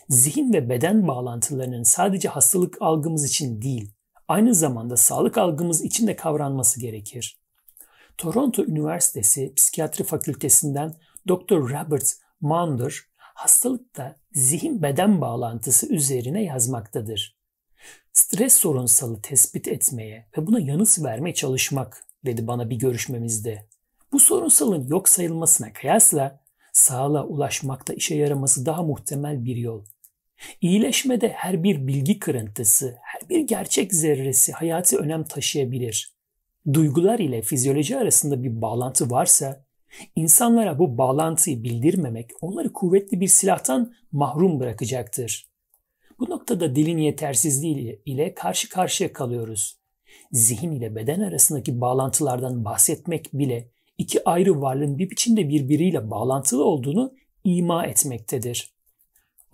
Zihin 0.09 0.53
ve 0.53 0.69
beden 0.69 1.09
bağlantılarının 1.09 1.83
sadece 1.83 2.29
hastalık 2.29 2.77
algımız 2.81 3.25
için 3.25 3.63
değil, 3.63 3.93
aynı 4.29 4.55
zamanda 4.55 4.97
sağlık 4.97 5.39
algımız 5.39 5.85
için 5.85 6.07
de 6.07 6.17
kavranması 6.17 6.81
gerekir. 6.81 7.39
Toronto 8.19 8.65
Üniversitesi 8.65 9.55
Psikiyatri 9.55 10.05
Fakültesinden 10.05 10.95
Dr. 11.29 11.57
Robert 11.57 12.17
Maunder 12.41 12.95
hastalıkta 13.17 14.17
zihin-beden 14.33 15.21
bağlantısı 15.21 15.87
üzerine 15.87 16.45
yazmaktadır. 16.45 17.37
Stres 18.13 18.55
sorunsalı 18.55 19.23
tespit 19.23 19.69
etmeye 19.69 20.29
ve 20.39 20.47
buna 20.47 20.61
yanıt 20.61 21.03
vermeye 21.03 21.35
çalışmak 21.35 22.05
dedi 22.27 22.47
bana 22.47 22.71
bir 22.71 22.77
görüşmemizde. 22.77 23.69
Bu 24.13 24.21
sorunsalın 24.21 24.89
yok 24.89 25.09
sayılmasına 25.09 25.73
kıyasla 25.73 26.41
sağlığa 26.73 27.25
ulaşmakta 27.25 27.95
işe 27.95 28.15
yaraması 28.15 28.67
daha 28.67 28.83
muhtemel 28.83 29.45
bir 29.45 29.57
yol. 29.57 29.85
İyileşmede 30.61 31.29
her 31.29 31.63
bir 31.63 31.87
bilgi 31.87 32.19
kırıntısı, 32.19 32.97
her 33.03 33.29
bir 33.29 33.41
gerçek 33.41 33.95
zerresi 33.95 34.53
hayati 34.53 34.97
önem 34.97 35.25
taşıyabilir. 35.25 36.15
Duygular 36.73 37.19
ile 37.19 37.43
fizyoloji 37.43 37.97
arasında 37.97 38.43
bir 38.43 38.63
bağlantı 38.63 39.11
varsa 39.11 39.65
İnsanlara 40.17 40.79
bu 40.79 40.99
bağlantıyı 40.99 41.63
bildirmemek 41.63 42.31
onları 42.41 42.73
kuvvetli 42.73 43.21
bir 43.21 43.29
silahtan 43.29 43.95
mahrum 44.13 44.61
bırakacaktır. 44.61 45.49
Bu 46.19 46.31
noktada 46.31 46.77
dilin 46.77 46.99
yetersizliği 46.99 48.03
ile 48.05 48.35
karşı 48.35 48.69
karşıya 48.69 49.13
kalıyoruz. 49.13 49.79
Zihin 50.33 50.73
ile 50.73 50.95
beden 50.95 51.21
arasındaki 51.21 51.81
bağlantılardan 51.81 52.65
bahsetmek 52.65 53.33
bile 53.33 53.69
iki 53.99 54.25
ayrı 54.25 54.61
varlığın 54.61 54.99
bir 54.99 55.11
biçimde 55.11 55.49
birbiriyle 55.49 56.11
bağlantılı 56.11 56.65
olduğunu 56.65 57.15
ima 57.45 57.87
etmektedir. 57.87 58.74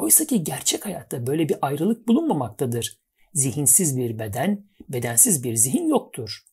Oysa 0.00 0.26
ki 0.26 0.44
gerçek 0.44 0.86
hayatta 0.86 1.26
böyle 1.26 1.48
bir 1.48 1.56
ayrılık 1.62 2.08
bulunmamaktadır. 2.08 3.00
Zihinsiz 3.34 3.96
bir 3.96 4.18
beden, 4.18 4.64
bedensiz 4.88 5.44
bir 5.44 5.54
zihin 5.54 5.88
yoktur 5.88 6.50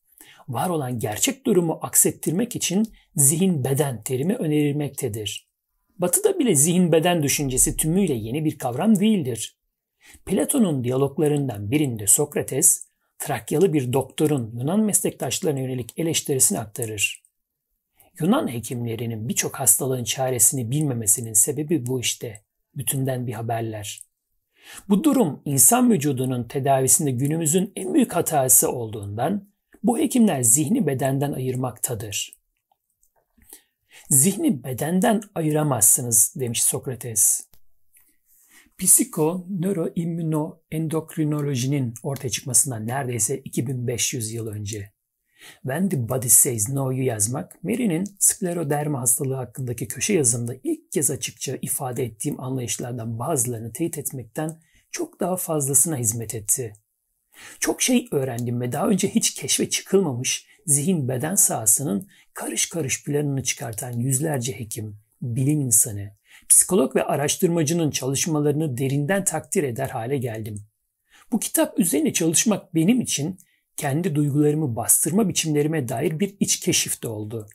var 0.48 0.70
olan 0.70 1.00
gerçek 1.00 1.46
durumu 1.46 1.80
aksettirmek 1.82 2.56
için 2.56 2.94
zihin 3.16 3.64
beden 3.64 4.04
terimi 4.04 4.36
önerilmektedir. 4.36 5.48
Batı'da 5.98 6.40
bile 6.40 6.56
zihin 6.56 6.92
beden 6.92 7.24
düşüncesi 7.24 7.78
tümüyle 7.78 8.14
yeni 8.14 8.46
bir 8.46 8.58
kavram 8.58 9.00
değildir. 9.00 9.58
Platon'un 10.26 10.84
diyaloglarından 10.84 11.72
birinde 11.72 12.08
Sokrates, 12.08 12.88
Trakyalı 13.20 13.74
bir 13.74 13.94
doktorun 13.94 14.52
Yunan 14.60 14.80
meslektaşlarına 14.80 15.60
yönelik 15.60 16.00
eleştirisini 16.00 16.60
aktarır. 16.60 17.24
Yunan 18.20 18.54
hekimlerinin 18.54 19.30
birçok 19.30 19.56
hastalığın 19.56 20.04
çaresini 20.04 20.72
bilmemesinin 20.72 21.34
sebebi 21.34 21.86
bu 21.86 22.00
işte. 22.00 22.47
Bütünden 22.78 23.28
bir 23.28 23.34
haberler. 23.34 24.02
Bu 24.90 25.04
durum 25.04 25.42
insan 25.46 25.92
vücudunun 25.92 26.44
tedavisinde 26.44 27.12
günümüzün 27.12 27.72
en 27.76 27.94
büyük 27.94 28.16
hatası 28.16 28.72
olduğundan 28.72 29.50
bu 29.84 30.00
hekimler 30.00 30.42
zihni 30.42 30.88
bedenden 30.88 31.32
ayırmaktadır. 31.32 32.38
Zihni 34.10 34.64
bedenden 34.64 35.22
ayıramazsınız 35.36 36.34
demiş 36.36 36.64
Sokrates. 36.64 37.48
Psiko, 38.78 39.46
nöroimmüno 39.50 40.60
endokrinolojinin 40.72 41.94
ortaya 42.04 42.30
çıkmasından 42.30 42.88
neredeyse 42.88 43.38
2500 43.38 44.34
yıl 44.34 44.48
önce. 44.48 44.97
When 45.62 45.90
the 45.90 46.10
Body 46.10 46.30
Says 46.30 46.70
No'yu 46.70 47.04
yazmak, 47.04 47.64
Mary'nin 47.64 48.04
skleroderma 48.20 49.02
hastalığı 49.02 49.36
hakkındaki 49.36 49.88
köşe 49.88 50.14
yazımda 50.14 50.56
ilk 50.64 50.92
kez 50.92 51.12
açıkça 51.12 51.58
ifade 51.62 52.04
ettiğim 52.04 52.40
anlayışlardan 52.40 53.20
bazılarını 53.20 53.74
teyit 53.74 53.98
etmekten 53.98 54.60
çok 54.92 55.20
daha 55.20 55.36
fazlasına 55.38 55.98
hizmet 55.98 56.36
etti. 56.36 56.74
Çok 57.60 57.82
şey 57.82 58.08
öğrendim 58.12 58.62
ve 58.62 58.72
daha 58.72 58.88
önce 58.88 59.10
hiç 59.10 59.34
keşfe 59.34 59.70
çıkılmamış 59.70 60.48
zihin 60.66 61.08
beden 61.08 61.36
sahasının 61.36 62.10
karış 62.34 62.70
karış 62.70 63.04
planını 63.04 63.44
çıkartan 63.44 63.92
yüzlerce 63.92 64.60
hekim, 64.60 64.98
bilim 65.22 65.62
insanı, 65.62 66.12
psikolog 66.50 66.96
ve 66.96 67.04
araştırmacının 67.04 67.92
çalışmalarını 67.92 68.78
derinden 68.78 69.24
takdir 69.24 69.64
eder 69.64 69.90
hale 69.90 70.18
geldim. 70.18 70.60
Bu 71.32 71.40
kitap 71.40 71.80
üzerine 71.80 72.14
çalışmak 72.14 72.76
benim 72.76 73.02
için 73.02 73.40
kendi 73.78 74.16
duygularımı 74.16 74.76
bastırma 74.76 75.30
biçimlerime 75.30 75.90
dair 75.90 76.20
bir 76.20 76.36
iç 76.40 76.60
keşif 76.60 77.04
de 77.04 77.08
oldu. 77.08 77.48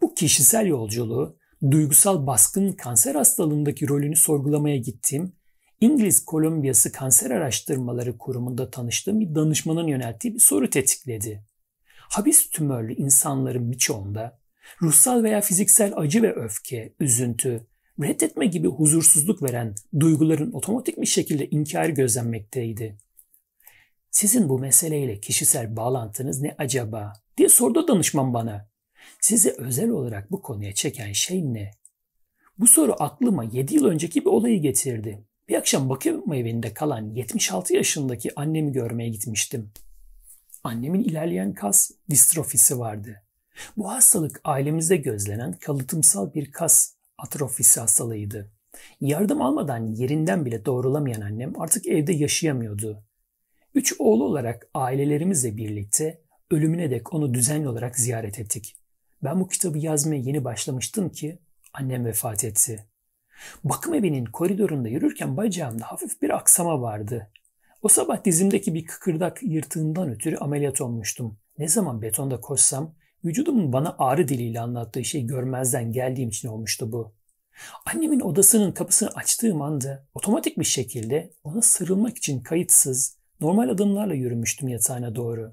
Bu 0.00 0.14
kişisel 0.14 0.66
yolculuğu, 0.66 1.38
duygusal 1.70 2.26
baskın 2.26 2.72
kanser 2.72 3.14
hastalığındaki 3.14 3.88
rolünü 3.88 4.16
sorgulamaya 4.16 4.76
gittim 4.76 5.32
İngiliz 5.80 6.24
Kolombiyası 6.24 6.92
Kanser 6.92 7.30
Araştırmaları 7.30 8.18
Kurumu'nda 8.18 8.70
tanıştığım 8.70 9.20
bir 9.20 9.34
danışmanın 9.34 9.86
yönelttiği 9.86 10.34
bir 10.34 10.40
soru 10.40 10.70
tetikledi. 10.70 11.44
Habis 11.96 12.50
tümörlü 12.50 12.94
insanların 12.94 13.72
birçoğunda 13.72 14.38
ruhsal 14.82 15.22
veya 15.22 15.40
fiziksel 15.40 15.92
acı 15.96 16.22
ve 16.22 16.34
öfke, 16.34 16.94
üzüntü, 17.00 17.66
reddetme 18.02 18.46
gibi 18.46 18.68
huzursuzluk 18.68 19.42
veren 19.42 19.74
duyguların 20.00 20.52
otomatik 20.52 21.00
bir 21.00 21.06
şekilde 21.06 21.46
inkarı 21.46 21.90
gözlenmekteydi. 21.90 22.98
Sizin 24.14 24.48
bu 24.48 24.58
meseleyle 24.58 25.20
kişisel 25.20 25.76
bağlantınız 25.76 26.40
ne 26.40 26.54
acaba 26.58 27.12
diye 27.36 27.48
sordu 27.48 27.88
danışman 27.88 28.34
bana. 28.34 28.68
Sizi 29.20 29.54
özel 29.58 29.90
olarak 29.90 30.32
bu 30.32 30.42
konuya 30.42 30.74
çeken 30.74 31.12
şey 31.12 31.54
ne? 31.54 31.70
Bu 32.58 32.66
soru 32.66 32.96
aklıma 32.98 33.44
7 33.44 33.74
yıl 33.74 33.84
önceki 33.84 34.20
bir 34.20 34.30
olayı 34.30 34.62
getirdi. 34.62 35.24
Bir 35.48 35.54
akşam 35.54 35.88
bakım 35.88 36.32
evinde 36.32 36.74
kalan 36.74 37.10
76 37.14 37.74
yaşındaki 37.74 38.40
annemi 38.40 38.72
görmeye 38.72 39.08
gitmiştim. 39.08 39.70
Annemin 40.64 41.04
ilerleyen 41.04 41.54
kas 41.54 41.90
distrofisi 42.10 42.78
vardı. 42.78 43.22
Bu 43.76 43.92
hastalık 43.92 44.40
ailemizde 44.44 44.96
gözlenen 44.96 45.52
kalıtımsal 45.52 46.34
bir 46.34 46.52
kas 46.52 46.94
atrofisi 47.18 47.80
hastalığıydı. 47.80 48.50
Yardım 49.00 49.42
almadan 49.42 49.86
yerinden 49.86 50.44
bile 50.44 50.64
doğrulamayan 50.64 51.20
annem 51.20 51.60
artık 51.60 51.86
evde 51.86 52.12
yaşayamıyordu. 52.12 53.04
Üç 53.74 53.94
oğlu 53.98 54.24
olarak 54.24 54.68
ailelerimizle 54.74 55.56
birlikte 55.56 56.20
ölümüne 56.50 56.90
dek 56.90 57.12
onu 57.14 57.34
düzenli 57.34 57.68
olarak 57.68 57.98
ziyaret 57.98 58.38
ettik. 58.38 58.76
Ben 59.22 59.40
bu 59.40 59.48
kitabı 59.48 59.78
yazmaya 59.78 60.20
yeni 60.20 60.44
başlamıştım 60.44 61.08
ki 61.08 61.38
annem 61.72 62.04
vefat 62.04 62.44
etti. 62.44 62.86
Bakım 63.64 63.94
evinin 63.94 64.24
koridorunda 64.24 64.88
yürürken 64.88 65.36
bacağımda 65.36 65.84
hafif 65.84 66.22
bir 66.22 66.30
aksama 66.30 66.80
vardı. 66.80 67.30
O 67.82 67.88
sabah 67.88 68.24
dizimdeki 68.24 68.74
bir 68.74 68.86
kıkırdak 68.86 69.42
yırtığından 69.42 70.10
ötürü 70.10 70.36
ameliyat 70.36 70.80
olmuştum. 70.80 71.38
Ne 71.58 71.68
zaman 71.68 72.02
betonda 72.02 72.40
koşsam 72.40 72.94
Vücudumun 73.24 73.72
bana 73.72 73.96
ağrı 73.98 74.28
diliyle 74.28 74.60
anlattığı 74.60 75.04
şeyi 75.04 75.26
görmezden 75.26 75.92
geldiğim 75.92 76.28
için 76.28 76.48
olmuştu 76.48 76.92
bu. 76.92 77.12
Annemin 77.86 78.20
odasının 78.20 78.72
kapısını 78.72 79.08
açtığım 79.08 79.62
anda 79.62 80.06
otomatik 80.14 80.58
bir 80.58 80.64
şekilde 80.64 81.30
ona 81.44 81.62
sarılmak 81.62 82.16
için 82.16 82.40
kayıtsız, 82.40 83.18
normal 83.44 83.68
adımlarla 83.68 84.14
yürümüştüm 84.14 84.68
yatağına 84.68 85.16
doğru. 85.16 85.52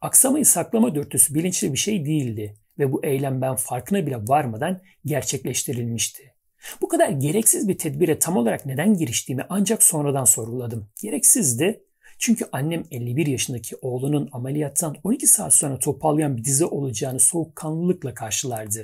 Aksamayı 0.00 0.46
saklama 0.46 0.94
dürtüsü 0.94 1.34
bilinçli 1.34 1.72
bir 1.72 1.78
şey 1.78 2.06
değildi 2.06 2.56
ve 2.78 2.92
bu 2.92 3.04
eylem 3.04 3.40
ben 3.40 3.54
farkına 3.56 4.06
bile 4.06 4.16
varmadan 4.28 4.80
gerçekleştirilmişti. 5.04 6.34
Bu 6.80 6.88
kadar 6.88 7.08
gereksiz 7.08 7.68
bir 7.68 7.78
tedbire 7.78 8.18
tam 8.18 8.36
olarak 8.36 8.66
neden 8.66 8.94
giriştiğimi 8.94 9.46
ancak 9.48 9.82
sonradan 9.82 10.24
sorguladım. 10.24 10.88
Gereksizdi 11.02 11.84
çünkü 12.18 12.44
annem 12.52 12.84
51 12.90 13.26
yaşındaki 13.26 13.76
oğlunun 13.82 14.28
ameliyattan 14.32 14.96
12 15.04 15.26
saat 15.26 15.54
sonra 15.54 15.78
toparlayan 15.78 16.36
bir 16.36 16.44
dizi 16.44 16.64
olacağını 16.64 17.20
soğukkanlılıkla 17.20 18.14
karşılardı. 18.14 18.82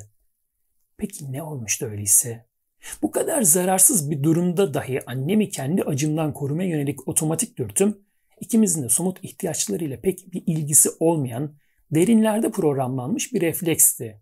Peki 0.96 1.32
ne 1.32 1.42
olmuştu 1.42 1.86
öyleyse? 1.86 2.51
Bu 3.02 3.10
kadar 3.10 3.42
zararsız 3.42 4.10
bir 4.10 4.22
durumda 4.22 4.74
dahi 4.74 5.00
annemi 5.06 5.50
kendi 5.50 5.82
acımdan 5.82 6.32
korumaya 6.32 6.68
yönelik 6.68 7.08
otomatik 7.08 7.58
dürtüm, 7.58 7.98
ikimizin 8.40 8.82
de 8.82 8.88
somut 8.88 9.24
ihtiyaçlarıyla 9.24 10.00
pek 10.00 10.32
bir 10.32 10.42
ilgisi 10.46 10.88
olmayan, 11.00 11.54
derinlerde 11.90 12.50
programlanmış 12.50 13.32
bir 13.32 13.40
refleksti. 13.40 14.20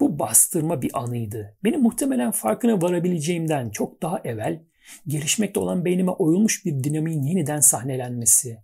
Bu 0.00 0.18
bastırma 0.18 0.82
bir 0.82 0.90
anıydı. 0.98 1.56
Benim 1.64 1.82
muhtemelen 1.82 2.30
farkına 2.30 2.82
varabileceğimden 2.82 3.70
çok 3.70 4.02
daha 4.02 4.20
evvel 4.24 4.62
gelişmekte 5.06 5.60
olan 5.60 5.84
beynime 5.84 6.10
oyulmuş 6.10 6.64
bir 6.64 6.84
dinamiğin 6.84 7.22
yeniden 7.22 7.60
sahnelenmesi. 7.60 8.58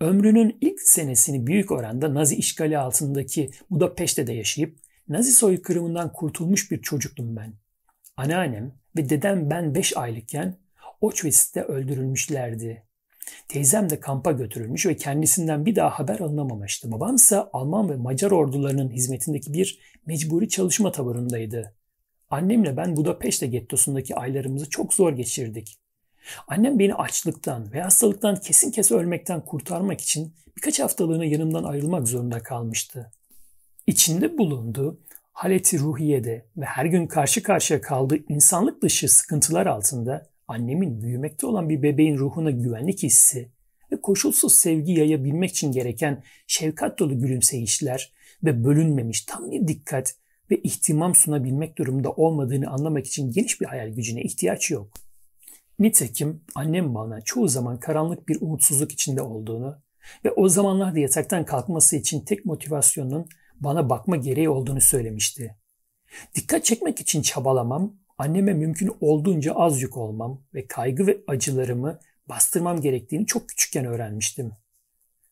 Ömrünün 0.00 0.58
ilk 0.60 0.80
senesini 0.80 1.46
büyük 1.46 1.70
oranda 1.70 2.14
Nazi 2.14 2.36
işgali 2.36 2.78
altındaki 2.78 3.50
Budapeşte'de 3.70 4.32
yaşayıp 4.32 4.78
Nazi 5.08 5.32
soykırımından 5.32 6.12
kurtulmuş 6.12 6.70
bir 6.70 6.82
çocuktum 6.82 7.36
ben. 7.36 7.54
Anneannem 8.16 8.72
ve 8.96 9.08
dedem 9.08 9.50
ben 9.50 9.74
5 9.74 9.96
aylıkken 9.96 10.56
Auschwitz'te 11.02 11.62
öldürülmüşlerdi. 11.62 12.82
Teyzem 13.48 13.90
de 13.90 14.00
kampa 14.00 14.32
götürülmüş 14.32 14.86
ve 14.86 14.96
kendisinden 14.96 15.66
bir 15.66 15.76
daha 15.76 15.98
haber 15.98 16.20
alınamamıştı. 16.20 16.92
Babam 16.92 17.14
ise 17.14 17.36
Alman 17.38 17.90
ve 17.90 17.96
Macar 17.96 18.30
ordularının 18.30 18.90
hizmetindeki 18.90 19.52
bir 19.52 19.78
mecburi 20.06 20.48
çalışma 20.48 20.92
taburundaydı. 20.92 21.74
Annemle 22.30 22.76
ben 22.76 22.96
Budapeşte 22.96 23.46
gettosundaki 23.46 24.14
aylarımızı 24.14 24.70
çok 24.70 24.94
zor 24.94 25.12
geçirdik. 25.12 25.78
Annem 26.48 26.78
beni 26.78 26.94
açlıktan 26.94 27.72
ve 27.72 27.82
hastalıktan 27.82 28.36
kesin 28.36 28.70
kes 28.70 28.92
ölmekten 28.92 29.44
kurtarmak 29.44 30.00
için 30.00 30.34
birkaç 30.56 30.80
haftalığına 30.80 31.24
yanımdan 31.24 31.64
ayrılmak 31.64 32.08
zorunda 32.08 32.42
kalmıştı. 32.42 33.12
İçinde 33.86 34.38
bulunduğu 34.38 35.00
haleti 35.36 35.78
ruhiyede 35.78 36.46
ve 36.56 36.64
her 36.64 36.84
gün 36.84 37.06
karşı 37.06 37.42
karşıya 37.42 37.80
kaldığı 37.80 38.18
insanlık 38.28 38.82
dışı 38.82 39.08
sıkıntılar 39.08 39.66
altında 39.66 40.26
annemin 40.48 41.02
büyümekte 41.02 41.46
olan 41.46 41.68
bir 41.68 41.82
bebeğin 41.82 42.18
ruhuna 42.18 42.50
güvenlik 42.50 43.02
hissi 43.02 43.48
ve 43.92 44.00
koşulsuz 44.00 44.54
sevgi 44.54 44.92
yayabilmek 44.92 45.50
için 45.50 45.72
gereken 45.72 46.22
şefkat 46.46 46.98
dolu 46.98 47.20
gülümseyişler 47.20 48.12
ve 48.44 48.64
bölünmemiş 48.64 49.20
tam 49.20 49.50
bir 49.50 49.68
dikkat 49.68 50.14
ve 50.50 50.56
ihtimam 50.56 51.14
sunabilmek 51.14 51.78
durumunda 51.78 52.10
olmadığını 52.10 52.70
anlamak 52.70 53.06
için 53.06 53.32
geniş 53.32 53.60
bir 53.60 53.66
hayal 53.66 53.88
gücüne 53.88 54.22
ihtiyaç 54.22 54.70
yok. 54.70 54.88
Nitekim 55.78 56.40
annem 56.54 56.94
bana 56.94 57.20
çoğu 57.20 57.48
zaman 57.48 57.80
karanlık 57.80 58.28
bir 58.28 58.40
umutsuzluk 58.40 58.92
içinde 58.92 59.22
olduğunu 59.22 59.78
ve 60.24 60.30
o 60.30 60.48
zamanlarda 60.48 60.98
yataktan 60.98 61.44
kalkması 61.44 61.96
için 61.96 62.20
tek 62.20 62.44
motivasyonun 62.44 63.28
bana 63.60 63.90
bakma 63.90 64.16
gereği 64.16 64.48
olduğunu 64.48 64.80
söylemişti. 64.80 65.56
Dikkat 66.34 66.64
çekmek 66.64 67.00
için 67.00 67.22
çabalamam, 67.22 67.96
anneme 68.18 68.54
mümkün 68.54 68.96
olduğunca 69.00 69.52
az 69.54 69.82
yük 69.82 69.96
olmam 69.96 70.42
ve 70.54 70.66
kaygı 70.66 71.06
ve 71.06 71.20
acılarımı 71.26 71.98
bastırmam 72.28 72.80
gerektiğini 72.80 73.26
çok 73.26 73.48
küçükken 73.48 73.84
öğrenmiştim. 73.84 74.52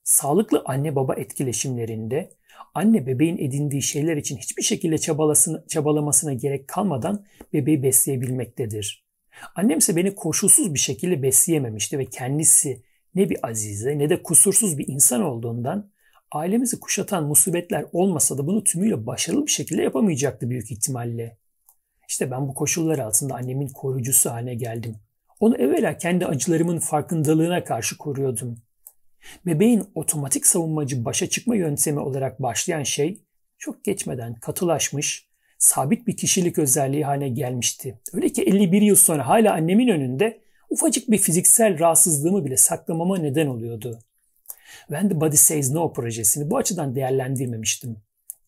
Sağlıklı 0.05 0.63
anne 0.67 0.97
baba 0.97 1.15
etkileşimlerinde 1.15 2.31
anne 2.75 3.07
bebeğin 3.07 3.39
edindiği 3.39 3.83
şeyler 3.83 4.17
için 4.17 4.37
hiçbir 4.37 4.63
şekilde 4.63 4.99
çabalamasına 5.69 6.33
gerek 6.33 6.69
kalmadan 6.69 7.25
bebeği 7.53 7.83
besleyebilmektedir. 7.83 9.05
Annem 9.55 9.79
ise 9.79 9.97
beni 9.97 10.15
koşulsuz 10.15 10.75
bir 10.75 10.79
şekilde 10.79 11.23
besleyememişti 11.23 11.99
ve 11.99 12.05
kendisi 12.05 12.83
ne 13.15 13.31
bir 13.31 13.49
azize 13.49 13.99
ne 13.99 14.11
de 14.11 14.23
kusursuz 14.23 14.79
bir 14.79 14.89
insan 14.89 15.23
olduğundan 15.23 15.91
ailemizi 16.35 16.81
kuşatan 16.81 17.25
musibetler 17.25 17.85
olmasa 17.93 18.39
da 18.39 18.47
bunu 18.47 18.65
tümüyle 18.65 19.07
başarılı 19.07 19.47
bir 19.47 19.51
şekilde 19.51 19.83
yapamayacaktı 19.83 20.51
büyük 20.51 20.71
ihtimalle. 20.71 21.39
İşte 22.09 22.31
ben 22.31 22.49
bu 22.49 22.55
koşullar 22.55 22.99
altında 22.99 23.35
annemin 23.35 23.69
koruyucusu 23.69 24.31
haline 24.31 24.55
geldim. 24.55 24.97
Onu 25.41 25.57
evvela 25.57 25.99
kendi 25.99 26.27
acılarımın 26.27 26.79
farkındalığına 26.79 27.65
karşı 27.65 27.99
koruyordum. 27.99 28.59
Bebeğin 29.47 29.85
otomatik 29.95 30.47
savunmacı 30.47 31.05
başa 31.05 31.27
çıkma 31.27 31.57
yöntemi 31.57 32.01
olarak 32.01 32.43
başlayan 32.43 32.83
şey 32.83 33.25
çok 33.59 33.85
geçmeden 33.85 34.35
katılaşmış, 34.35 35.29
sabit 35.59 36.07
bir 36.07 36.17
kişilik 36.17 36.59
özelliği 36.59 37.05
haline 37.05 37.29
gelmişti. 37.29 38.01
Öyle 38.13 38.29
ki 38.29 38.43
51 38.43 38.83
yıl 38.83 38.97
sonra 38.97 39.29
hala 39.29 39.53
annemin 39.53 39.89
önünde 39.89 40.41
ufacık 40.71 41.11
bir 41.11 41.19
fiziksel 41.19 41.79
rahatsızlığımı 41.79 42.45
bile 42.45 42.57
saklamama 42.57 43.19
neden 43.19 43.47
oluyordu. 43.47 43.99
When 44.87 45.09
the 45.09 45.21
Body 45.21 45.37
Says 45.37 45.71
No 45.71 45.93
projesini 45.93 46.51
bu 46.51 46.57
açıdan 46.57 46.95
değerlendirmemiştim. 46.95 47.97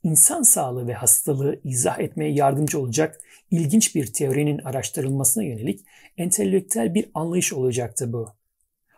İnsan 0.03 0.43
sağlığı 0.43 0.87
ve 0.87 0.95
hastalığı 0.95 1.61
izah 1.65 1.99
etmeye 1.99 2.33
yardımcı 2.33 2.81
olacak 2.81 3.21
ilginç 3.51 3.95
bir 3.95 4.12
teorinin 4.12 4.59
araştırılmasına 4.59 5.45
yönelik 5.45 5.87
entelektüel 6.17 6.95
bir 6.95 7.11
anlayış 7.15 7.53
olacaktı 7.53 8.12
bu. 8.12 8.29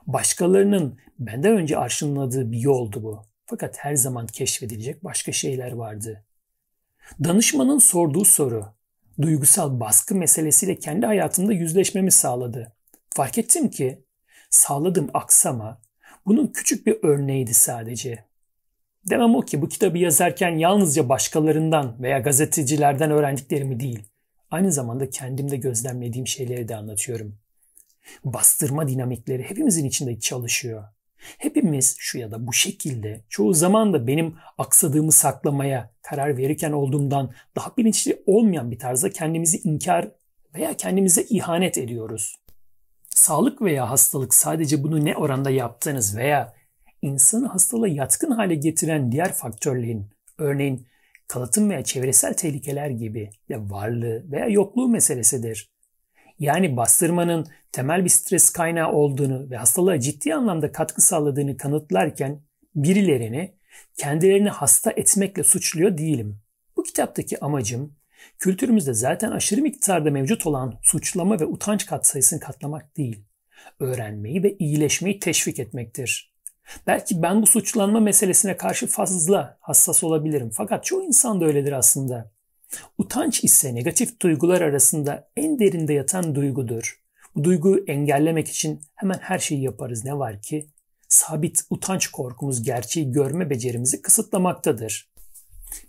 Başkalarının 0.07 0.99
benden 1.19 1.57
önce 1.57 1.79
arşınladığı 1.79 2.53
bir 2.53 2.59
yoldu 2.59 3.03
bu. 3.03 3.23
Fakat 3.47 3.79
her 3.79 3.95
zaman 3.95 4.27
keşfedilecek 4.27 5.05
başka 5.05 5.33
şeyler 5.33 5.73
vardı. 5.73 6.25
Danışmanın 7.25 7.79
sorduğu 7.79 8.25
soru, 8.25 8.67
duygusal 9.21 9.81
baskı 9.81 10.15
meselesiyle 10.15 10.79
kendi 10.79 11.07
hayatımda 11.07 11.53
yüzleşmemi 11.53 12.13
sağladı. 12.13 12.73
Fark 13.11 13.39
ettim 13.39 13.71
ki 13.71 14.05
sağladığım 14.51 15.11
aksama 15.15 15.81
bunun 16.29 16.47
küçük 16.47 16.87
bir 16.87 16.99
örneğiydi 17.03 17.55
sadece. 17.55 18.25
Demem 19.11 19.35
o 19.35 19.41
ki 19.41 19.63
bu 19.63 19.69
kitabı 19.69 19.99
yazarken 19.99 20.57
yalnızca 20.57 21.09
başkalarından 21.09 22.03
veya 22.03 22.19
gazetecilerden 22.19 23.11
öğrendiklerimi 23.11 23.81
değil, 23.81 24.03
aynı 24.51 24.73
zamanda 24.73 25.11
kendimde 25.11 25.57
gözlemlediğim 25.57 26.27
şeyleri 26.27 26.69
de 26.69 26.77
anlatıyorum. 26.77 27.39
Bastırma 28.25 28.89
dinamikleri 28.89 29.43
hepimizin 29.43 29.85
içinde 29.85 30.21
çalışıyor. 30.21 30.85
Hepimiz 31.19 31.97
şu 31.99 32.19
ya 32.19 32.31
da 32.31 32.47
bu 32.47 32.53
şekilde 32.53 33.25
çoğu 33.29 33.55
zaman 33.55 33.93
da 33.93 34.07
benim 34.07 34.37
aksadığımı 34.59 35.13
saklamaya 35.13 35.91
karar 36.03 36.37
verirken 36.37 36.73
olduğumdan 36.73 37.33
daha 37.57 37.77
bilinçli 37.77 38.23
olmayan 38.27 38.71
bir 38.71 38.79
tarzda 38.79 39.11
kendimizi 39.11 39.59
inkar 39.59 40.11
veya 40.55 40.75
kendimize 40.77 41.23
ihanet 41.23 41.79
ediyoruz. 41.79 42.37
Sağlık 43.19 43.63
veya 43.63 43.91
hastalık 43.91 44.35
sadece 44.35 44.83
bunu 44.83 45.05
ne 45.05 45.17
oranda 45.17 45.51
yaptığınız 45.51 46.17
veya 46.17 46.55
insanı 47.03 47.47
hastalığa 47.47 47.89
yatkın 47.89 48.31
hale 48.31 48.55
getiren 48.55 49.13
diğer 49.13 49.33
faktörlerin, 49.33 50.11
örneğin 50.39 50.87
kalıtım 51.29 51.71
veya 51.71 51.85
çevresel 51.85 52.35
tehlikeler 52.35 52.91
gibi 52.91 53.31
ya 53.49 53.71
varlığı 53.71 54.33
veya 54.33 54.47
yokluğu 54.47 54.89
meselesidir. 54.89 55.71
Yani 56.39 56.77
bastırmanın 56.77 57.47
temel 57.73 58.05
bir 58.05 58.11
stres 58.11 58.51
kaynağı 58.51 58.93
olduğunu 58.93 59.51
ve 59.51 59.57
hastalığa 59.57 60.01
ciddi 60.01 60.35
anlamda 60.35 60.73
katkı 60.73 61.03
sağladığını 61.03 61.57
kanıtlarken 61.57 62.43
birilerini 62.75 63.55
kendilerini 63.97 64.49
hasta 64.49 64.91
etmekle 64.91 65.43
suçluyor 65.43 65.99
değilim. 65.99 66.41
Bu 66.77 66.83
kitaptaki 66.83 67.45
amacım 67.45 67.97
kültürümüzde 68.39 68.95
zaten 68.95 69.31
aşırı 69.31 69.63
miktarda 69.63 70.11
mevcut 70.11 70.47
olan 70.47 70.79
suçlama 70.83 71.41
ve 71.41 71.47
utanç 71.47 71.87
katsayısını 71.87 72.41
katlamak 72.41 72.97
değil, 72.97 73.25
öğrenmeyi 73.81 74.43
ve 74.43 74.57
iyileşmeyi 74.59 75.19
teşvik 75.19 75.59
etmektir. 75.59 76.33
Belki 76.87 77.23
ben 77.23 77.43
bu 77.43 77.47
suçlanma 77.47 78.01
meselesine 78.01 78.57
karşı 78.57 78.87
fazla 78.87 79.59
hassas 79.61 80.05
olabilirim 80.05 80.51
fakat 80.55 80.85
çoğu 80.85 81.05
insan 81.05 81.41
da 81.41 81.45
öyledir 81.45 81.73
aslında. 81.73 82.31
Utanç 82.99 83.45
ise 83.45 83.75
negatif 83.75 84.21
duygular 84.21 84.61
arasında 84.61 85.31
en 85.37 85.59
derinde 85.59 85.93
yatan 85.93 86.35
duygudur. 86.35 87.03
Bu 87.37 87.45
duyguyu 87.45 87.85
engellemek 87.87 88.49
için 88.49 88.81
hemen 88.95 89.19
her 89.19 89.39
şeyi 89.39 89.63
yaparız 89.63 90.05
ne 90.05 90.19
var 90.19 90.43
ki 90.43 90.69
sabit 91.09 91.61
utanç 91.71 92.09
korkumuz 92.09 92.63
gerçeği 92.63 93.13
görme 93.13 93.51
becerimizi 93.51 94.03
kısıtlamaktadır. 94.03 95.11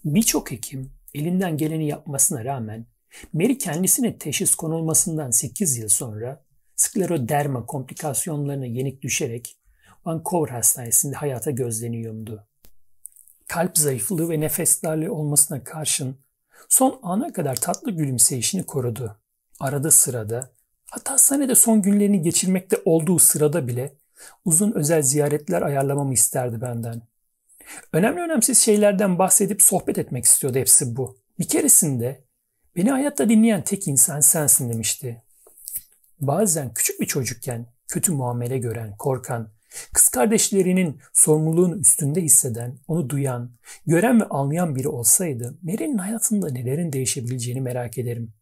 Birçok 0.05 0.51
hekim 0.51 0.91
elinden 1.13 1.57
geleni 1.57 1.87
yapmasına 1.87 2.45
rağmen 2.45 2.85
Mary 3.33 3.57
kendisine 3.57 4.17
teşhis 4.17 4.55
konulmasından 4.55 5.31
8 5.31 5.77
yıl 5.77 5.89
sonra 5.89 6.43
skleroderma 6.75 7.65
komplikasyonlarına 7.65 8.65
yenik 8.65 9.01
düşerek 9.01 9.57
Vancouver 10.05 10.49
Hastanesi'nde 10.49 11.15
hayata 11.15 11.51
gözleniyordu. 11.51 12.47
kalp 13.47 13.77
zayıflığı 13.77 14.29
ve 14.29 14.39
nefes 14.39 14.83
darlığı 14.83 15.13
olmasına 15.13 15.63
karşın 15.63 16.17
son 16.69 16.99
ana 17.03 17.33
kadar 17.33 17.55
tatlı 17.55 17.91
gülümseyişini 17.91 18.65
korudu. 18.65 19.19
Arada 19.59 19.91
sırada, 19.91 20.51
hatta 20.91 21.13
hastanede 21.13 21.55
son 21.55 21.81
günlerini 21.81 22.21
geçirmekte 22.21 22.77
olduğu 22.85 23.19
sırada 23.19 23.67
bile 23.67 23.93
uzun 24.45 24.71
özel 24.71 25.01
ziyaretler 25.01 25.61
ayarlamamı 25.61 26.13
isterdi 26.13 26.61
benden. 26.61 27.01
Önemli 27.93 28.21
önemsiz 28.21 28.57
şeylerden 28.59 29.19
bahsedip 29.19 29.61
sohbet 29.61 29.97
etmek 29.97 30.25
istiyordu 30.25 30.57
hepsi 30.57 30.95
bu. 30.95 31.17
Bir 31.39 31.47
keresinde 31.47 32.23
beni 32.75 32.91
hayatta 32.91 33.29
dinleyen 33.29 33.63
tek 33.63 33.87
insan 33.87 34.19
sensin 34.19 34.69
demişti. 34.69 35.23
Bazen 36.19 36.73
küçük 36.73 37.01
bir 37.01 37.05
çocukken 37.05 37.65
kötü 37.87 38.11
muamele 38.11 38.57
gören, 38.57 38.97
korkan, 38.97 39.51
kız 39.93 40.09
kardeşlerinin 40.09 41.01
sorumluluğunu 41.13 41.77
üstünde 41.77 42.21
hisseden, 42.21 42.79
onu 42.87 43.09
duyan, 43.09 43.51
gören 43.85 44.21
ve 44.21 44.25
anlayan 44.25 44.75
biri 44.75 44.87
olsaydı 44.87 45.57
Mary'nin 45.61 45.97
hayatında 45.97 46.49
nelerin 46.49 46.93
değişebileceğini 46.93 47.61
merak 47.61 47.97
ederim. 47.97 48.33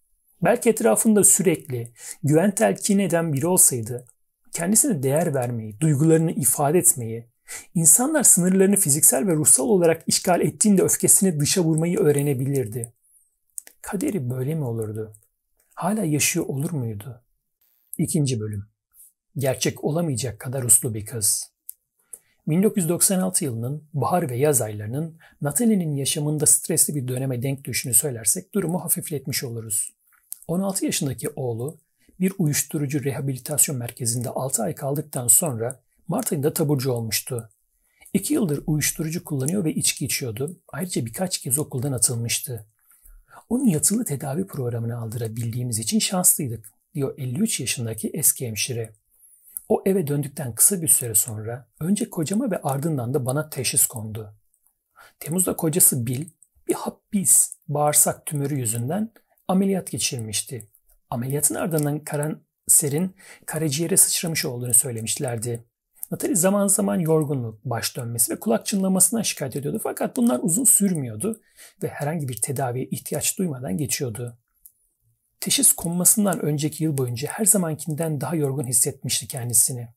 Belki 0.43 0.69
etrafında 0.69 1.23
sürekli 1.23 1.93
güven 2.23 2.51
telkin 2.51 2.99
eden 2.99 3.33
biri 3.33 3.47
olsaydı 3.47 4.05
kendisine 4.57 5.03
değer 5.03 5.33
vermeyi, 5.33 5.79
duygularını 5.79 6.31
ifade 6.31 6.77
etmeyi, 6.77 7.27
insanlar 7.75 8.23
sınırlarını 8.23 8.75
fiziksel 8.75 9.27
ve 9.27 9.33
ruhsal 9.33 9.65
olarak 9.65 10.03
işgal 10.07 10.41
ettiğinde 10.41 10.81
öfkesini 10.81 11.39
dışa 11.39 11.61
vurmayı 11.61 11.99
öğrenebilirdi. 11.99 12.93
Kaderi 13.81 14.29
böyle 14.29 14.55
mi 14.55 14.63
olurdu? 14.63 15.13
Hala 15.73 16.03
yaşıyor 16.03 16.45
olur 16.45 16.71
muydu? 16.71 17.21
İkinci 17.97 18.39
bölüm. 18.39 18.65
Gerçek 19.37 19.83
olamayacak 19.83 20.39
kadar 20.39 20.63
uslu 20.63 20.93
bir 20.93 21.05
kız. 21.05 21.51
1996 22.47 23.45
yılının 23.45 23.83
bahar 23.93 24.29
ve 24.29 24.37
yaz 24.37 24.61
aylarının 24.61 25.17
Natalie'nin 25.41 25.95
yaşamında 25.95 26.45
stresli 26.45 26.95
bir 26.95 27.07
döneme 27.07 27.43
denk 27.43 27.63
düştüğünü 27.63 27.93
söylersek 27.93 28.53
durumu 28.53 28.83
hafifletmiş 28.83 29.43
oluruz. 29.43 29.93
16 30.47 30.85
yaşındaki 30.85 31.29
oğlu 31.29 31.77
bir 32.19 32.33
uyuşturucu 32.37 33.03
rehabilitasyon 33.03 33.77
merkezinde 33.77 34.29
6 34.29 34.63
ay 34.63 34.75
kaldıktan 34.75 35.27
sonra 35.27 35.79
Mart 36.07 36.31
ayında 36.31 36.53
taburcu 36.53 36.91
olmuştu. 36.91 37.49
2 38.13 38.33
yıldır 38.33 38.63
uyuşturucu 38.67 39.23
kullanıyor 39.23 39.65
ve 39.65 39.73
içki 39.73 40.05
içiyordu. 40.05 40.61
Ayrıca 40.67 41.05
birkaç 41.05 41.37
kez 41.37 41.59
okuldan 41.59 41.91
atılmıştı. 41.91 42.67
Onu 43.49 43.69
yatılı 43.69 44.05
tedavi 44.05 44.47
programına 44.47 44.97
aldırabildiğimiz 44.97 45.79
için 45.79 45.99
şanslıydık, 45.99 46.71
diyor 46.93 47.13
53 47.17 47.59
yaşındaki 47.59 48.09
eski 48.13 48.47
hemşire. 48.47 48.93
O 49.69 49.83
eve 49.85 50.07
döndükten 50.07 50.55
kısa 50.55 50.81
bir 50.81 50.87
süre 50.87 51.15
sonra 51.15 51.67
önce 51.79 52.09
kocama 52.09 52.51
ve 52.51 52.61
ardından 52.61 53.13
da 53.13 53.25
bana 53.25 53.49
teşhis 53.49 53.85
kondu. 53.85 54.33
Temmuz'da 55.19 55.55
kocası 55.55 56.07
Bill 56.07 56.29
bir 56.67 56.73
hapis 56.73 57.57
bağırsak 57.67 58.25
tümörü 58.25 58.55
yüzünden 58.55 59.11
ameliyat 59.47 59.91
geçirmişti. 59.91 60.69
Ameliyatın 61.09 61.55
ardından 61.55 61.99
kanserin 61.99 63.15
karaciğere 63.45 63.97
sıçramış 63.97 64.45
olduğunu 64.45 64.73
söylemişlerdi. 64.73 65.63
Natalie 66.11 66.35
zaman 66.35 66.67
zaman 66.67 66.99
yorgunluk, 66.99 67.65
baş 67.65 67.97
dönmesi 67.97 68.33
ve 68.33 68.39
kulak 68.39 68.65
çınlamasından 68.65 69.21
şikayet 69.21 69.55
ediyordu 69.55 69.79
fakat 69.83 70.17
bunlar 70.17 70.39
uzun 70.43 70.63
sürmüyordu 70.63 71.41
ve 71.83 71.87
herhangi 71.87 72.27
bir 72.27 72.41
tedaviye 72.41 72.85
ihtiyaç 72.85 73.37
duymadan 73.37 73.77
geçiyordu. 73.77 74.37
Teşhis 75.39 75.73
konmasından 75.73 76.39
önceki 76.39 76.83
yıl 76.83 76.97
boyunca 76.97 77.27
her 77.31 77.45
zamankinden 77.45 78.21
daha 78.21 78.35
yorgun 78.35 78.67
hissetmişti 78.67 79.27
kendisini. 79.27 79.87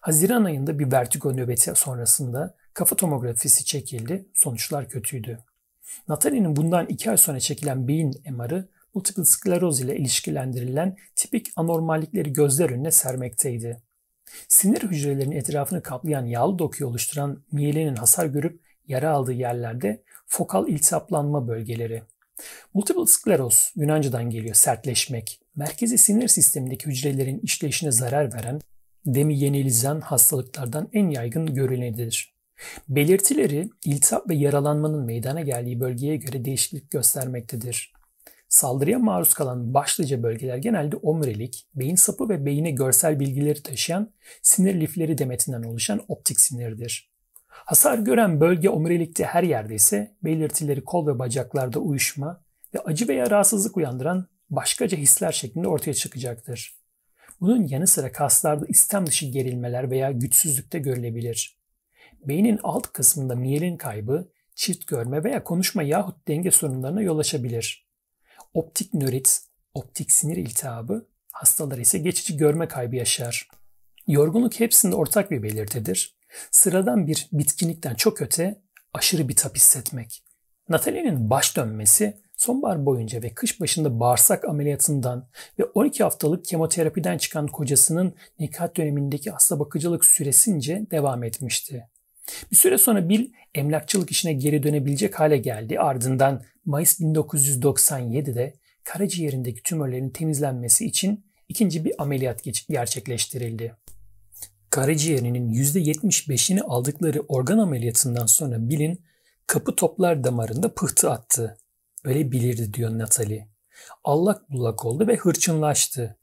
Haziran 0.00 0.44
ayında 0.44 0.78
bir 0.78 0.92
vertigo 0.92 1.36
nöbeti 1.36 1.72
sonrasında 1.74 2.56
kafa 2.74 2.96
tomografisi 2.96 3.64
çekildi, 3.64 4.28
sonuçlar 4.34 4.88
kötüydü. 4.88 5.44
Natalie'nin 6.08 6.56
bundan 6.56 6.86
iki 6.86 7.10
ay 7.10 7.16
sonra 7.16 7.40
çekilen 7.40 7.88
beyin 7.88 8.22
MR'ı 8.30 8.68
multiple 8.94 9.24
skleroz 9.24 9.80
ile 9.80 9.96
ilişkilendirilen 9.96 10.96
tipik 11.16 11.46
anormallikleri 11.56 12.32
gözler 12.32 12.70
önüne 12.70 12.90
sermekteydi. 12.90 13.82
Sinir 14.48 14.82
hücrelerinin 14.82 15.36
etrafını 15.36 15.82
kaplayan 15.82 16.26
yağlı 16.26 16.58
dokuyu 16.58 16.90
oluşturan 16.90 17.44
miyelinin 17.52 17.96
hasar 17.96 18.26
görüp 18.26 18.60
yara 18.86 19.10
aldığı 19.10 19.32
yerlerde 19.32 20.02
fokal 20.26 20.68
iltihaplanma 20.68 21.48
bölgeleri. 21.48 22.02
Multiple 22.74 23.06
skleroz 23.06 23.72
Yunanca'dan 23.76 24.30
geliyor 24.30 24.54
sertleşmek. 24.54 25.40
Merkezi 25.56 25.98
sinir 25.98 26.28
sistemindeki 26.28 26.86
hücrelerin 26.86 27.38
işleyişine 27.38 27.90
zarar 27.92 28.34
veren 28.34 28.60
demiyenilizan 29.06 30.00
hastalıklardan 30.00 30.88
en 30.92 31.10
yaygın 31.10 31.54
görülenidir. 31.54 32.34
Belirtileri 32.88 33.70
iltihap 33.84 34.28
ve 34.30 34.34
yaralanmanın 34.34 35.04
meydana 35.04 35.40
geldiği 35.40 35.80
bölgeye 35.80 36.16
göre 36.16 36.44
değişiklik 36.44 36.90
göstermektedir. 36.90 37.92
Saldırıya 38.48 38.98
maruz 38.98 39.34
kalan 39.34 39.74
başlıca 39.74 40.22
bölgeler 40.22 40.56
genelde 40.56 40.96
omurilik, 40.96 41.66
beyin 41.74 41.94
sapı 41.94 42.28
ve 42.28 42.46
beyine 42.46 42.70
görsel 42.70 43.20
bilgileri 43.20 43.62
taşıyan 43.62 44.12
sinir 44.42 44.80
lifleri 44.80 45.18
demetinden 45.18 45.62
oluşan 45.62 46.00
optik 46.08 46.40
sinirdir. 46.40 47.10
Hasar 47.48 47.98
gören 47.98 48.40
bölge 48.40 48.70
omurilikte 48.70 49.24
her 49.24 49.42
yerde 49.42 49.74
ise 49.74 50.16
belirtileri 50.24 50.84
kol 50.84 51.06
ve 51.06 51.18
bacaklarda 51.18 51.78
uyuşma 51.78 52.44
ve 52.74 52.78
acı 52.78 53.08
veya 53.08 53.30
rahatsızlık 53.30 53.76
uyandıran 53.76 54.26
başkaca 54.50 54.98
hisler 54.98 55.32
şeklinde 55.32 55.68
ortaya 55.68 55.94
çıkacaktır. 55.94 56.78
Bunun 57.40 57.66
yanı 57.66 57.86
sıra 57.86 58.12
kaslarda 58.12 58.66
istem 58.68 59.06
dışı 59.06 59.26
gerilmeler 59.26 59.90
veya 59.90 60.10
güçsüzlükte 60.12 60.78
görülebilir. 60.78 61.58
Beynin 62.24 62.60
alt 62.62 62.92
kısmında 62.92 63.34
miyelin 63.34 63.76
kaybı, 63.76 64.28
çift 64.54 64.86
görme 64.86 65.24
veya 65.24 65.44
konuşma 65.44 65.82
yahut 65.82 66.28
denge 66.28 66.50
sorunlarına 66.50 67.02
yol 67.02 67.18
açabilir. 67.18 67.87
Optik 68.54 68.94
nörit, 68.94 69.40
optik 69.74 70.12
sinir 70.12 70.36
iltihabı, 70.36 71.08
hastalar 71.32 71.78
ise 71.78 71.98
geçici 71.98 72.36
görme 72.36 72.68
kaybı 72.68 72.96
yaşar. 72.96 73.48
Yorgunluk 74.06 74.60
hepsinde 74.60 74.94
ortak 74.94 75.30
bir 75.30 75.42
belirtidir. 75.42 76.18
Sıradan 76.50 77.06
bir 77.06 77.28
bitkinlikten 77.32 77.94
çok 77.94 78.22
öte 78.22 78.62
aşırı 78.94 79.28
bir 79.28 79.36
tap 79.36 79.56
hissetmek. 79.56 80.22
Natalie'nin 80.68 81.30
baş 81.30 81.56
dönmesi 81.56 82.20
sonbahar 82.36 82.86
boyunca 82.86 83.22
ve 83.22 83.34
kış 83.34 83.60
başında 83.60 84.00
bağırsak 84.00 84.44
ameliyatından 84.44 85.28
ve 85.58 85.64
12 85.64 86.02
haftalık 86.02 86.44
kemoterapiden 86.44 87.18
çıkan 87.18 87.46
kocasının 87.46 88.14
nikah 88.38 88.76
dönemindeki 88.76 89.30
hasta 89.30 89.60
bakıcılık 89.60 90.04
süresince 90.04 90.86
devam 90.90 91.24
etmişti. 91.24 91.88
Bir 92.50 92.56
süre 92.56 92.78
sonra 92.78 93.08
Bill 93.08 93.32
emlakçılık 93.54 94.10
işine 94.10 94.32
geri 94.32 94.62
dönebilecek 94.62 95.20
hale 95.20 95.36
geldi. 95.36 95.80
Ardından 95.80 96.42
Mayıs 96.64 97.00
1997'de 97.00 98.54
karaciğerindeki 98.84 99.62
tümörlerin 99.62 100.10
temizlenmesi 100.10 100.86
için 100.86 101.24
ikinci 101.48 101.84
bir 101.84 102.02
ameliyat 102.02 102.42
gerçekleştirildi. 102.68 103.74
Karaciğerinin 104.70 105.52
%75'ini 105.54 106.60
aldıkları 106.62 107.20
organ 107.20 107.58
ameliyatından 107.58 108.26
sonra 108.26 108.68
Bill'in 108.68 109.04
kapı 109.46 109.76
toplar 109.76 110.24
damarında 110.24 110.74
pıhtı 110.74 111.10
attı. 111.10 111.56
Öyle 112.04 112.32
bilirdi 112.32 112.74
diyor 112.74 112.98
Natalie. 112.98 113.48
Allak 114.04 114.50
bullak 114.50 114.84
oldu 114.84 115.06
ve 115.06 115.16
hırçınlaştı. 115.16 116.18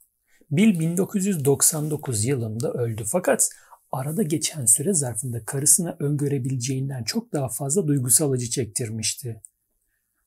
Bill 0.50 0.80
1999 0.80 2.24
yılında 2.24 2.72
öldü 2.72 3.04
fakat 3.06 3.50
arada 3.96 4.22
geçen 4.22 4.64
süre 4.66 4.94
zarfında 4.94 5.44
karısına 5.44 5.96
öngörebileceğinden 6.00 7.04
çok 7.04 7.32
daha 7.32 7.48
fazla 7.48 7.86
duygusal 7.86 8.32
acı 8.32 8.50
çektirmişti. 8.50 9.42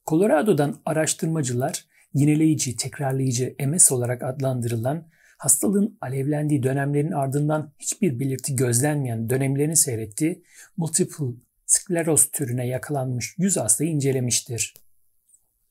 Colorado'dan 0.08 0.82
araştırmacılar 0.86 1.86
yineleyici, 2.14 2.76
tekrarlayıcı 2.76 3.56
MS 3.68 3.92
olarak 3.92 4.24
adlandırılan 4.24 5.08
hastalığın 5.38 5.98
alevlendiği 6.02 6.64
dönemlerin 6.64 7.12
ardından 7.12 7.74
hiçbir 7.80 8.20
belirti 8.20 8.56
gözlenmeyen 8.56 9.30
dönemlerini 9.30 9.76
seyrettiği 9.76 10.44
multiple 10.78 11.36
skleroz 11.66 12.32
türüne 12.32 12.68
yakalanmış 12.68 13.36
100 13.38 13.58
hastayı 13.58 13.90
incelemiştir. 13.90 14.74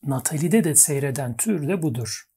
Natalie'de 0.07 0.65
de 0.65 0.75
seyreden 0.75 1.37
tür 1.37 1.69
de 1.69 1.83
budur. 1.83 2.28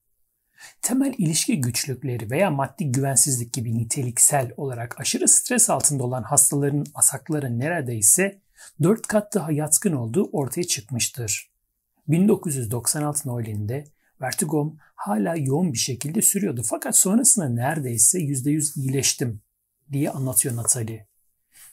Temel 0.81 1.13
ilişki 1.17 1.61
güçlükleri 1.61 2.31
veya 2.31 2.51
maddi 2.51 2.91
güvensizlik 2.91 3.53
gibi 3.53 3.77
niteliksel 3.77 4.51
olarak 4.57 4.99
aşırı 4.99 5.27
stres 5.27 5.69
altında 5.69 6.03
olan 6.03 6.23
hastaların 6.23 6.85
asakları 6.95 7.59
neredeyse 7.59 8.41
4 8.83 9.07
kat 9.07 9.33
daha 9.33 9.51
yatkın 9.51 9.93
olduğu 9.93 10.29
ortaya 10.31 10.63
çıkmıştır. 10.63 11.51
1996 12.07 13.29
Noel'inde 13.29 13.83
vertigom 14.21 14.77
hala 14.95 15.35
yoğun 15.35 15.73
bir 15.73 15.77
şekilde 15.77 16.21
sürüyordu 16.21 16.61
fakat 16.65 16.95
sonrasında 16.97 17.49
neredeyse 17.49 18.19
%100 18.19 18.79
iyileştim 18.79 19.41
diye 19.91 20.09
anlatıyor 20.09 20.55
Natalie. 20.55 21.07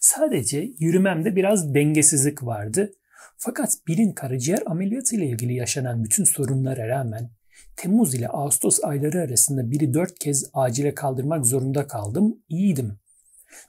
Sadece 0.01 0.70
yürümemde 0.78 1.36
biraz 1.36 1.74
dengesizlik 1.74 2.45
vardı 2.45 2.93
fakat 3.36 3.72
birin 3.86 4.12
karaciğer 4.12 4.62
ameliyatı 4.66 5.16
ile 5.16 5.26
ilgili 5.26 5.55
yaşanan 5.55 6.05
bütün 6.05 6.24
sorunlara 6.24 6.89
rağmen 6.89 7.30
Temmuz 7.78 8.14
ile 8.14 8.28
Ağustos 8.28 8.84
ayları 8.84 9.20
arasında 9.20 9.70
biri 9.70 9.94
dört 9.94 10.18
kez 10.18 10.50
acile 10.54 10.94
kaldırmak 10.94 11.46
zorunda 11.46 11.86
kaldım. 11.86 12.38
İyiydim. 12.48 12.98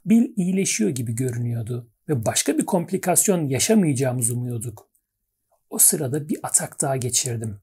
Bill 0.05 0.34
iyileşiyor 0.36 0.89
gibi 0.89 1.16
görünüyordu 1.16 1.89
ve 2.10 2.26
başka 2.26 2.57
bir 2.57 2.66
komplikasyon 2.66 3.47
yaşamayacağımızı 3.47 4.36
umuyorduk. 4.36 4.89
O 5.70 5.78
sırada 5.78 6.30
bir 6.30 6.38
atak 6.43 6.82
daha 6.82 6.97
geçirdim. 6.97 7.60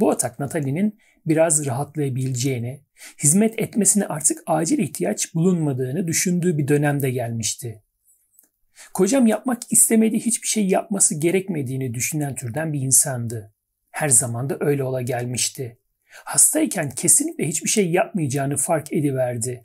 Bu 0.00 0.10
atak 0.10 0.38
Natalie'nin 0.38 0.98
biraz 1.26 1.66
rahatlayabileceğini, 1.66 2.80
hizmet 3.22 3.60
etmesine 3.60 4.06
artık 4.06 4.42
acil 4.46 4.78
ihtiyaç 4.78 5.34
bulunmadığını 5.34 6.06
düşündüğü 6.06 6.58
bir 6.58 6.68
dönemde 6.68 7.10
gelmişti. 7.10 7.82
Kocam 8.94 9.26
yapmak 9.26 9.62
istemediği 9.70 10.20
hiçbir 10.20 10.48
şey 10.48 10.68
yapması 10.68 11.14
gerekmediğini 11.14 11.94
düşünen 11.94 12.34
türden 12.34 12.72
bir 12.72 12.80
insandı. 12.80 13.52
Her 13.98 14.08
zaman 14.08 14.50
da 14.50 14.56
öyle 14.60 14.84
ola 14.84 15.02
gelmişti. 15.02 15.78
Hastayken 16.24 16.90
kesinlikle 16.90 17.48
hiçbir 17.48 17.68
şey 17.68 17.90
yapmayacağını 17.90 18.56
fark 18.56 18.92
ediverdi. 18.92 19.62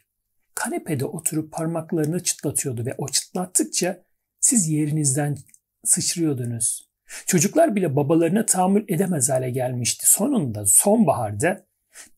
Kanepede 0.55 1.05
oturup 1.05 1.51
parmaklarını 1.51 2.23
çıtlatıyordu 2.23 2.85
ve 2.85 2.95
o 2.97 3.07
çıtlattıkça 3.07 4.03
siz 4.39 4.67
yerinizden 4.69 5.37
sıçrıyordunuz. 5.83 6.89
Çocuklar 7.25 7.75
bile 7.75 7.95
babalarına 7.95 8.45
tahammül 8.45 8.85
edemez 8.87 9.29
hale 9.29 9.49
gelmişti. 9.49 10.11
Sonunda 10.11 10.65
sonbaharda 10.65 11.65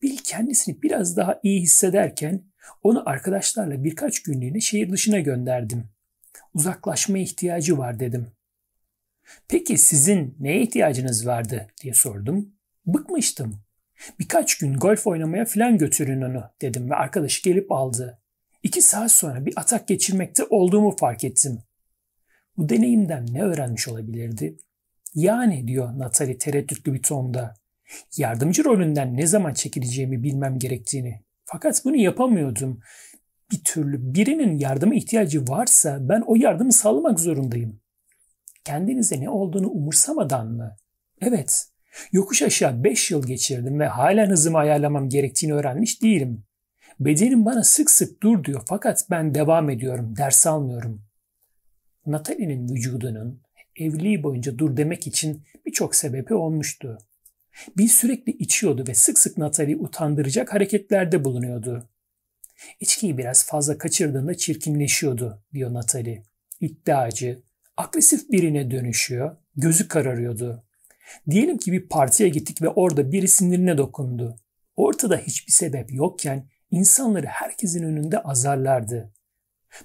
Bill 0.02 0.18
kendisini 0.24 0.82
biraz 0.82 1.16
daha 1.16 1.40
iyi 1.42 1.60
hissederken 1.60 2.44
onu 2.82 3.08
arkadaşlarla 3.08 3.84
birkaç 3.84 4.22
günlüğüne 4.22 4.60
şehir 4.60 4.92
dışına 4.92 5.18
gönderdim. 5.18 5.88
Uzaklaşma 6.54 7.18
ihtiyacı 7.18 7.78
var 7.78 8.00
dedim. 8.00 8.35
Peki 9.48 9.78
sizin 9.78 10.36
neye 10.40 10.62
ihtiyacınız 10.62 11.26
vardı 11.26 11.66
diye 11.82 11.94
sordum. 11.94 12.52
Bıkmıştım. 12.86 13.62
Birkaç 14.18 14.58
gün 14.58 14.74
golf 14.74 15.06
oynamaya 15.06 15.44
filan 15.44 15.78
götürün 15.78 16.22
onu 16.22 16.44
dedim 16.62 16.90
ve 16.90 16.94
arkadaşı 16.94 17.42
gelip 17.42 17.72
aldı. 17.72 18.20
İki 18.62 18.82
saat 18.82 19.12
sonra 19.12 19.46
bir 19.46 19.52
atak 19.56 19.88
geçirmekte 19.88 20.44
olduğumu 20.44 20.96
fark 20.96 21.24
ettim. 21.24 21.58
Bu 22.56 22.68
deneyimden 22.68 23.26
ne 23.32 23.42
öğrenmiş 23.42 23.88
olabilirdi? 23.88 24.56
Yani 25.14 25.68
diyor 25.68 25.98
Natalie 25.98 26.38
tereddütlü 26.38 26.94
bir 26.94 27.02
tonda. 27.02 27.54
Yardımcı 28.16 28.64
rolünden 28.64 29.16
ne 29.16 29.26
zaman 29.26 29.54
çekileceğimi 29.54 30.22
bilmem 30.22 30.58
gerektiğini. 30.58 31.22
Fakat 31.44 31.84
bunu 31.84 31.96
yapamıyordum. 31.96 32.80
Bir 33.52 33.64
türlü 33.64 34.14
birinin 34.14 34.58
yardıma 34.58 34.94
ihtiyacı 34.94 35.48
varsa 35.48 35.98
ben 36.08 36.22
o 36.26 36.36
yardımı 36.36 36.72
sağlamak 36.72 37.20
zorundayım. 37.20 37.80
Kendinize 38.66 39.20
ne 39.20 39.30
olduğunu 39.30 39.68
umursamadan 39.68 40.46
mı? 40.46 40.76
Evet, 41.20 41.66
yokuş 42.12 42.42
aşağı 42.42 42.84
5 42.84 43.10
yıl 43.10 43.26
geçirdim 43.26 43.80
ve 43.80 43.86
hala 43.86 44.28
hızımı 44.28 44.58
ayarlamam 44.58 45.08
gerektiğini 45.08 45.54
öğrenmiş 45.54 46.02
değilim. 46.02 46.44
Bedenim 47.00 47.44
bana 47.44 47.64
sık 47.64 47.90
sık 47.90 48.22
dur 48.22 48.44
diyor 48.44 48.62
fakat 48.68 49.06
ben 49.10 49.34
devam 49.34 49.70
ediyorum, 49.70 50.16
ders 50.16 50.46
almıyorum. 50.46 51.02
Natalie'nin 52.06 52.68
vücudunun 52.68 53.42
evliliği 53.76 54.22
boyunca 54.22 54.58
dur 54.58 54.76
demek 54.76 55.06
için 55.06 55.44
birçok 55.66 55.94
sebebi 55.94 56.34
olmuştu. 56.34 56.98
Bir 57.76 57.88
sürekli 57.88 58.32
içiyordu 58.32 58.84
ve 58.88 58.94
sık 58.94 59.18
sık 59.18 59.38
Natalie'yi 59.38 59.76
utandıracak 59.76 60.54
hareketlerde 60.54 61.24
bulunuyordu. 61.24 61.88
İçkiyi 62.80 63.18
biraz 63.18 63.46
fazla 63.46 63.78
kaçırdığında 63.78 64.34
çirkinleşiyordu, 64.34 65.42
diyor 65.52 65.74
Natalie. 65.74 66.22
İddiacı, 66.60 67.42
agresif 67.76 68.30
birine 68.30 68.70
dönüşüyor, 68.70 69.36
gözü 69.56 69.88
kararıyordu. 69.88 70.64
Diyelim 71.30 71.58
ki 71.58 71.72
bir 71.72 71.88
partiye 71.88 72.28
gittik 72.28 72.62
ve 72.62 72.68
orada 72.68 73.12
biri 73.12 73.28
sinirine 73.28 73.78
dokundu. 73.78 74.36
Ortada 74.76 75.16
hiçbir 75.16 75.52
sebep 75.52 75.92
yokken 75.92 76.48
insanları 76.70 77.26
herkesin 77.26 77.82
önünde 77.82 78.18
azarlardı. 78.18 79.12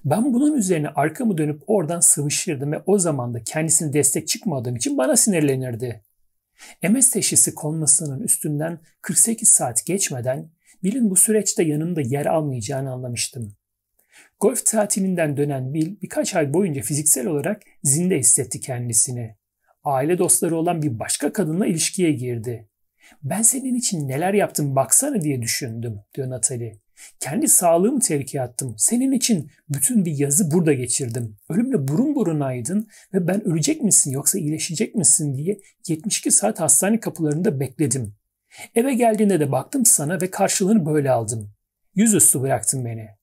Ben 0.06 0.34
bunun 0.34 0.58
üzerine 0.58 0.90
arkamı 0.90 1.38
dönüp 1.38 1.62
oradan 1.68 2.00
sıvışırdım 2.00 2.72
ve 2.72 2.82
o 2.86 3.00
zaman 3.00 3.34
da 3.34 3.44
kendisine 3.44 3.94
destek 3.94 4.28
çıkmadığım 4.28 4.76
için 4.76 4.98
bana 4.98 5.18
sinirlenirdi. 5.18 6.04
MS 6.90 7.12
teşhisi 7.12 7.56
konmasının 7.56 8.20
üstünden 8.20 8.80
48 9.02 9.50
saat 9.50 9.86
geçmeden 9.86 10.52
Bill'in 10.84 11.10
bu 11.10 11.16
süreçte 11.16 11.64
yanımda 11.64 12.02
yer 12.02 12.26
almayacağını 12.26 12.92
anlamıştım. 12.92 13.56
Golf 14.42 14.66
tatilinden 14.66 15.38
dönen 15.38 15.74
Bill 15.74 16.02
birkaç 16.02 16.36
ay 16.36 16.54
boyunca 16.54 16.82
fiziksel 16.82 17.28
olarak 17.28 17.62
zinde 17.84 18.20
hissetti 18.20 18.60
kendisini. 18.60 19.36
Aile 19.84 20.18
dostları 20.18 20.58
olan 20.58 20.82
bir 20.82 21.00
başka 21.00 21.34
kadınla 21.34 21.68
ilişkiye 21.68 22.12
girdi. 22.12 22.70
Ben 23.24 23.42
senin 23.42 23.76
için 23.76 24.08
neler 24.08 24.34
yaptım 24.34 24.76
baksana 24.76 25.22
diye 25.22 25.42
düşündüm 25.42 26.00
diyor 26.16 26.30
Natalie. 26.30 26.80
Kendi 27.20 27.48
sağlığımı 27.48 28.00
tehlikeye 28.00 28.44
attım. 28.44 28.76
Senin 28.78 29.12
için 29.12 29.52
bütün 29.70 30.06
bir 30.06 30.12
yazı 30.12 30.52
burada 30.52 30.74
geçirdim. 30.74 31.38
Ölümle 31.50 31.88
burun 31.88 32.16
burunaydın 32.16 32.88
ve 33.14 33.28
ben 33.28 33.48
ölecek 33.48 33.82
misin 33.82 34.12
yoksa 34.12 34.40
iyileşecek 34.40 34.96
misin 34.96 35.38
diye 35.38 35.60
72 35.88 36.32
saat 36.32 36.60
hastane 36.60 37.00
kapılarında 37.00 37.60
bekledim. 37.60 38.16
Eve 38.76 38.94
geldiğinde 38.94 39.40
de 39.40 39.52
baktım 39.52 39.86
sana 39.86 40.22
ve 40.22 40.32
karşılığını 40.32 40.86
böyle 40.86 41.12
aldım. 41.12 41.54
Yüzüstü 41.96 42.42
bıraktın 42.42 42.86
beni. 42.86 43.21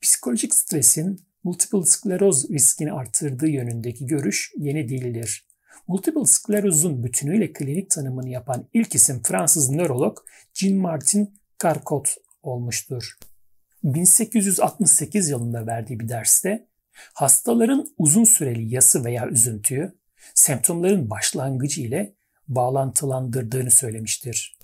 Psikolojik 0.00 0.54
stresin 0.54 1.26
multiple 1.44 1.84
skleroz 1.84 2.50
riskini 2.50 2.92
arttırdığı 2.92 3.48
yönündeki 3.48 4.06
görüş 4.06 4.52
yeni 4.58 4.88
değildir. 4.88 5.46
Multiple 5.88 6.26
sklerozun 6.26 7.04
bütünüyle 7.04 7.52
klinik 7.52 7.90
tanımını 7.90 8.28
yapan 8.28 8.68
ilk 8.72 8.94
isim 8.94 9.22
Fransız 9.22 9.70
nörolog 9.70 10.18
Jean-Martin 10.54 11.30
Carcot 11.62 12.16
olmuştur. 12.42 13.18
1868 13.84 15.28
yılında 15.28 15.66
verdiği 15.66 16.00
bir 16.00 16.08
derste 16.08 16.68
hastaların 17.14 17.86
uzun 17.98 18.24
süreli 18.24 18.74
yası 18.74 19.04
veya 19.04 19.28
üzüntüyü 19.28 19.92
semptomların 20.34 21.10
başlangıcı 21.10 21.80
ile 21.80 22.14
bağlantılandırdığını 22.48 23.70
söylemiştir. 23.70 24.58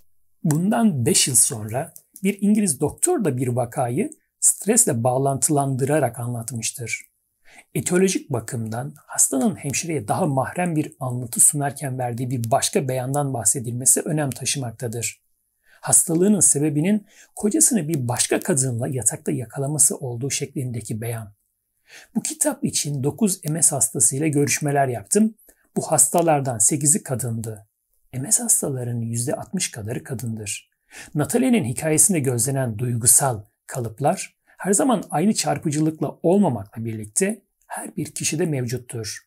Bundan 0.44 1.06
5 1.06 1.28
yıl 1.28 1.34
sonra 1.34 1.94
bir 2.22 2.38
İngiliz 2.40 2.80
doktor 2.80 3.24
da 3.24 3.36
bir 3.36 3.48
vakayı 3.48 4.10
stresle 4.42 5.04
bağlantılandırarak 5.04 6.18
anlatmıştır. 6.18 7.12
Etiyolojik 7.74 8.30
bakımdan 8.30 8.94
hastanın 8.96 9.54
hemşireye 9.54 10.08
daha 10.08 10.26
mahrem 10.26 10.76
bir 10.76 10.92
anlatı 11.00 11.40
sunarken 11.40 11.98
verdiği 11.98 12.30
bir 12.30 12.50
başka 12.50 12.88
beyandan 12.88 13.34
bahsedilmesi 13.34 14.00
önem 14.00 14.30
taşımaktadır. 14.30 15.22
Hastalığının 15.80 16.40
sebebinin 16.40 17.06
kocasını 17.36 17.88
bir 17.88 18.08
başka 18.08 18.40
kadınla 18.40 18.88
yatakta 18.88 19.32
yakalaması 19.32 19.96
olduğu 19.96 20.30
şeklindeki 20.30 21.00
beyan. 21.00 21.34
Bu 22.14 22.22
kitap 22.22 22.64
için 22.64 23.04
9 23.04 23.44
MS 23.44 23.72
hastasıyla 23.72 24.28
görüşmeler 24.28 24.88
yaptım. 24.88 25.34
Bu 25.76 25.82
hastalardan 25.82 26.58
8'i 26.58 27.02
kadındı. 27.02 27.66
MS 28.14 28.40
hastalarının 28.40 29.02
%60 29.02 29.70
kadarı 29.70 30.04
kadındır. 30.04 30.70
Natalie'nin 31.14 31.64
hikayesinde 31.64 32.20
gözlenen 32.20 32.78
duygusal 32.78 33.42
kalıplar 33.72 34.36
her 34.58 34.72
zaman 34.72 35.02
aynı 35.10 35.34
çarpıcılıkla 35.34 36.18
olmamakla 36.22 36.84
birlikte 36.84 37.42
her 37.66 37.96
bir 37.96 38.04
kişide 38.04 38.46
mevcuttur. 38.46 39.18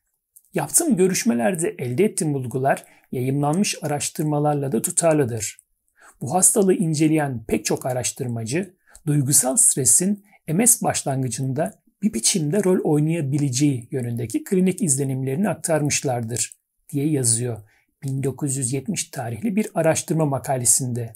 Yaptığım 0.54 0.98
görüşmelerde 0.98 1.76
elde 1.80 2.06
ettiğim 2.06 2.34
bulgular 2.34 2.86
yayımlanmış 3.12 3.76
araştırmalarla 3.82 4.72
da 4.72 4.82
tutarlıdır. 4.82 5.60
Bu 6.22 6.34
hastalığı 6.34 6.74
inceleyen 6.74 7.46
pek 7.48 7.66
çok 7.66 7.86
araştırmacı 7.86 8.74
duygusal 9.08 9.56
stresin 9.56 10.26
MS 10.48 10.84
başlangıcında 10.84 11.82
bir 12.02 12.14
biçimde 12.14 12.64
rol 12.64 12.80
oynayabileceği 12.84 13.88
yönündeki 13.92 14.44
klinik 14.44 14.82
izlenimlerini 14.82 15.50
aktarmışlardır 15.50 16.58
diye 16.90 17.10
yazıyor 17.10 17.62
1970 18.04 19.10
tarihli 19.10 19.56
bir 19.56 19.68
araştırma 19.74 20.26
makalesinde. 20.26 21.16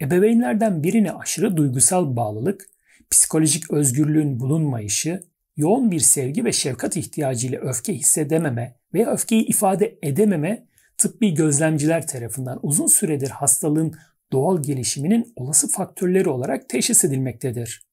Ebeveynlerden 0.00 0.82
birine 0.82 1.12
aşırı 1.12 1.56
duygusal 1.56 2.16
bağlılık, 2.16 2.66
psikolojik 3.10 3.70
özgürlüğün 3.70 4.40
bulunmayışı, 4.40 5.22
yoğun 5.56 5.90
bir 5.90 6.00
sevgi 6.00 6.44
ve 6.44 6.52
şefkat 6.52 6.96
ihtiyacıyla 6.96 7.60
öfke 7.60 7.94
hissedememe 7.94 8.76
veya 8.94 9.10
öfkeyi 9.10 9.46
ifade 9.46 9.98
edememe 10.02 10.66
tıbbi 10.98 11.34
gözlemciler 11.34 12.06
tarafından 12.06 12.58
uzun 12.62 12.86
süredir 12.86 13.30
hastalığın 13.30 13.94
doğal 14.32 14.62
gelişiminin 14.62 15.32
olası 15.36 15.68
faktörleri 15.68 16.28
olarak 16.28 16.68
teşhis 16.68 17.04
edilmektedir. 17.04 17.86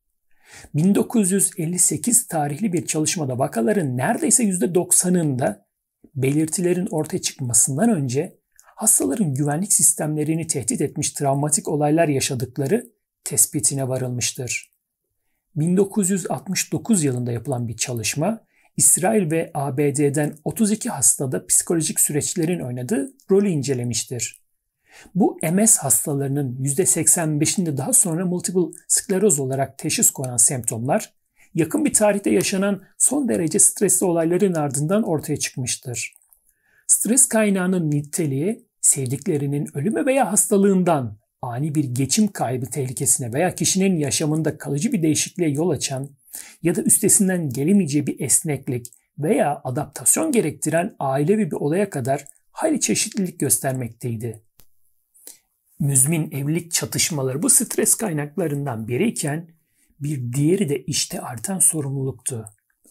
1958 0.76 2.28
tarihli 2.28 2.74
bir 2.74 2.86
çalışmada 2.86 3.40
vakaların 3.40 3.98
neredeyse 3.98 4.44
%90'ında 4.44 5.62
belirtilerin 6.16 6.88
ortaya 6.92 7.22
çıkmasından 7.22 7.90
önce 7.90 8.41
hastaların 8.82 9.34
güvenlik 9.34 9.74
sistemlerini 9.74 10.48
tehdit 10.48 10.82
etmiş 10.82 11.12
travmatik 11.12 11.68
olaylar 11.68 12.08
yaşadıkları 12.08 12.92
tespitine 13.24 13.88
varılmıştır. 13.88 14.72
1969 15.56 17.04
yılında 17.04 17.32
yapılan 17.32 17.68
bir 17.68 17.78
çalışma 17.78 18.42
İsrail 18.78 19.32
ve 19.32 19.52
ABD'den 19.54 20.36
32 20.44 20.90
hastada 20.90 21.46
psikolojik 21.46 22.00
süreçlerin 22.00 22.60
oynadığı 22.60 23.14
rolü 23.32 23.50
incelemiştir. 23.50 24.42
Bu 25.16 25.40
MS 25.52 25.78
hastalarının 25.78 26.58
%85'inde 26.64 27.78
daha 27.78 27.94
sonra 27.94 28.26
multiple 28.26 28.78
skleroz 28.88 29.40
olarak 29.40 29.78
teşhis 29.78 30.12
konan 30.12 30.38
semptomlar 30.38 31.14
yakın 31.56 31.86
bir 31.86 31.94
tarihte 31.94 32.30
yaşanan 32.30 32.82
son 32.98 33.30
derece 33.30 33.60
stresli 33.60 34.06
olayların 34.06 34.54
ardından 34.54 35.04
ortaya 35.04 35.38
çıkmıştır. 35.38 36.14
Stres 36.88 37.28
kaynağının 37.28 37.92
niteliği 37.92 38.71
sevdiklerinin 38.82 39.78
ölümü 39.78 40.06
veya 40.06 40.32
hastalığından 40.32 41.18
ani 41.42 41.76
bir 41.76 41.84
geçim 41.84 42.28
kaybı 42.28 42.66
tehlikesine 42.66 43.34
veya 43.34 43.56
kişinin 43.56 43.98
yaşamında 43.98 44.58
kalıcı 44.58 44.94
bir 44.94 45.04
değişikliğe 45.04 45.50
yol 45.50 45.70
açan 45.70 46.10
ya 46.64 46.76
da 46.76 46.82
üstesinden 46.82 47.50
gelemeyeceği 47.50 48.08
bir 48.08 48.20
esneklik 48.20 48.88
veya 49.20 49.62
adaptasyon 49.64 50.32
gerektiren 50.32 50.96
ailevi 51.00 51.52
bir 51.52 51.56
olaya 51.56 51.90
kadar 51.90 52.26
hayli 52.52 52.80
çeşitlilik 52.80 53.40
göstermekteydi. 53.40 54.42
Müzmin 55.80 56.32
evlilik 56.32 56.72
çatışmaları 56.72 57.44
bu 57.44 57.50
stres 57.50 57.96
kaynaklarından 57.96 58.88
biriyken 58.88 59.48
bir 60.00 60.34
diğeri 60.34 60.70
de 60.70 60.84
işte 60.84 61.22
artan 61.22 61.60
sorumluluktu. 61.60 62.46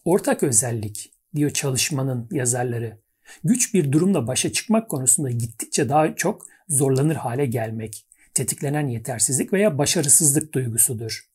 Ortak 0.05 0.43
özellik 0.43 1.13
diyor 1.35 1.51
çalışmanın 1.51 2.29
yazarları. 2.33 2.99
Güç 3.45 3.75
bir 3.75 3.93
durumla 3.93 4.27
başa 4.27 4.53
çıkmak 4.53 4.89
konusunda 4.89 5.31
gittikçe 5.31 5.89
daha 5.89 6.15
çok 6.17 6.47
zorlanır 6.69 7.17
hale 7.17 7.47
gelmek, 7.47 8.07
tetiklenen 8.35 8.89
yetersizlik 8.89 9.53
veya 9.53 9.79
başarısızlık 9.79 10.55
duygusudur. 10.55 11.31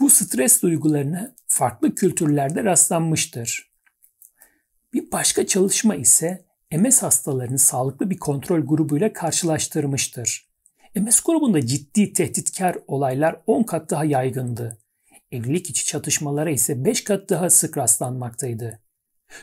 Bu 0.00 0.10
stres 0.10 0.62
duygularına 0.62 1.34
farklı 1.46 1.94
kültürlerde 1.94 2.64
rastlanmıştır. 2.64 3.72
Bir 4.92 5.12
başka 5.12 5.46
çalışma 5.46 5.94
ise 5.94 6.44
MS 6.72 7.02
hastalarını 7.02 7.58
sağlıklı 7.58 8.10
bir 8.10 8.18
kontrol 8.18 8.60
grubuyla 8.60 9.12
karşılaştırmıştır. 9.12 10.48
MS 10.94 11.20
grubunda 11.20 11.66
ciddi 11.66 12.12
tehditkar 12.12 12.76
olaylar 12.86 13.36
10 13.46 13.62
kat 13.62 13.90
daha 13.90 14.04
yaygındı. 14.04 14.78
Evlilik 15.32 15.70
içi 15.70 15.84
çatışmalara 15.84 16.50
ise 16.50 16.84
5 16.84 17.04
kat 17.04 17.30
daha 17.30 17.50
sık 17.50 17.78
rastlanmaktaydı. 17.78 18.81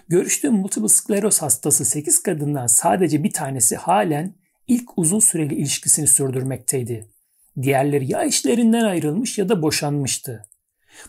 Görüştüğüm 0.08 0.54
multiple 0.54 0.88
skleroz 0.88 1.42
hastası 1.42 1.86
8 1.86 2.24
kadından 2.24 2.68
sadece 2.68 3.24
bir 3.24 3.32
tanesi 3.32 3.76
halen 3.76 4.36
ilk 4.68 4.98
uzun 4.98 5.20
süreli 5.20 5.56
ilişkisini 5.56 6.08
sürdürmekteydi. 6.08 7.10
Diğerleri 7.62 8.12
ya 8.12 8.24
eşlerinden 8.24 8.86
ayrılmış 8.86 9.38
ya 9.38 9.50
da 9.50 9.62
boşanmıştı. 9.62 10.46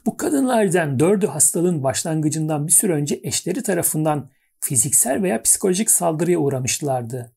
Bu 0.07 0.17
kadınlardan 0.17 1.01
dördü 1.01 1.27
hastalığın 1.27 1.83
başlangıcından 1.83 2.67
bir 2.67 2.73
süre 2.73 2.93
önce 2.93 3.21
eşleri 3.23 3.63
tarafından 3.63 4.31
fiziksel 4.61 5.23
veya 5.23 5.43
psikolojik 5.43 5.91
saldırıya 5.91 6.39
uğramışlardı. 6.39 7.33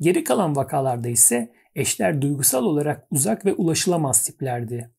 Geri 0.00 0.24
kalan 0.24 0.56
vakalarda 0.56 1.08
ise 1.08 1.52
eşler 1.74 2.22
duygusal 2.22 2.64
olarak 2.64 3.06
uzak 3.10 3.44
ve 3.44 3.54
ulaşılamaz 3.54 4.24
tiplerdi. 4.24 4.90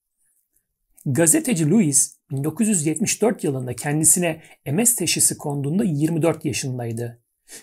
Gazeteci 1.06 1.70
Louis 1.70 2.17
1974 2.32 3.44
yılında 3.44 3.76
kendisine 3.76 4.42
MS 4.72 4.96
teşhisi 4.96 5.38
konduğunda 5.38 5.84
24 5.84 6.46
yaşındaydı. 6.46 7.22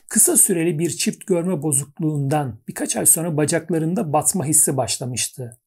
Kısa 0.08 0.36
süreli 0.36 0.78
bir 0.78 0.90
çift 0.90 1.26
görme 1.26 1.62
bozukluğundan 1.62 2.58
birkaç 2.68 2.96
ay 2.96 3.06
sonra 3.06 3.36
bacaklarında 3.36 4.12
batma 4.12 4.46
hissi 4.46 4.76
başlamıştı. 4.76 5.58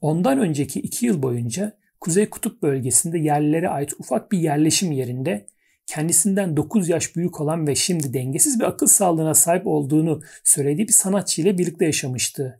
Ondan 0.00 0.38
önceki 0.38 0.80
iki 0.80 1.06
yıl 1.06 1.22
boyunca 1.22 1.78
Kuzey 2.00 2.30
Kutup 2.30 2.62
bölgesinde 2.62 3.18
yerlilere 3.18 3.68
ait 3.68 3.92
ufak 3.98 4.32
bir 4.32 4.38
yerleşim 4.38 4.92
yerinde 4.92 5.46
kendisinden 5.86 6.56
9 6.56 6.88
yaş 6.88 7.16
büyük 7.16 7.40
olan 7.40 7.66
ve 7.66 7.74
şimdi 7.74 8.14
dengesiz 8.14 8.60
bir 8.60 8.64
akıl 8.64 8.86
sağlığına 8.86 9.34
sahip 9.34 9.66
olduğunu 9.66 10.22
söylediği 10.44 10.88
bir 10.88 10.92
sanatçı 10.92 11.42
ile 11.42 11.58
birlikte 11.58 11.84
yaşamıştı. 11.84 12.58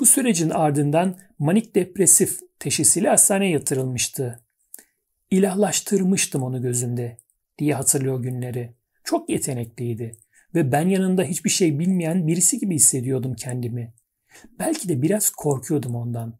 Bu 0.00 0.06
sürecin 0.06 0.50
ardından 0.50 1.18
manik 1.38 1.74
depresif 1.74 2.38
teşhisiyle 2.58 3.08
hastaneye 3.08 3.50
yatırılmıştı. 3.50 4.45
İlahlaştırmıştım 5.30 6.42
onu 6.42 6.62
gözümde 6.62 7.18
diye 7.58 7.74
hatırlıyor 7.74 8.22
günleri. 8.22 8.74
Çok 9.04 9.30
yetenekliydi 9.30 10.16
ve 10.54 10.72
ben 10.72 10.88
yanında 10.88 11.22
hiçbir 11.22 11.50
şey 11.50 11.78
bilmeyen 11.78 12.26
birisi 12.26 12.58
gibi 12.58 12.74
hissediyordum 12.74 13.34
kendimi. 13.34 13.94
Belki 14.58 14.88
de 14.88 15.02
biraz 15.02 15.30
korkuyordum 15.30 15.94
ondan. 15.94 16.38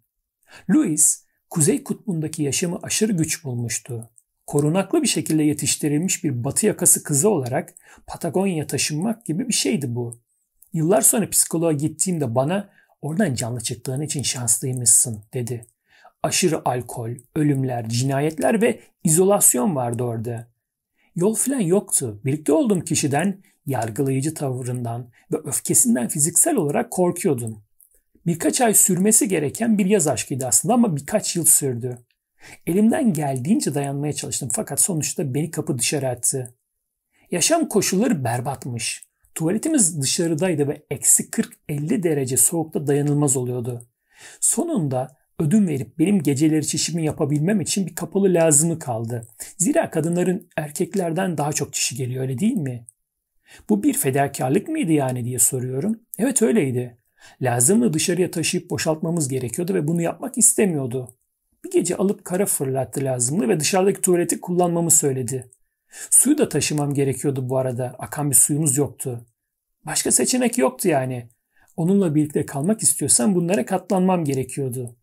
Louis, 0.70 1.24
Kuzey 1.50 1.84
Kutbu'ndaki 1.84 2.42
yaşamı 2.42 2.78
aşırı 2.82 3.12
güç 3.12 3.44
bulmuştu. 3.44 4.10
Korunaklı 4.46 5.02
bir 5.02 5.08
şekilde 5.08 5.42
yetiştirilmiş 5.42 6.24
bir 6.24 6.44
batı 6.44 6.66
yakası 6.66 7.02
kızı 7.02 7.28
olarak 7.28 7.74
Patagonya'ya 8.06 8.66
taşınmak 8.66 9.26
gibi 9.26 9.48
bir 9.48 9.54
şeydi 9.54 9.94
bu. 9.94 10.20
Yıllar 10.72 11.00
sonra 11.00 11.30
psikoloğa 11.30 11.72
gittiğimde 11.72 12.34
bana 12.34 12.70
oradan 13.02 13.34
canlı 13.34 13.60
çıktığın 13.60 14.00
için 14.00 14.22
şanslıymışsın 14.22 15.24
dedi. 15.34 15.66
Aşırı 16.26 16.68
alkol, 16.68 17.10
ölümler, 17.36 17.88
cinayetler 17.88 18.62
ve 18.62 18.80
izolasyon 19.04 19.76
vardı 19.76 20.02
orada. 20.02 20.48
Yol 21.16 21.34
filan 21.34 21.60
yoktu. 21.60 22.20
Birlikte 22.24 22.52
olduğum 22.52 22.80
kişiden 22.80 23.42
yargılayıcı 23.66 24.34
tavırından 24.34 25.10
ve 25.32 25.36
öfkesinden 25.44 26.08
fiziksel 26.08 26.56
olarak 26.56 26.90
korkuyordum. 26.90 27.62
Birkaç 28.26 28.60
ay 28.60 28.74
sürmesi 28.74 29.28
gereken 29.28 29.78
bir 29.78 29.86
yaz 29.86 30.06
aşkıydı 30.06 30.46
aslında 30.46 30.74
ama 30.74 30.96
birkaç 30.96 31.36
yıl 31.36 31.44
sürdü. 31.44 31.98
Elimden 32.66 33.12
geldiğince 33.12 33.74
dayanmaya 33.74 34.12
çalıştım 34.12 34.48
fakat 34.52 34.80
sonuçta 34.80 35.34
beni 35.34 35.50
kapı 35.50 35.78
dışarı 35.78 36.08
attı. 36.08 36.54
Yaşam 37.30 37.68
koşulları 37.68 38.24
berbatmış. 38.24 39.06
Tuvaletimiz 39.34 40.02
dışarıdaydı 40.02 40.68
ve 40.68 40.86
eksi 40.90 41.30
40-50 41.30 42.02
derece 42.02 42.36
soğukta 42.36 42.86
dayanılmaz 42.86 43.36
oluyordu. 43.36 43.86
Sonunda 44.40 45.25
ödün 45.38 45.68
verip 45.68 45.98
benim 45.98 46.22
geceleri 46.22 46.66
çişimi 46.66 47.04
yapabilmem 47.04 47.60
için 47.60 47.86
bir 47.86 47.94
kapalı 47.94 48.34
lazımı 48.34 48.78
kaldı. 48.78 49.28
Zira 49.58 49.90
kadınların 49.90 50.48
erkeklerden 50.56 51.38
daha 51.38 51.52
çok 51.52 51.72
çişi 51.72 51.96
geliyor 51.96 52.22
öyle 52.22 52.38
değil 52.38 52.56
mi? 52.56 52.86
Bu 53.68 53.82
bir 53.82 53.94
fedakarlık 53.94 54.68
mıydı 54.68 54.92
yani 54.92 55.24
diye 55.24 55.38
soruyorum. 55.38 56.00
Evet 56.18 56.42
öyleydi. 56.42 56.98
Lazımını 57.42 57.92
dışarıya 57.92 58.30
taşıyıp 58.30 58.70
boşaltmamız 58.70 59.28
gerekiyordu 59.28 59.74
ve 59.74 59.88
bunu 59.88 60.02
yapmak 60.02 60.38
istemiyordu. 60.38 61.08
Bir 61.64 61.70
gece 61.70 61.96
alıp 61.96 62.24
kara 62.24 62.46
fırlattı 62.46 63.04
lazımlı 63.04 63.48
ve 63.48 63.60
dışarıdaki 63.60 64.00
tuvaleti 64.00 64.40
kullanmamı 64.40 64.90
söyledi. 64.90 65.50
Suyu 66.10 66.38
da 66.38 66.48
taşımam 66.48 66.94
gerekiyordu 66.94 67.48
bu 67.48 67.58
arada. 67.58 67.96
Akan 67.98 68.30
bir 68.30 68.36
suyumuz 68.36 68.76
yoktu. 68.76 69.26
Başka 69.86 70.12
seçenek 70.12 70.58
yoktu 70.58 70.88
yani. 70.88 71.28
Onunla 71.76 72.14
birlikte 72.14 72.46
kalmak 72.46 72.82
istiyorsam 72.82 73.34
bunlara 73.34 73.66
katlanmam 73.66 74.24
gerekiyordu. 74.24 74.96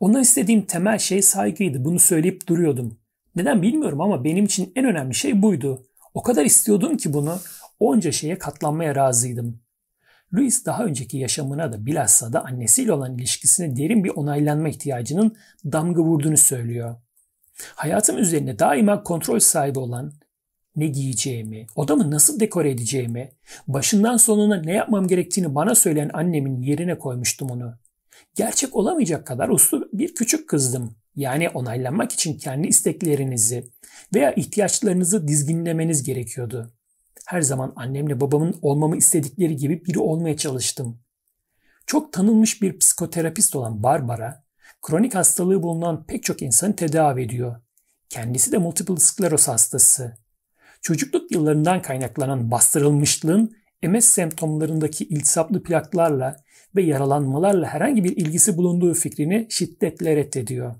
Ondan 0.00 0.22
istediğim 0.22 0.62
temel 0.62 0.98
şey 0.98 1.22
saygıydı. 1.22 1.84
Bunu 1.84 1.98
söyleyip 1.98 2.46
duruyordum. 2.46 2.98
Neden 3.36 3.62
bilmiyorum 3.62 4.00
ama 4.00 4.24
benim 4.24 4.44
için 4.44 4.72
en 4.76 4.84
önemli 4.84 5.14
şey 5.14 5.42
buydu. 5.42 5.86
O 6.14 6.22
kadar 6.22 6.44
istiyordum 6.44 6.96
ki 6.96 7.12
bunu 7.12 7.38
onca 7.80 8.12
şeye 8.12 8.38
katlanmaya 8.38 8.94
razıydım. 8.94 9.60
Louis 10.34 10.66
daha 10.66 10.84
önceki 10.84 11.18
yaşamına 11.18 11.72
da 11.72 11.86
bilhassa 11.86 12.32
da 12.32 12.44
annesiyle 12.44 12.92
olan 12.92 13.18
ilişkisine 13.18 13.76
derin 13.76 14.04
bir 14.04 14.10
onaylanma 14.10 14.68
ihtiyacının 14.68 15.36
damga 15.64 16.02
vurduğunu 16.02 16.36
söylüyor. 16.36 16.96
Hayatım 17.74 18.18
üzerine 18.18 18.58
daima 18.58 19.02
kontrol 19.02 19.38
sahibi 19.38 19.78
olan 19.78 20.12
ne 20.76 20.86
giyeceğimi, 20.86 21.66
odamı 21.76 22.10
nasıl 22.10 22.40
dekore 22.40 22.70
edeceğimi, 22.70 23.32
başından 23.68 24.16
sonuna 24.16 24.62
ne 24.62 24.72
yapmam 24.72 25.06
gerektiğini 25.08 25.54
bana 25.54 25.74
söyleyen 25.74 26.10
annemin 26.12 26.62
yerine 26.62 26.98
koymuştum 26.98 27.50
onu. 27.50 27.74
Gerçek 28.34 28.76
olamayacak 28.76 29.26
kadar 29.26 29.48
uslu 29.48 29.88
bir 29.92 30.14
küçük 30.14 30.48
kızdım. 30.48 30.96
Yani 31.16 31.48
onaylanmak 31.48 32.12
için 32.12 32.38
kendi 32.38 32.68
isteklerinizi 32.68 33.70
veya 34.14 34.32
ihtiyaçlarınızı 34.32 35.28
dizginlemeniz 35.28 36.02
gerekiyordu. 36.02 36.72
Her 37.26 37.40
zaman 37.40 37.72
annemle 37.76 38.20
babamın 38.20 38.58
olmamı 38.62 38.96
istedikleri 38.96 39.56
gibi 39.56 39.84
biri 39.84 39.98
olmaya 39.98 40.36
çalıştım. 40.36 41.00
Çok 41.86 42.12
tanınmış 42.12 42.62
bir 42.62 42.78
psikoterapist 42.78 43.56
olan 43.56 43.82
Barbara, 43.82 44.44
kronik 44.82 45.14
hastalığı 45.14 45.62
bulunan 45.62 46.06
pek 46.06 46.22
çok 46.22 46.42
insanı 46.42 46.76
tedavi 46.76 47.22
ediyor. 47.22 47.56
Kendisi 48.08 48.52
de 48.52 48.58
multiple 48.58 48.96
skleroz 48.96 49.48
hastası. 49.48 50.16
Çocukluk 50.82 51.32
yıllarından 51.32 51.82
kaynaklanan 51.82 52.50
bastırılmışlığın 52.50 53.56
MS 53.82 54.04
semptomlarındaki 54.04 55.04
iltisaplı 55.04 55.62
plaklarla 55.62 56.36
ve 56.76 56.82
yaralanmalarla 56.82 57.66
herhangi 57.66 58.04
bir 58.04 58.16
ilgisi 58.16 58.56
bulunduğu 58.56 58.94
fikrini 58.94 59.46
şiddetle 59.50 60.16
reddediyor. 60.16 60.74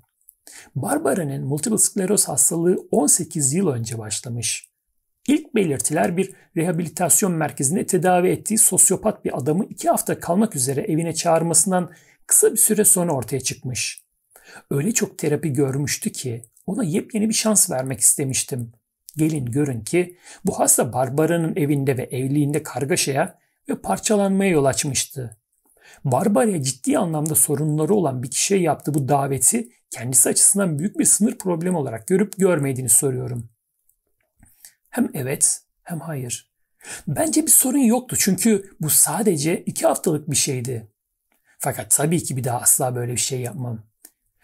Barbara'nın 0.75 1.45
multiple 1.45 1.77
skleroz 1.77 2.27
hastalığı 2.27 2.87
18 2.91 3.53
yıl 3.53 3.67
önce 3.67 3.97
başlamış. 3.97 4.71
İlk 5.27 5.55
belirtiler 5.55 6.17
bir 6.17 6.33
rehabilitasyon 6.57 7.31
merkezinde 7.31 7.85
tedavi 7.85 8.29
ettiği 8.29 8.57
sosyopat 8.57 9.25
bir 9.25 9.37
adamı 9.37 9.65
iki 9.65 9.89
hafta 9.89 10.19
kalmak 10.19 10.55
üzere 10.55 10.81
evine 10.81 11.13
çağırmasından 11.13 11.91
kısa 12.27 12.51
bir 12.51 12.57
süre 12.57 12.85
sonra 12.85 13.11
ortaya 13.11 13.39
çıkmış. 13.39 14.01
Öyle 14.71 14.91
çok 14.91 15.17
terapi 15.17 15.53
görmüştü 15.53 16.11
ki 16.11 16.43
ona 16.65 16.83
yepyeni 16.83 17.29
bir 17.29 17.33
şans 17.33 17.71
vermek 17.71 17.99
istemiştim. 17.99 18.71
Gelin 19.17 19.45
görün 19.45 19.81
ki 19.81 20.17
bu 20.45 20.59
hasta 20.59 20.93
Barbara'nın 20.93 21.55
evinde 21.55 21.97
ve 21.97 22.03
evliliğinde 22.03 22.63
kargaşaya 22.63 23.39
ve 23.69 23.81
parçalanmaya 23.81 24.51
yol 24.51 24.65
açmıştı. 24.65 25.40
Barbara'ya 26.05 26.63
ciddi 26.63 26.97
anlamda 26.97 27.35
sorunları 27.35 27.93
olan 27.93 28.23
bir 28.23 28.31
kişiye 28.31 28.59
yaptığı 28.59 28.93
bu 28.93 29.07
daveti 29.07 29.69
kendisi 29.89 30.29
açısından 30.29 30.79
büyük 30.79 30.99
bir 30.99 31.05
sınır 31.05 31.37
problemi 31.37 31.77
olarak 31.77 32.07
görüp 32.07 32.37
görmediğini 32.37 32.89
soruyorum. 32.89 33.49
Hem 34.89 35.09
evet 35.13 35.61
hem 35.83 35.99
hayır. 35.99 36.51
Bence 37.07 37.41
bir 37.41 37.51
sorun 37.51 37.77
yoktu 37.77 38.15
çünkü 38.19 38.75
bu 38.79 38.89
sadece 38.89 39.63
iki 39.63 39.87
haftalık 39.87 40.31
bir 40.31 40.35
şeydi. 40.35 40.91
Fakat 41.59 41.91
tabii 41.91 42.23
ki 42.23 42.37
bir 42.37 42.43
daha 42.43 42.59
asla 42.59 42.95
böyle 42.95 43.11
bir 43.11 43.17
şey 43.17 43.41
yapmam. 43.41 43.83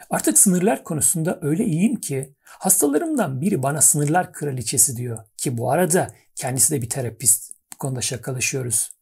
Artık 0.10 0.38
sınırlar 0.38 0.84
konusunda 0.84 1.40
öyle 1.42 1.66
iyiyim 1.66 1.96
ki 1.96 2.36
hastalarımdan 2.44 3.42
biri 3.42 3.64
bana 3.64 3.82
sınırlar 3.82 4.34
kraliçesi 4.34 4.98
diyor. 4.98 5.20
Ki 5.38 5.58
bu 5.58 5.72
arada 5.72 6.14
kendisi 6.36 6.74
de 6.74 6.82
bir 6.82 6.90
terapist. 6.90 7.54
Bu 7.74 7.78
konuda 7.78 8.02
şakalaşıyoruz. 8.02 8.97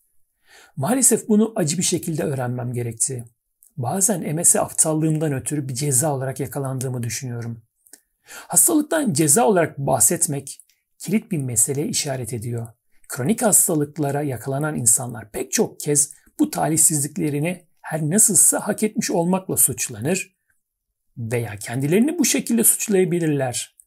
Maalesef 0.77 1.27
bunu 1.27 1.53
acı 1.55 1.77
bir 1.77 1.83
şekilde 1.83 2.23
öğrenmem 2.23 2.73
gerekti. 2.73 3.25
Bazen 3.77 4.35
MS 4.35 4.55
aptallığımdan 4.55 5.33
ötürü 5.33 5.69
bir 5.69 5.73
ceza 5.73 6.13
olarak 6.13 6.39
yakalandığımı 6.39 7.03
düşünüyorum. 7.03 7.61
Hastalıktan 8.23 9.13
ceza 9.13 9.45
olarak 9.45 9.77
bahsetmek 9.77 10.61
kilit 10.99 11.31
bir 11.31 11.37
meseleye 11.37 11.87
işaret 11.87 12.33
ediyor. 12.33 12.67
Kronik 13.07 13.41
hastalıklara 13.41 14.21
yakalanan 14.21 14.75
insanlar 14.75 15.31
pek 15.31 15.51
çok 15.51 15.79
kez 15.79 16.13
bu 16.39 16.51
talihsizliklerini 16.51 17.65
her 17.81 18.01
nasılsa 18.01 18.59
hak 18.59 18.83
etmiş 18.83 19.11
olmakla 19.11 19.57
suçlanır 19.57 20.35
veya 21.17 21.55
kendilerini 21.55 22.19
bu 22.19 22.25
şekilde 22.25 22.63
suçlayabilirler. 22.63 23.77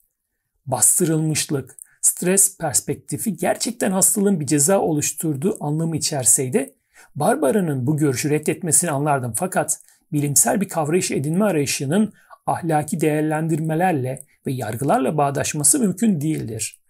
Bastırılmışlık, 0.67 1.77
stres 2.03 2.59
perspektifi 2.59 3.37
gerçekten 3.37 3.91
hastalığın 3.91 4.41
bir 4.41 4.47
ceza 4.47 4.81
oluşturduğu 4.81 5.65
anlamı 5.65 5.97
içerseydi 5.97 6.78
Barbara'nın 7.17 7.87
bu 7.87 7.97
görüşü 7.97 8.31
reddetmesini 8.31 8.91
anlardım 8.91 9.33
fakat 9.37 9.81
bilimsel 10.13 10.61
bir 10.61 10.69
kavrayış 10.69 11.11
edinme 11.11 11.45
arayışının 11.45 12.13
ahlaki 12.47 13.01
değerlendirmelerle 13.01 14.23
ve 14.47 14.53
yargılarla 14.53 15.17
bağdaşması 15.17 15.79
mümkün 15.79 16.21
değildir. 16.21 16.81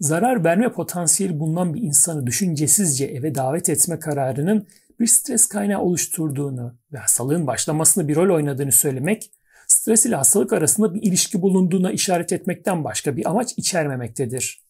Zarar 0.00 0.44
verme 0.44 0.72
potansiyeli 0.72 1.40
bulunan 1.40 1.74
bir 1.74 1.82
insanı 1.82 2.26
düşüncesizce 2.26 3.04
eve 3.04 3.34
davet 3.34 3.68
etme 3.68 3.98
kararının 3.98 4.66
bir 5.00 5.06
stres 5.06 5.46
kaynağı 5.46 5.80
oluşturduğunu 5.80 6.74
ve 6.92 6.98
hastalığın 6.98 7.46
başlamasını 7.46 8.08
bir 8.08 8.16
rol 8.16 8.34
oynadığını 8.34 8.72
söylemek, 8.72 9.30
stres 9.66 10.06
ile 10.06 10.16
hastalık 10.16 10.52
arasında 10.52 10.94
bir 10.94 11.02
ilişki 11.02 11.42
bulunduğuna 11.42 11.92
işaret 11.92 12.32
etmekten 12.32 12.84
başka 12.84 13.16
bir 13.16 13.30
amaç 13.30 13.54
içermemektedir. 13.56 14.62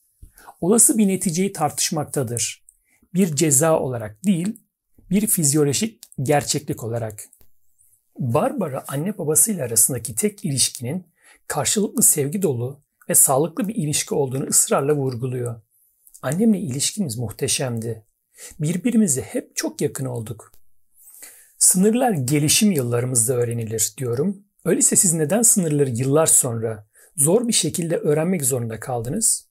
Olası 0.61 0.99
bir 0.99 1.09
neticeyi 1.09 1.53
tartışmaktadır. 1.53 2.65
Bir 3.16 3.36
ceza 3.36 3.80
olarak 3.80 4.24
değil, 4.24 4.60
bir 5.10 5.26
fizyolojik 5.26 6.00
gerçeklik 6.22 6.84
olarak. 6.84 7.24
Barbara 8.18 8.84
anne 8.88 9.18
babasıyla 9.18 9.64
arasındaki 9.64 10.14
tek 10.14 10.44
ilişkinin 10.44 11.06
karşılıklı 11.46 12.02
sevgi 12.02 12.42
dolu 12.42 12.80
ve 13.08 13.14
sağlıklı 13.14 13.68
bir 13.68 13.74
ilişki 13.74 14.14
olduğunu 14.14 14.46
ısrarla 14.46 14.94
vurguluyor. 14.94 15.60
Annemle 16.22 16.58
ilişkimiz 16.58 17.18
muhteşemdi. 17.18 18.06
Birbirimize 18.60 19.22
hep 19.22 19.56
çok 19.56 19.80
yakın 19.80 20.06
olduk. 20.06 20.52
Sınırlar 21.58 22.10
gelişim 22.10 22.72
yıllarımızda 22.72 23.34
öğrenilir 23.34 23.94
diyorum. 23.98 24.44
Öyleyse 24.64 24.96
siz 24.96 25.12
neden 25.12 25.42
sınırları 25.42 25.90
yıllar 25.90 26.26
sonra 26.26 26.88
zor 27.16 27.48
bir 27.48 27.52
şekilde 27.52 27.96
öğrenmek 27.96 28.44
zorunda 28.44 28.80
kaldınız? 28.80 29.48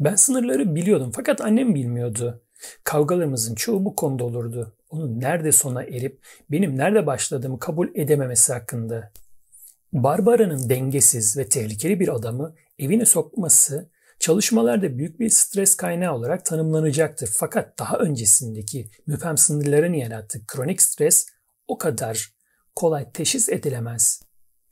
Ben 0.00 0.14
sınırları 0.14 0.74
biliyordum 0.74 1.12
fakat 1.14 1.40
annem 1.40 1.74
bilmiyordu. 1.74 2.42
Kavgalarımızın 2.84 3.54
çoğu 3.54 3.84
bu 3.84 3.96
konuda 3.96 4.24
olurdu. 4.24 4.76
Onun 4.90 5.20
nerede 5.20 5.52
sona 5.52 5.82
erip 5.82 6.26
benim 6.50 6.78
nerede 6.78 7.06
başladığımı 7.06 7.58
kabul 7.58 7.88
edememesi 7.94 8.52
hakkında. 8.52 9.12
Barbara'nın 9.92 10.68
dengesiz 10.68 11.36
ve 11.36 11.48
tehlikeli 11.48 12.00
bir 12.00 12.08
adamı 12.08 12.54
evine 12.78 13.04
sokması 13.04 13.90
çalışmalarda 14.18 14.98
büyük 14.98 15.20
bir 15.20 15.28
stres 15.28 15.74
kaynağı 15.74 16.14
olarak 16.14 16.44
tanımlanacaktır. 16.44 17.30
Fakat 17.32 17.78
daha 17.78 17.98
öncesindeki 17.98 18.90
müphem 19.06 19.36
sınırların 19.38 19.92
yarattığı 19.92 20.46
kronik 20.46 20.82
stres 20.82 21.26
o 21.68 21.78
kadar 21.78 22.32
kolay 22.74 23.12
teşhis 23.12 23.48
edilemez. 23.48 24.22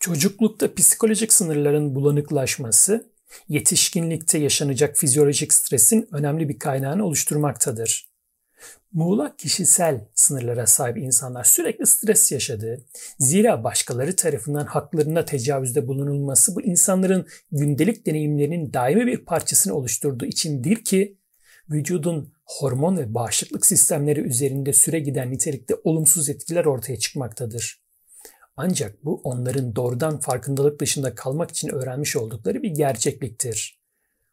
Çocuklukta 0.01 0.75
psikolojik 0.75 1.33
sınırların 1.33 1.95
bulanıklaşması, 1.95 3.11
yetişkinlikte 3.49 4.39
yaşanacak 4.39 4.97
fizyolojik 4.97 5.53
stresin 5.53 6.09
önemli 6.13 6.49
bir 6.49 6.59
kaynağını 6.59 7.05
oluşturmaktadır. 7.07 8.11
Muğlak 8.93 9.39
kişisel 9.39 10.09
sınırlara 10.15 10.67
sahip 10.67 10.99
insanlar 10.99 11.45
sürekli 11.45 11.87
stres 11.87 12.33
yaşadığı, 12.33 12.85
zira 13.19 13.65
başkaları 13.65 14.17
tarafından 14.17 14.67
haklarına 14.67 15.25
tecavüzde 15.25 15.89
bulunulması 15.89 16.57
bu 16.57 16.63
insanların 16.63 17.27
gündelik 17.53 18.07
deneyimlerinin 18.07 18.73
daimi 18.73 19.07
bir 19.07 19.25
parçasını 19.25 19.75
oluşturduğu 19.75 20.27
için 20.27 20.65
değil 20.65 20.85
ki 20.85 21.19
vücudun 21.71 22.33
hormon 22.45 22.99
ve 22.99 23.15
bağışıklık 23.15 23.67
sistemleri 23.67 24.21
üzerinde 24.21 24.73
süre 24.73 25.01
giden 25.01 25.31
nitelikte 25.31 25.75
olumsuz 25.85 26.29
etkiler 26.29 26.65
ortaya 26.65 26.99
çıkmaktadır. 26.99 27.80
Ancak 28.57 29.05
bu 29.05 29.21
onların 29.25 29.77
doğrudan 29.77 30.21
farkındalık 30.21 30.81
dışında 30.81 31.15
kalmak 31.15 31.51
için 31.51 31.69
öğrenmiş 31.69 32.17
oldukları 32.17 32.63
bir 32.63 32.71
gerçekliktir. 32.71 33.81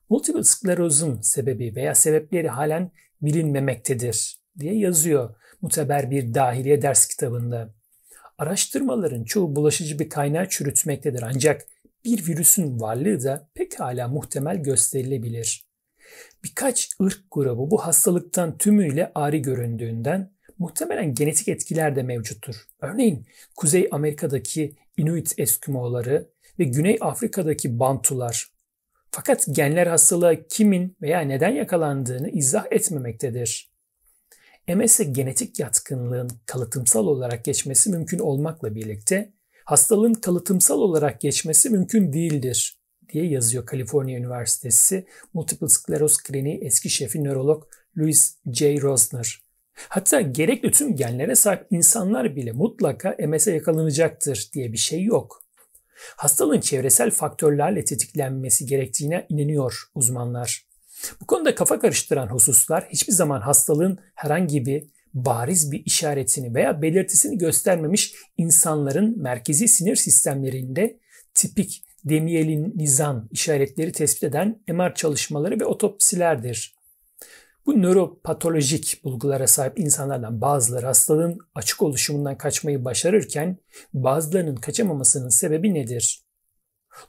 Multiple 0.10 0.44
sklerozun 0.44 1.22
sebebi 1.22 1.76
veya 1.76 1.96
sebepleri 1.96 2.48
halen 2.48 2.92
bilinmemektedir 3.22 4.40
diye 4.60 4.78
yazıyor 4.78 5.36
muteber 5.62 6.12
bir 6.12 6.34
dahiliye 6.34 6.82
ders 6.82 7.08
kitabında. 7.08 7.74
Araştırmaların 8.38 9.24
çoğu 9.24 9.56
bulaşıcı 9.56 10.00
bir 10.00 10.10
kaynağı 10.10 10.50
çürütmektedir 10.50 11.22
ancak 11.22 11.68
bir 12.06 12.28
virüsün 12.28 12.80
varlığı 12.80 13.24
da 13.24 13.50
pekala 13.54 14.08
muhtemel 14.08 14.58
gösterilebilir. 14.58 15.68
Birkaç 16.44 16.90
ırk 17.02 17.24
grubu 17.32 17.72
bu 17.72 17.86
hastalıktan 17.86 18.58
tümüyle 18.58 19.12
ari 19.16 19.42
göründüğünden 19.42 20.32
muhtemelen 20.60 21.14
genetik 21.14 21.48
etkiler 21.48 21.96
de 21.96 22.04
mevcuttur. 22.04 22.56
Örneğin 22.82 23.26
Kuzey 23.56 23.88
Amerika'daki 23.92 24.76
Inuit 24.98 25.34
Eskimoları 25.38 26.30
ve 26.60 26.64
Güney 26.64 26.98
Afrika'daki 27.02 27.80
Bantular. 27.80 28.48
Fakat 29.12 29.46
genler 29.52 29.88
hastalığa 29.88 30.48
kimin 30.48 30.98
veya 31.02 31.20
neden 31.20 31.50
yakalandığını 31.50 32.30
izah 32.30 32.66
etmemektedir. 32.72 33.72
MS'e 34.76 35.04
genetik 35.04 35.60
yatkınlığın 35.60 36.30
kalıtımsal 36.46 37.08
olarak 37.08 37.46
geçmesi 37.46 37.90
mümkün 37.90 38.20
olmakla 38.20 38.76
birlikte 38.76 39.34
hastalığın 39.66 40.14
kalıtımsal 40.14 40.80
olarak 40.80 41.22
geçmesi 41.22 41.70
mümkün 41.70 42.14
değildir 42.14 42.80
diye 43.14 43.26
yazıyor 43.28 43.66
Kaliforniya 43.66 44.20
Üniversitesi 44.20 45.06
Multiple 45.34 45.70
Skleroz 45.70 46.18
Kliniği 46.18 46.60
eski 46.62 46.90
şefi 46.90 47.24
nörolog 47.24 47.68
Louis 47.98 48.36
J. 48.52 48.82
Rosner. 48.82 49.47
Hatta 49.90 50.22
gerekli 50.22 50.72
tüm 50.72 50.96
genlere 50.96 51.36
sahip 51.36 51.68
insanlar 51.72 52.36
bile 52.36 52.52
mutlaka 52.52 53.16
MS'e 53.28 53.54
yakalanacaktır 53.54 54.50
diye 54.54 54.72
bir 54.74 54.78
şey 54.78 55.04
yok. 55.04 55.44
Hastalığın 56.18 56.60
çevresel 56.60 57.12
faktörlerle 57.12 57.86
tetiklenmesi 57.86 58.66
gerektiğine 58.66 59.26
inanıyor 59.30 59.84
uzmanlar. 59.96 60.68
Bu 61.22 61.26
konuda 61.26 61.56
kafa 61.56 61.80
karıştıran 61.80 62.28
hususlar 62.28 62.88
hiçbir 62.90 63.14
zaman 63.14 63.42
hastalığın 63.42 64.00
herhangi 64.16 64.66
bir 64.66 64.84
bariz 65.14 65.72
bir 65.72 65.84
işaretini 65.86 66.56
veya 66.56 66.82
belirtisini 66.82 67.38
göstermemiş 67.38 68.14
insanların 68.38 69.22
merkezi 69.22 69.68
sinir 69.68 69.96
sistemlerinde 69.96 71.00
tipik 71.34 71.84
demyelinizan 72.06 73.30
işaretleri 73.32 73.92
tespit 73.92 74.24
eden 74.24 74.64
MR 74.68 74.96
çalışmaları 74.96 75.60
ve 75.60 75.66
otopsilerdir. 75.66 76.77
Bu 77.68 77.82
nöropatolojik 77.82 79.02
bulgulara 79.04 79.48
sahip 79.48 79.80
insanlardan 79.80 80.42
bazıları 80.42 80.86
hastalığın 80.86 81.40
açık 81.56 81.82
oluşumundan 81.82 82.38
kaçmayı 82.38 82.86
başarırken 82.86 83.58
bazılarının 83.94 84.56
kaçamamasının 84.56 85.30
sebebi 85.30 85.74
nedir? 85.74 86.22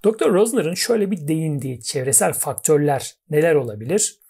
Dr. 0.05 0.33
Rosner'ın 0.33 0.75
şöyle 0.75 1.11
bir 1.11 1.29
değindiği 1.29 1.83
çevresel 1.83 2.33
faktörler 2.33 3.15
neler 3.31 3.55
olabilir? 3.55 4.21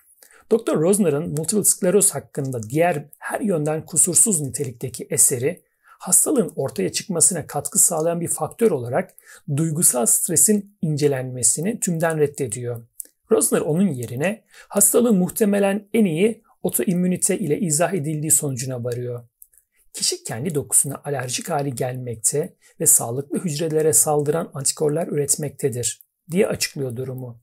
Dr. 0.52 0.74
Rosner'ın 0.74 1.28
multiple 1.28 1.64
skleroz 1.64 2.10
hakkında 2.10 2.62
diğer 2.62 3.04
her 3.18 3.40
yönden 3.40 3.86
kusursuz 3.86 4.40
nitelikteki 4.40 5.06
eseri 5.10 5.62
hastalığın 5.98 6.52
ortaya 6.56 6.92
çıkmasına 6.92 7.46
katkı 7.46 7.78
sağlayan 7.78 8.20
bir 8.20 8.28
faktör 8.28 8.70
olarak 8.70 9.14
duygusal 9.56 10.06
stresin 10.06 10.76
incelenmesini 10.82 11.80
tümden 11.80 12.18
reddediyor. 12.18 12.82
Rosner 13.30 13.60
onun 13.60 13.88
yerine 13.88 14.44
hastalığın 14.68 15.16
muhtemelen 15.16 15.88
en 15.94 16.04
iyi 16.04 16.42
otoimmünite 16.62 17.38
ile 17.38 17.60
izah 17.60 17.94
edildiği 17.94 18.30
sonucuna 18.30 18.84
varıyor. 18.84 19.28
Kişi 19.92 20.24
kendi 20.24 20.54
dokusuna 20.54 21.00
alerjik 21.04 21.50
hali 21.50 21.74
gelmekte 21.74 22.56
ve 22.80 22.86
sağlıklı 22.86 23.38
hücrelere 23.38 23.92
saldıran 23.92 24.50
antikorlar 24.54 25.08
üretmektedir 25.08 26.00
diye 26.30 26.46
açıklıyor 26.46 26.96
durumu. 26.96 27.40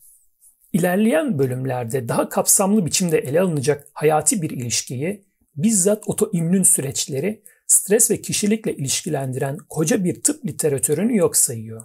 İlerleyen 0.73 1.39
bölümlerde 1.39 2.07
daha 2.07 2.29
kapsamlı 2.29 2.85
biçimde 2.85 3.17
ele 3.17 3.41
alınacak 3.41 3.87
hayati 3.93 4.41
bir 4.41 4.49
ilişkiyi 4.49 5.25
bizzat 5.55 6.03
otoimmün 6.09 6.63
süreçleri 6.63 7.43
stres 7.67 8.11
ve 8.11 8.21
kişilikle 8.21 8.75
ilişkilendiren 8.75 9.57
koca 9.69 10.03
bir 10.03 10.23
tıp 10.23 10.45
literatürünü 10.45 11.17
yok 11.17 11.37
sayıyor. 11.37 11.83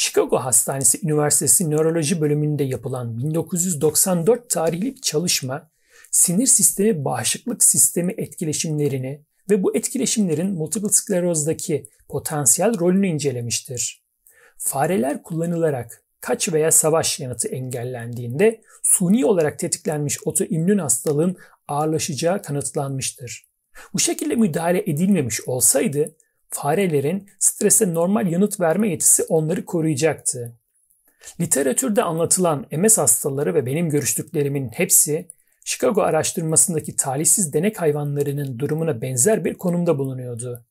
Chicago 0.00 0.36
Hastanesi 0.36 1.00
Üniversitesi 1.02 1.70
Nöroloji 1.70 2.20
bölümünde 2.20 2.64
yapılan 2.64 3.18
1994 3.18 4.50
tarihli 4.50 4.94
bir 4.94 5.00
çalışma, 5.00 5.70
sinir 6.10 6.46
sistemi 6.46 7.04
bağışıklık 7.04 7.64
sistemi 7.64 8.14
etkileşimlerini 8.16 9.24
ve 9.50 9.62
bu 9.62 9.76
etkileşimlerin 9.76 10.50
multiple 10.50 10.88
sklerozdaki 10.88 11.88
potansiyel 12.08 12.80
rolünü 12.80 13.06
incelemiştir. 13.06 14.04
Fareler 14.58 15.22
kullanılarak 15.22 16.04
kaç 16.20 16.52
veya 16.52 16.72
savaş 16.72 17.20
yanıtı 17.20 17.48
engellendiğinde 17.48 18.60
suni 18.82 19.24
olarak 19.24 19.58
tetiklenmiş 19.58 20.18
otoimmün 20.24 20.78
hastalığın 20.78 21.36
ağırlaşacağı 21.68 22.42
kanıtlanmıştır. 22.42 23.48
Bu 23.94 23.98
şekilde 23.98 24.34
müdahale 24.34 24.78
edilmemiş 24.78 25.40
olsaydı 25.48 26.14
farelerin 26.50 27.30
strese 27.38 27.94
normal 27.94 28.26
yanıt 28.26 28.60
verme 28.60 28.88
yetisi 28.88 29.24
onları 29.24 29.64
koruyacaktı. 29.64 30.58
Literatürde 31.40 32.02
anlatılan 32.02 32.66
MS 32.72 32.98
hastaları 32.98 33.54
ve 33.54 33.66
benim 33.66 33.90
görüştüklerimin 33.90 34.68
hepsi 34.68 35.28
Chicago 35.64 36.02
araştırmasındaki 36.02 36.96
talihsiz 36.96 37.52
denek 37.52 37.80
hayvanlarının 37.80 38.58
durumuna 38.58 39.02
benzer 39.02 39.44
bir 39.44 39.54
konumda 39.54 39.98
bulunuyordu. 39.98 40.64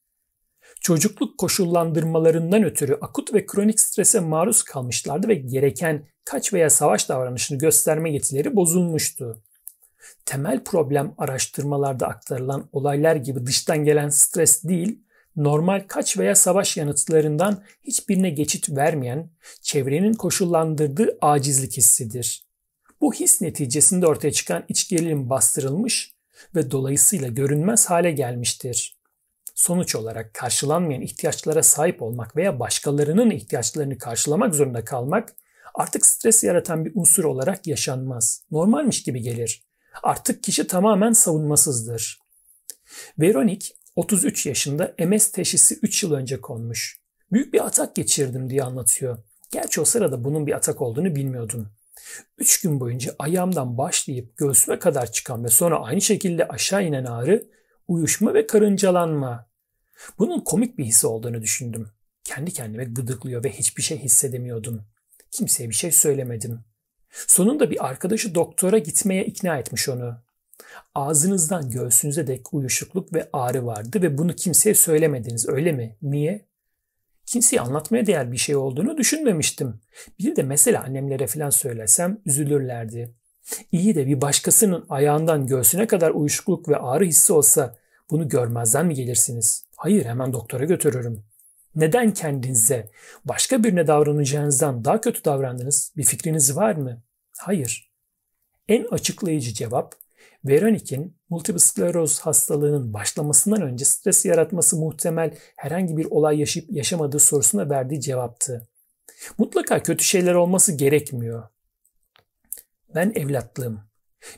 Çocukluk 0.81 1.37
koşullandırmalarından 1.37 2.63
ötürü 2.63 2.97
akut 3.01 3.33
ve 3.33 3.45
kronik 3.45 3.79
strese 3.79 4.19
maruz 4.19 4.63
kalmışlardı 4.63 5.27
ve 5.27 5.33
gereken 5.33 6.05
kaç 6.25 6.53
veya 6.53 6.69
savaş 6.69 7.09
davranışını 7.09 7.57
gösterme 7.57 8.11
yetileri 8.11 8.55
bozulmuştu. 8.55 9.43
Temel 10.25 10.63
problem 10.63 11.13
araştırmalarda 11.17 12.07
aktarılan 12.07 12.69
olaylar 12.71 13.15
gibi 13.15 13.45
dıştan 13.45 13.83
gelen 13.83 14.09
stres 14.09 14.63
değil, 14.63 15.03
normal 15.37 15.83
kaç 15.87 16.17
veya 16.17 16.35
savaş 16.35 16.77
yanıtlarından 16.77 17.63
hiçbirine 17.83 18.29
geçit 18.29 18.69
vermeyen, 18.69 19.29
çevrenin 19.61 20.13
koşullandırdığı 20.13 21.17
acizlik 21.21 21.77
hissidir. 21.77 22.47
Bu 23.01 23.13
his 23.13 23.41
neticesinde 23.41 24.07
ortaya 24.07 24.31
çıkan 24.31 24.63
iç 24.69 24.89
gerilim 24.89 25.29
bastırılmış 25.29 26.13
ve 26.55 26.71
dolayısıyla 26.71 27.27
görünmez 27.27 27.89
hale 27.89 28.11
gelmiştir. 28.11 28.97
Sonuç 29.55 29.95
olarak 29.95 30.33
karşılanmayan 30.33 31.01
ihtiyaçlara 31.01 31.63
sahip 31.63 32.01
olmak 32.01 32.35
veya 32.35 32.59
başkalarının 32.59 33.31
ihtiyaçlarını 33.31 33.97
karşılamak 33.97 34.55
zorunda 34.55 34.85
kalmak 34.85 35.35
artık 35.75 36.05
stres 36.05 36.43
yaratan 36.43 36.85
bir 36.85 36.91
unsur 36.95 37.23
olarak 37.23 37.67
yaşanmaz. 37.67 38.43
Normalmiş 38.51 39.03
gibi 39.03 39.21
gelir. 39.21 39.63
Artık 40.03 40.43
kişi 40.43 40.67
tamamen 40.67 41.11
savunmasızdır. 41.11 42.19
Veronik 43.19 43.76
33 43.97 44.45
yaşında 44.45 44.95
MS 44.99 45.31
teşhisi 45.31 45.79
3 45.81 46.03
yıl 46.03 46.13
önce 46.13 46.41
konmuş. 46.41 46.99
Büyük 47.31 47.53
bir 47.53 47.65
atak 47.65 47.95
geçirdim 47.95 48.49
diye 48.49 48.63
anlatıyor. 48.63 49.17
Gerçi 49.51 49.81
o 49.81 49.85
sırada 49.85 50.23
bunun 50.23 50.47
bir 50.47 50.53
atak 50.53 50.81
olduğunu 50.81 51.15
bilmiyordum. 51.15 51.69
3 52.37 52.61
gün 52.61 52.79
boyunca 52.79 53.15
ayağımdan 53.19 53.77
başlayıp 53.77 54.37
göğsüme 54.37 54.79
kadar 54.79 55.11
çıkan 55.11 55.43
ve 55.43 55.47
sonra 55.47 55.79
aynı 55.79 56.01
şekilde 56.01 56.47
aşağı 56.47 56.85
inen 56.85 57.05
ağrı, 57.05 57.45
uyuşma 57.87 58.33
ve 58.33 58.47
karıncalanma. 58.47 59.49
Bunun 60.19 60.39
komik 60.39 60.77
bir 60.77 60.85
his 60.85 61.05
olduğunu 61.05 61.41
düşündüm. 61.41 61.89
Kendi 62.23 62.53
kendime 62.53 62.85
gıdıklıyor 62.85 63.43
ve 63.43 63.51
hiçbir 63.51 63.83
şey 63.83 63.97
hissedemiyordum. 63.97 64.81
Kimseye 65.31 65.69
bir 65.69 65.75
şey 65.75 65.91
söylemedim. 65.91 66.59
Sonunda 67.11 67.71
bir 67.71 67.87
arkadaşı 67.87 68.35
doktora 68.35 68.77
gitmeye 68.77 69.25
ikna 69.25 69.57
etmiş 69.57 69.89
onu. 69.89 70.26
Ağzınızdan 70.95 71.69
göğsünüze 71.69 72.27
dek 72.27 72.53
uyuşukluk 72.53 73.13
ve 73.13 73.29
ağrı 73.33 73.65
vardı 73.65 74.01
ve 74.01 74.17
bunu 74.17 74.35
kimseye 74.35 74.75
söylemediniz 74.75 75.49
öyle 75.49 75.71
mi? 75.71 75.97
Niye? 76.01 76.45
Kimseye 77.25 77.61
anlatmaya 77.61 78.05
değer 78.05 78.31
bir 78.31 78.37
şey 78.37 78.55
olduğunu 78.55 78.97
düşünmemiştim. 78.97 79.81
Bir 80.19 80.35
de 80.35 80.43
mesela 80.43 80.83
annemlere 80.83 81.27
falan 81.27 81.49
söylesem 81.49 82.21
üzülürlerdi. 82.25 83.13
İyi 83.71 83.95
de 83.95 84.07
bir 84.07 84.21
başkasının 84.21 84.85
ayağından 84.89 85.47
göğsüne 85.47 85.87
kadar 85.87 86.11
uyuşukluk 86.11 86.69
ve 86.69 86.77
ağrı 86.77 87.05
hissi 87.05 87.33
olsa 87.33 87.77
bunu 88.09 88.29
görmezden 88.29 88.85
mi 88.85 88.93
gelirsiniz? 88.93 89.65
Hayır 89.75 90.05
hemen 90.05 90.33
doktora 90.33 90.65
götürürüm. 90.65 91.23
Neden 91.75 92.13
kendinize 92.13 92.91
başka 93.25 93.63
birine 93.63 93.87
davranacağınızdan 93.87 94.85
daha 94.85 95.01
kötü 95.01 95.23
davrandınız? 95.23 95.93
Bir 95.97 96.03
fikriniz 96.03 96.55
var 96.55 96.75
mı? 96.75 97.01
Hayır. 97.37 97.91
En 98.67 98.85
açıklayıcı 98.91 99.53
cevap 99.53 99.95
Veronik'in 100.47 101.17
multiple 101.29 101.59
skleroz 101.59 102.19
hastalığının 102.19 102.93
başlamasından 102.93 103.61
önce 103.61 103.85
stres 103.85 104.25
yaratması 104.25 104.77
muhtemel 104.77 105.37
herhangi 105.55 105.97
bir 105.97 106.05
olay 106.05 106.39
yaşayıp 106.39 106.71
yaşamadığı 106.71 107.19
sorusuna 107.19 107.69
verdiği 107.69 108.01
cevaptı. 108.01 108.67
Mutlaka 109.37 109.83
kötü 109.83 110.03
şeyler 110.03 110.33
olması 110.33 110.73
gerekmiyor. 110.73 111.43
Ben 112.95 113.11
evlatlığım. 113.15 113.79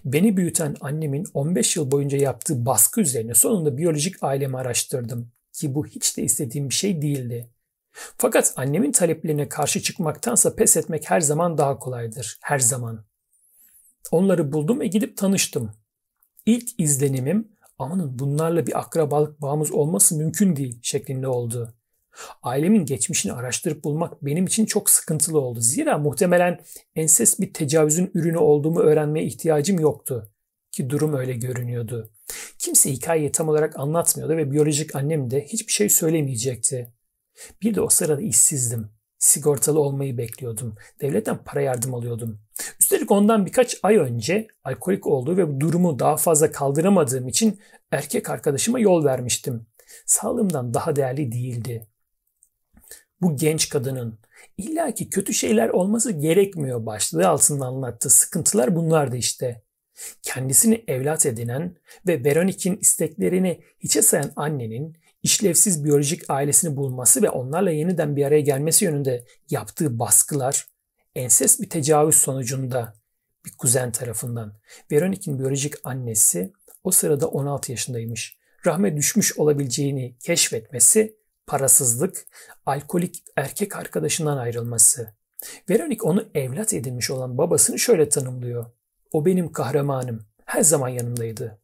Beni 0.05 0.37
büyüten 0.37 0.75
annemin 0.81 1.25
15 1.33 1.75
yıl 1.75 1.91
boyunca 1.91 2.17
yaptığı 2.17 2.65
baskı 2.65 3.01
üzerine 3.01 3.33
sonunda 3.33 3.77
biyolojik 3.77 4.23
ailemi 4.23 4.57
araştırdım 4.57 5.31
ki 5.53 5.75
bu 5.75 5.85
hiç 5.85 6.17
de 6.17 6.23
istediğim 6.23 6.69
bir 6.69 6.73
şey 6.73 7.01
değildi. 7.01 7.49
Fakat 7.91 8.53
annemin 8.55 8.91
taleplerine 8.91 9.49
karşı 9.49 9.81
çıkmaktansa 9.81 10.55
pes 10.55 10.77
etmek 10.77 11.09
her 11.09 11.21
zaman 11.21 11.57
daha 11.57 11.79
kolaydır. 11.79 12.37
Her 12.41 12.59
zaman. 12.59 13.05
Onları 14.11 14.51
buldum 14.51 14.79
ve 14.79 14.87
gidip 14.87 15.17
tanıştım. 15.17 15.71
İlk 16.49 16.79
izlenimim 16.79 17.47
amanın 17.79 18.19
bunlarla 18.19 18.67
bir 18.67 18.79
akrabalık 18.79 19.41
bağımız 19.41 19.71
olması 19.71 20.15
mümkün 20.15 20.55
değil 20.55 20.79
şeklinde 20.81 21.27
oldu. 21.27 21.73
Ailemin 22.43 22.85
geçmişini 22.85 23.33
araştırıp 23.33 23.83
bulmak 23.83 24.25
benim 24.25 24.45
için 24.45 24.65
çok 24.65 24.89
sıkıntılı 24.89 25.39
oldu. 25.39 25.61
Zira 25.61 25.97
muhtemelen 25.97 26.59
enses 26.95 27.39
bir 27.39 27.53
tecavüzün 27.53 28.11
ürünü 28.13 28.37
olduğumu 28.37 28.79
öğrenmeye 28.79 29.25
ihtiyacım 29.25 29.79
yoktu. 29.79 30.31
Ki 30.71 30.89
durum 30.89 31.13
öyle 31.13 31.33
görünüyordu. 31.33 32.11
Kimse 32.59 32.91
hikayeyi 32.91 33.31
tam 33.31 33.49
olarak 33.49 33.79
anlatmıyordu 33.79 34.37
ve 34.37 34.51
biyolojik 34.51 34.95
annem 34.95 35.31
de 35.31 35.45
hiçbir 35.45 35.73
şey 35.73 35.89
söylemeyecekti. 35.89 36.93
Bir 37.61 37.75
de 37.75 37.81
o 37.81 37.89
sırada 37.89 38.21
işsizdim. 38.21 38.89
Sigortalı 39.19 39.79
olmayı 39.79 40.17
bekliyordum. 40.17 40.75
Devletten 41.01 41.43
para 41.43 41.61
yardım 41.61 41.93
alıyordum. 41.93 42.39
Üstelik 42.79 43.11
ondan 43.11 43.45
birkaç 43.45 43.77
ay 43.83 43.97
önce 43.97 44.47
alkolik 44.63 45.07
olduğu 45.07 45.37
ve 45.37 45.59
durumu 45.59 45.99
daha 45.99 46.17
fazla 46.17 46.51
kaldıramadığım 46.51 47.27
için 47.27 47.59
erkek 47.91 48.29
arkadaşıma 48.29 48.79
yol 48.79 49.05
vermiştim. 49.05 49.65
Sağlığımdan 50.05 50.73
daha 50.73 50.95
değerli 50.95 51.31
değildi. 51.31 51.87
Bu 53.21 53.35
genç 53.35 53.69
kadının 53.69 54.19
illaki 54.57 55.09
kötü 55.09 55.33
şeyler 55.33 55.69
olması 55.69 56.11
gerekmiyor 56.11 56.85
başlığı 56.85 57.27
altında 57.27 57.65
anlattığı 57.65 58.09
sıkıntılar 58.09 58.75
bunlardı 58.75 59.15
işte. 59.15 59.61
Kendisini 60.21 60.83
evlat 60.87 61.25
edinen 61.25 61.75
ve 62.07 62.23
Veronik'in 62.23 62.77
isteklerini 62.77 63.61
hiçe 63.79 64.01
sayan 64.01 64.31
annenin 64.35 64.97
işlevsiz 65.23 65.83
biyolojik 65.83 66.29
ailesini 66.29 66.75
bulması 66.75 67.21
ve 67.21 67.29
onlarla 67.29 67.71
yeniden 67.71 68.15
bir 68.15 68.25
araya 68.25 68.41
gelmesi 68.41 68.85
yönünde 68.85 69.25
yaptığı 69.49 69.99
baskılar 69.99 70.67
enses 71.15 71.59
bir 71.59 71.69
tecavüz 71.69 72.15
sonucunda 72.15 72.93
bir 73.45 73.51
kuzen 73.57 73.91
tarafından. 73.91 74.53
Veronik'in 74.91 75.39
biyolojik 75.39 75.73
annesi 75.83 76.53
o 76.83 76.91
sırada 76.91 77.27
16 77.27 77.71
yaşındaymış. 77.71 78.37
Rahme 78.65 78.97
düşmüş 78.97 79.37
olabileceğini 79.37 80.17
keşfetmesi, 80.19 81.15
parasızlık, 81.47 82.25
alkolik 82.65 83.23
erkek 83.35 83.75
arkadaşından 83.75 84.37
ayrılması. 84.37 85.13
Veronik 85.69 86.05
onu 86.05 86.29
evlat 86.35 86.73
edinmiş 86.73 87.11
olan 87.11 87.37
babasını 87.37 87.79
şöyle 87.79 88.09
tanımlıyor. 88.09 88.65
O 89.11 89.25
benim 89.25 89.51
kahramanım. 89.51 90.25
Her 90.45 90.61
zaman 90.61 90.89
yanımdaydı. 90.89 91.58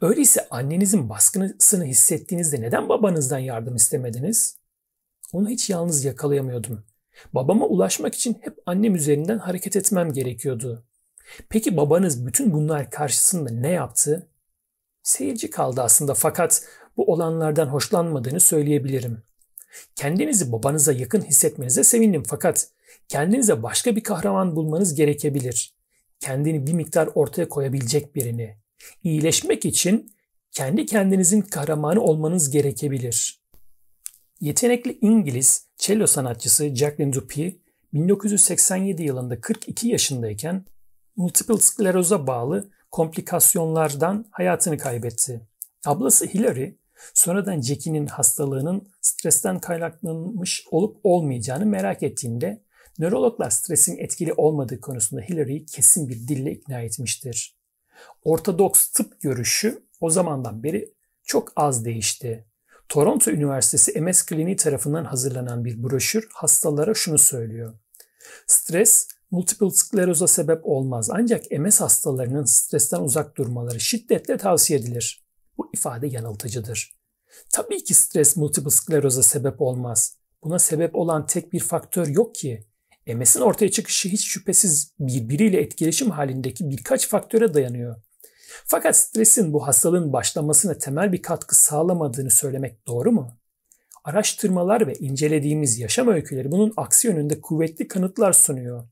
Öyleyse 0.00 0.46
annenizin 0.50 1.08
baskısını 1.08 1.84
hissettiğinizde 1.84 2.60
neden 2.60 2.88
babanızdan 2.88 3.38
yardım 3.38 3.76
istemediniz? 3.76 4.56
Onu 5.32 5.48
hiç 5.48 5.70
yalnız 5.70 6.04
yakalayamıyordum. 6.04 6.84
Babama 7.32 7.66
ulaşmak 7.66 8.14
için 8.14 8.38
hep 8.40 8.58
annem 8.66 8.94
üzerinden 8.94 9.38
hareket 9.38 9.76
etmem 9.76 10.12
gerekiyordu. 10.12 10.84
Peki 11.48 11.76
babanız 11.76 12.26
bütün 12.26 12.52
bunlar 12.52 12.90
karşısında 12.90 13.50
ne 13.50 13.70
yaptı? 13.70 14.28
Seyirci 15.02 15.50
kaldı 15.50 15.82
aslında 15.82 16.14
fakat 16.14 16.62
bu 16.96 17.12
olanlardan 17.12 17.66
hoşlanmadığını 17.66 18.40
söyleyebilirim. 18.40 19.22
Kendinizi 19.96 20.52
babanıza 20.52 20.92
yakın 20.92 21.20
hissetmenize 21.20 21.84
sevindim 21.84 22.22
fakat 22.26 22.68
kendinize 23.08 23.62
başka 23.62 23.96
bir 23.96 24.02
kahraman 24.02 24.56
bulmanız 24.56 24.94
gerekebilir. 24.94 25.74
Kendini 26.20 26.66
bir 26.66 26.72
miktar 26.72 27.08
ortaya 27.14 27.48
koyabilecek 27.48 28.14
birini. 28.14 28.56
İyileşmek 29.04 29.64
için 29.64 30.12
kendi 30.50 30.86
kendinizin 30.86 31.40
kahramanı 31.40 32.00
olmanız 32.00 32.50
gerekebilir. 32.50 33.42
Yetenekli 34.40 34.98
İngiliz 35.00 35.66
cello 35.76 36.06
sanatçısı 36.06 36.74
Jacqueline 36.74 37.12
Dupuy 37.12 37.52
1987 37.92 39.02
yılında 39.02 39.40
42 39.40 39.88
yaşındayken 39.88 40.64
multiple 41.16 41.58
skleroza 41.58 42.26
bağlı 42.26 42.70
komplikasyonlardan 42.90 44.26
hayatını 44.30 44.78
kaybetti. 44.78 45.48
Ablası 45.86 46.26
Hilary 46.26 46.72
Sonradan 47.14 47.60
Jackie'nin 47.60 48.06
hastalığının 48.06 48.88
stresten 49.00 49.58
kaynaklanmış 49.58 50.64
olup 50.70 51.00
olmayacağını 51.02 51.66
merak 51.66 52.02
ettiğinde 52.02 52.62
nörologlar 52.98 53.50
stresin 53.50 53.98
etkili 53.98 54.32
olmadığı 54.32 54.80
konusunda 54.80 55.22
Hillary'yi 55.22 55.66
kesin 55.66 56.08
bir 56.08 56.28
dille 56.28 56.52
ikna 56.52 56.80
etmiştir. 56.80 57.57
Ortodoks 58.24 58.88
tıp 58.88 59.20
görüşü 59.20 59.82
o 60.00 60.10
zamandan 60.10 60.62
beri 60.62 60.94
çok 61.24 61.52
az 61.56 61.84
değişti. 61.84 62.44
Toronto 62.88 63.30
Üniversitesi 63.30 64.00
MS 64.00 64.26
Kliniği 64.26 64.56
tarafından 64.56 65.04
hazırlanan 65.04 65.64
bir 65.64 65.82
broşür 65.82 66.28
hastalara 66.32 66.94
şunu 66.94 67.18
söylüyor. 67.18 67.74
Stres 68.46 69.08
multiple 69.30 69.70
skleroza 69.70 70.26
sebep 70.26 70.60
olmaz 70.62 71.10
ancak 71.12 71.50
MS 71.50 71.80
hastalarının 71.80 72.44
stresten 72.44 73.00
uzak 73.00 73.36
durmaları 73.36 73.80
şiddetle 73.80 74.36
tavsiye 74.36 74.78
edilir. 74.78 75.24
Bu 75.58 75.70
ifade 75.74 76.06
yanıltıcıdır. 76.06 76.98
Tabii 77.52 77.84
ki 77.84 77.94
stres 77.94 78.36
multiple 78.36 78.70
skleroza 78.70 79.22
sebep 79.22 79.60
olmaz. 79.60 80.16
Buna 80.42 80.58
sebep 80.58 80.96
olan 80.96 81.26
tek 81.26 81.52
bir 81.52 81.60
faktör 81.60 82.06
yok 82.06 82.34
ki. 82.34 82.64
MS'in 83.14 83.40
ortaya 83.40 83.70
çıkışı 83.70 84.08
hiç 84.08 84.26
şüphesiz 84.26 84.92
birbiriyle 85.00 85.60
etkileşim 85.60 86.10
halindeki 86.10 86.70
birkaç 86.70 87.08
faktöre 87.08 87.54
dayanıyor. 87.54 87.96
Fakat 88.64 88.96
stresin 88.96 89.52
bu 89.52 89.66
hastalığın 89.66 90.12
başlamasına 90.12 90.78
temel 90.78 91.12
bir 91.12 91.22
katkı 91.22 91.62
sağlamadığını 91.62 92.30
söylemek 92.30 92.86
doğru 92.86 93.12
mu? 93.12 93.38
Araştırmalar 94.04 94.86
ve 94.86 94.94
incelediğimiz 94.94 95.78
yaşam 95.78 96.08
öyküleri 96.08 96.50
bunun 96.50 96.72
aksi 96.76 97.08
yönünde 97.08 97.40
kuvvetli 97.40 97.88
kanıtlar 97.88 98.32
sunuyor. 98.32 98.88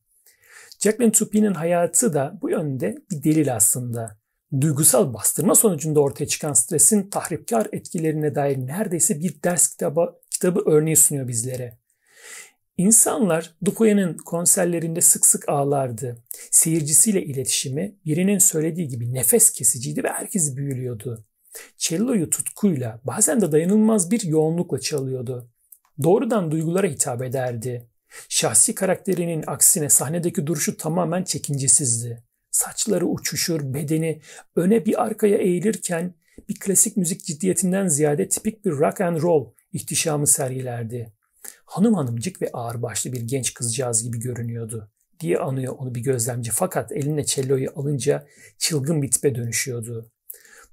Jacqueline 0.78 1.12
Tupin'in 1.12 1.54
hayatı 1.54 2.14
da 2.14 2.38
bu 2.42 2.50
yönde 2.50 2.96
bir 3.10 3.22
delil 3.22 3.56
aslında. 3.56 4.18
Duygusal 4.60 5.14
bastırma 5.14 5.54
sonucunda 5.54 6.00
ortaya 6.00 6.26
çıkan 6.26 6.52
stresin 6.52 7.10
tahripkar 7.10 7.68
etkilerine 7.72 8.34
dair 8.34 8.56
neredeyse 8.56 9.20
bir 9.20 9.42
ders 9.42 9.68
kitabı, 9.68 10.20
kitabı 10.30 10.62
örneği 10.66 10.96
sunuyor 10.96 11.28
bizlere. 11.28 11.78
İnsanlar 12.78 13.54
Dukoya'nın 13.64 14.16
konserlerinde 14.16 15.00
sık 15.00 15.26
sık 15.26 15.48
ağlardı. 15.48 16.22
Seyircisiyle 16.50 17.22
iletişimi 17.22 17.96
birinin 18.06 18.38
söylediği 18.38 18.88
gibi 18.88 19.14
nefes 19.14 19.52
kesiciydi 19.52 20.04
ve 20.04 20.08
herkes 20.08 20.56
büyülüyordu. 20.56 21.24
Cello'yu 21.78 22.30
tutkuyla, 22.30 23.00
bazen 23.04 23.40
de 23.40 23.52
dayanılmaz 23.52 24.10
bir 24.10 24.22
yoğunlukla 24.22 24.80
çalıyordu. 24.80 25.50
Doğrudan 26.02 26.50
duygulara 26.50 26.86
hitap 26.86 27.22
ederdi. 27.22 27.88
Şahsi 28.28 28.74
karakterinin 28.74 29.44
aksine 29.46 29.88
sahnedeki 29.88 30.46
duruşu 30.46 30.76
tamamen 30.76 31.24
çekincesizdi. 31.24 32.24
Saçları 32.50 33.06
uçuşur, 33.06 33.74
bedeni 33.74 34.20
öne 34.56 34.86
bir 34.86 35.02
arkaya 35.02 35.38
eğilirken 35.38 36.14
bir 36.48 36.54
klasik 36.54 36.96
müzik 36.96 37.24
ciddiyetinden 37.24 37.88
ziyade 37.88 38.28
tipik 38.28 38.64
bir 38.64 38.70
rock 38.70 39.00
and 39.00 39.22
roll 39.22 39.52
ihtişamı 39.72 40.26
sergilerdi. 40.26 41.15
Hanım 41.76 41.94
hanımcık 41.94 42.42
ve 42.42 42.50
ağırbaşlı 42.52 43.12
bir 43.12 43.20
genç 43.20 43.54
kızcağız 43.54 44.02
gibi 44.02 44.18
görünüyordu 44.18 44.90
diye 45.20 45.38
anıyor 45.38 45.74
onu 45.78 45.94
bir 45.94 46.00
gözlemci. 46.00 46.50
Fakat 46.50 46.92
eline 46.92 47.24
celloyu 47.24 47.70
alınca 47.76 48.26
çılgın 48.58 49.02
bir 49.02 49.10
tipe 49.10 49.34
dönüşüyordu. 49.34 50.10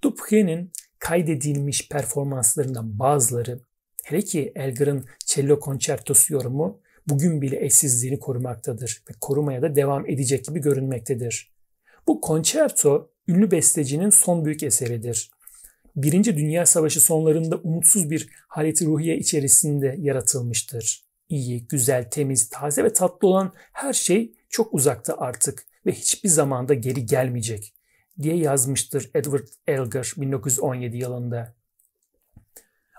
Dupier'in 0.03 0.71
kaydedilmiş 0.99 1.89
performanslarından 1.89 2.99
bazıları, 2.99 3.59
hele 4.03 4.21
ki 4.21 4.51
Elgar'ın 4.55 5.05
cello 5.25 5.59
konçertosu 5.59 6.33
yorumu 6.33 6.79
bugün 7.07 7.41
bile 7.41 7.65
eşsizliğini 7.65 8.19
korumaktadır 8.19 9.03
ve 9.09 9.13
korumaya 9.21 9.61
da 9.61 9.75
devam 9.75 10.09
edecek 10.09 10.45
gibi 10.45 10.59
görünmektedir. 10.59 11.51
Bu 12.07 12.21
konçerto 12.21 13.11
ünlü 13.27 13.51
bestecinin 13.51 14.09
son 14.09 14.45
büyük 14.45 14.63
eseridir. 14.63 15.31
Birinci 15.95 16.37
Dünya 16.37 16.65
Savaşı 16.65 17.01
sonlarında 17.01 17.55
umutsuz 17.55 18.09
bir 18.09 18.29
haleti 18.47 18.85
ruhiye 18.85 19.17
içerisinde 19.17 19.95
yaratılmıştır. 19.99 21.05
İyi, 21.29 21.67
güzel, 21.67 22.09
temiz, 22.09 22.49
taze 22.49 22.83
ve 22.83 22.93
tatlı 22.93 23.27
olan 23.27 23.53
her 23.55 23.93
şey 23.93 24.33
çok 24.49 24.73
uzakta 24.73 25.17
artık 25.17 25.65
ve 25.85 25.91
hiçbir 25.91 26.29
zamanda 26.29 26.73
geri 26.73 27.05
gelmeyecek 27.05 27.73
diye 28.21 28.35
yazmıştır 28.35 29.11
Edward 29.15 29.47
Elgar 29.67 30.13
1917 30.17 30.97
yılında. 30.97 31.55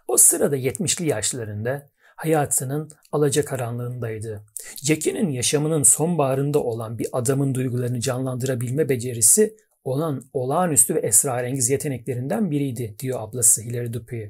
O 0.09 0.16
sırada 0.16 0.57
70'li 0.57 1.09
yaşlarında 1.09 1.90
hayatının 2.16 2.90
alacakaranlığındaydı. 3.12 4.45
Jackie'nin 4.76 5.30
yaşamının 5.30 5.82
sonbaharında 5.82 6.62
olan 6.62 6.99
bir 6.99 7.07
adamın 7.12 7.55
duygularını 7.55 8.01
canlandırabilme 8.01 8.88
becerisi 8.88 9.57
olan 9.85 10.24
olağanüstü 10.32 10.95
ve 10.95 11.01
esrarengiz 11.01 11.70
yeteneklerinden 11.70 12.51
biriydi 12.51 12.95
diyor 12.99 13.20
ablası 13.20 13.62
Hilary 13.62 13.93
Dupuy. 13.93 14.24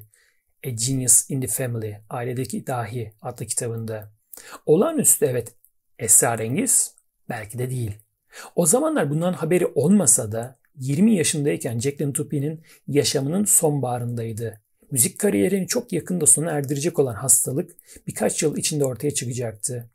A 0.65 0.69
Genius 0.69 1.29
in 1.29 1.41
the 1.41 1.47
Family, 1.47 1.95
Ailedeki 2.09 2.67
Dahi 2.67 3.13
adlı 3.21 3.45
kitabında. 3.45 4.11
Olağanüstü 4.65 5.25
evet, 5.25 5.55
esrarengiz 5.99 6.95
belki 7.29 7.59
de 7.59 7.69
değil. 7.69 7.91
O 8.55 8.65
zamanlar 8.65 9.09
bundan 9.09 9.33
haberi 9.33 9.65
olmasa 9.65 10.31
da 10.31 10.59
20 10.75 11.15
yaşındayken 11.15 11.79
Jacqueline 11.79 12.13
Tupin'in 12.13 12.63
yaşamının 12.87 13.45
sonbaharındaydı. 13.45 14.61
Müzik 14.91 15.19
kariyerini 15.19 15.67
çok 15.67 15.93
yakında 15.93 16.25
sona 16.25 16.51
erdirecek 16.51 16.99
olan 16.99 17.15
hastalık 17.15 17.71
birkaç 18.07 18.43
yıl 18.43 18.57
içinde 18.57 18.85
ortaya 18.85 19.11
çıkacaktı. 19.11 19.89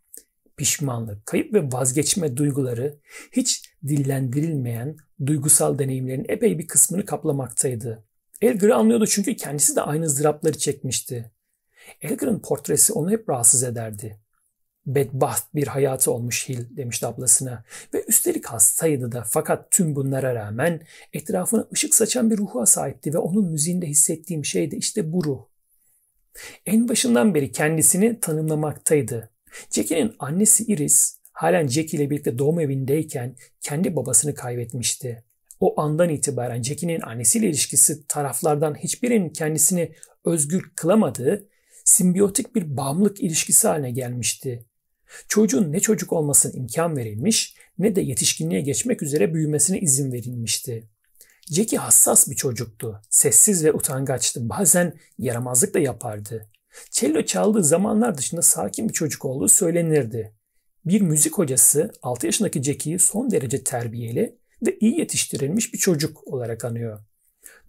Pişmanlık, 0.57 1.27
kayıp 1.27 1.55
ve 1.55 1.73
vazgeçme 1.73 2.37
duyguları 2.37 2.99
hiç 3.33 3.70
dillendirilmeyen 3.89 4.97
duygusal 5.27 5.79
deneyimlerin 5.79 6.27
epey 6.29 6.59
bir 6.59 6.67
kısmını 6.67 7.05
kaplamaktaydı. 7.05 8.05
Elgar'ı 8.43 8.75
anlıyordu 8.75 9.07
çünkü 9.07 9.37
kendisi 9.37 9.77
de 9.77 9.83
aynı 9.83 10.05
ızdırapları 10.05 10.59
çekmişti. 10.59 11.31
Elgar'ın 12.01 12.39
portresi 12.39 12.93
onu 12.93 13.11
hep 13.11 13.29
rahatsız 13.29 13.65
ederdi 13.65 14.21
bedbaht 14.87 15.55
bir 15.55 15.67
hayatı 15.67 16.13
olmuş 16.13 16.49
Hill 16.49 16.77
demişti 16.77 17.07
ablasına. 17.07 17.65
Ve 17.95 18.05
üstelik 18.09 18.47
hastaydı 18.47 19.13
da 19.13 19.25
fakat 19.29 19.71
tüm 19.71 19.97
bunlara 19.97 20.35
rağmen 20.35 20.81
etrafına 21.13 21.67
ışık 21.73 21.95
saçan 21.95 22.31
bir 22.31 22.39
ruha 22.39 22.67
sahipti 22.67 23.15
ve 23.15 23.19
onun 23.19 23.45
müziğinde 23.45 23.87
hissettiğim 23.87 24.45
şey 24.45 24.71
de 24.71 24.77
işte 24.77 25.13
bu 25.13 25.25
ruh. 25.25 25.41
En 26.67 26.89
başından 26.89 27.35
beri 27.35 27.53
kendisini 27.53 28.21
tanımlamaktaydı. 28.21 29.31
Jackie'nin 29.71 30.15
annesi 30.19 30.65
Iris 30.65 31.17
halen 31.41 31.69
Jackie 31.69 32.01
ile 32.01 32.11
birlikte 32.11 32.39
doğum 32.39 32.61
evindeyken 32.61 33.37
kendi 33.61 33.97
babasını 33.97 34.35
kaybetmişti. 34.35 35.25
O 35.61 35.81
andan 35.81 36.09
itibaren 36.09 36.63
Jackie'nin 36.63 37.01
annesiyle 37.01 37.49
ilişkisi 37.49 38.07
taraflardan 38.07 38.75
hiçbirinin 38.75 39.29
kendisini 39.29 39.93
özgür 40.25 40.73
kılamadığı 40.77 41.49
simbiyotik 41.85 42.55
bir 42.55 42.77
bağımlılık 42.77 43.21
ilişkisi 43.21 43.69
haline 43.69 43.91
gelmişti. 43.91 44.65
Çocuğun 45.29 45.73
ne 45.73 45.81
çocuk 45.81 46.13
olmasına 46.13 46.53
imkan 46.53 46.97
verilmiş 46.97 47.55
ne 47.79 47.97
de 47.97 48.01
yetişkinliğe 48.01 48.61
geçmek 48.61 49.03
üzere 49.03 49.35
büyümesine 49.35 49.81
izin 49.81 50.13
verilmişti. 50.13 50.89
Jackie 51.51 51.79
hassas 51.79 52.29
bir 52.29 52.37
çocuktu. 52.37 53.03
Sessiz 53.11 53.65
ve 53.65 53.73
utangaçtı. 53.73 54.49
Bazen 54.49 54.95
yaramazlık 55.19 55.75
da 55.75 55.79
yapardı. 55.79 56.49
Cello 56.91 57.23
çaldığı 57.23 57.65
zamanlar 57.65 58.19
dışında 58.19 58.43
sakin 58.43 58.89
bir 58.89 58.95
çocuk 58.95 59.25
olduğu 59.25 59.49
söylenirdi. 59.49 60.40
Bir 60.85 61.01
müzik 61.01 61.39
hocası 61.39 61.93
6 62.03 62.27
yaşındaki 62.27 62.63
Jackie'yi 62.63 62.99
son 62.99 63.31
derece 63.31 63.65
terbiyeli 63.65 64.37
ve 64.67 64.79
iyi 64.81 64.99
yetiştirilmiş 64.99 65.73
bir 65.75 65.79
çocuk 65.79 66.29
olarak 66.29 66.65
anıyor. 66.65 67.01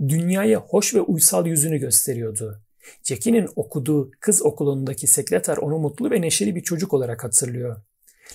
Dünyaya 0.07 0.59
hoş 0.59 0.95
ve 0.95 1.01
uysal 1.01 1.47
yüzünü 1.47 1.77
gösteriyordu. 1.77 2.61
Jackie'nin 3.03 3.49
okuduğu 3.55 4.11
kız 4.19 4.41
okulundaki 4.41 5.07
sekreter 5.07 5.57
onu 5.57 5.77
mutlu 5.77 6.11
ve 6.11 6.21
neşeli 6.21 6.55
bir 6.55 6.63
çocuk 6.63 6.93
olarak 6.93 7.23
hatırlıyor. 7.23 7.81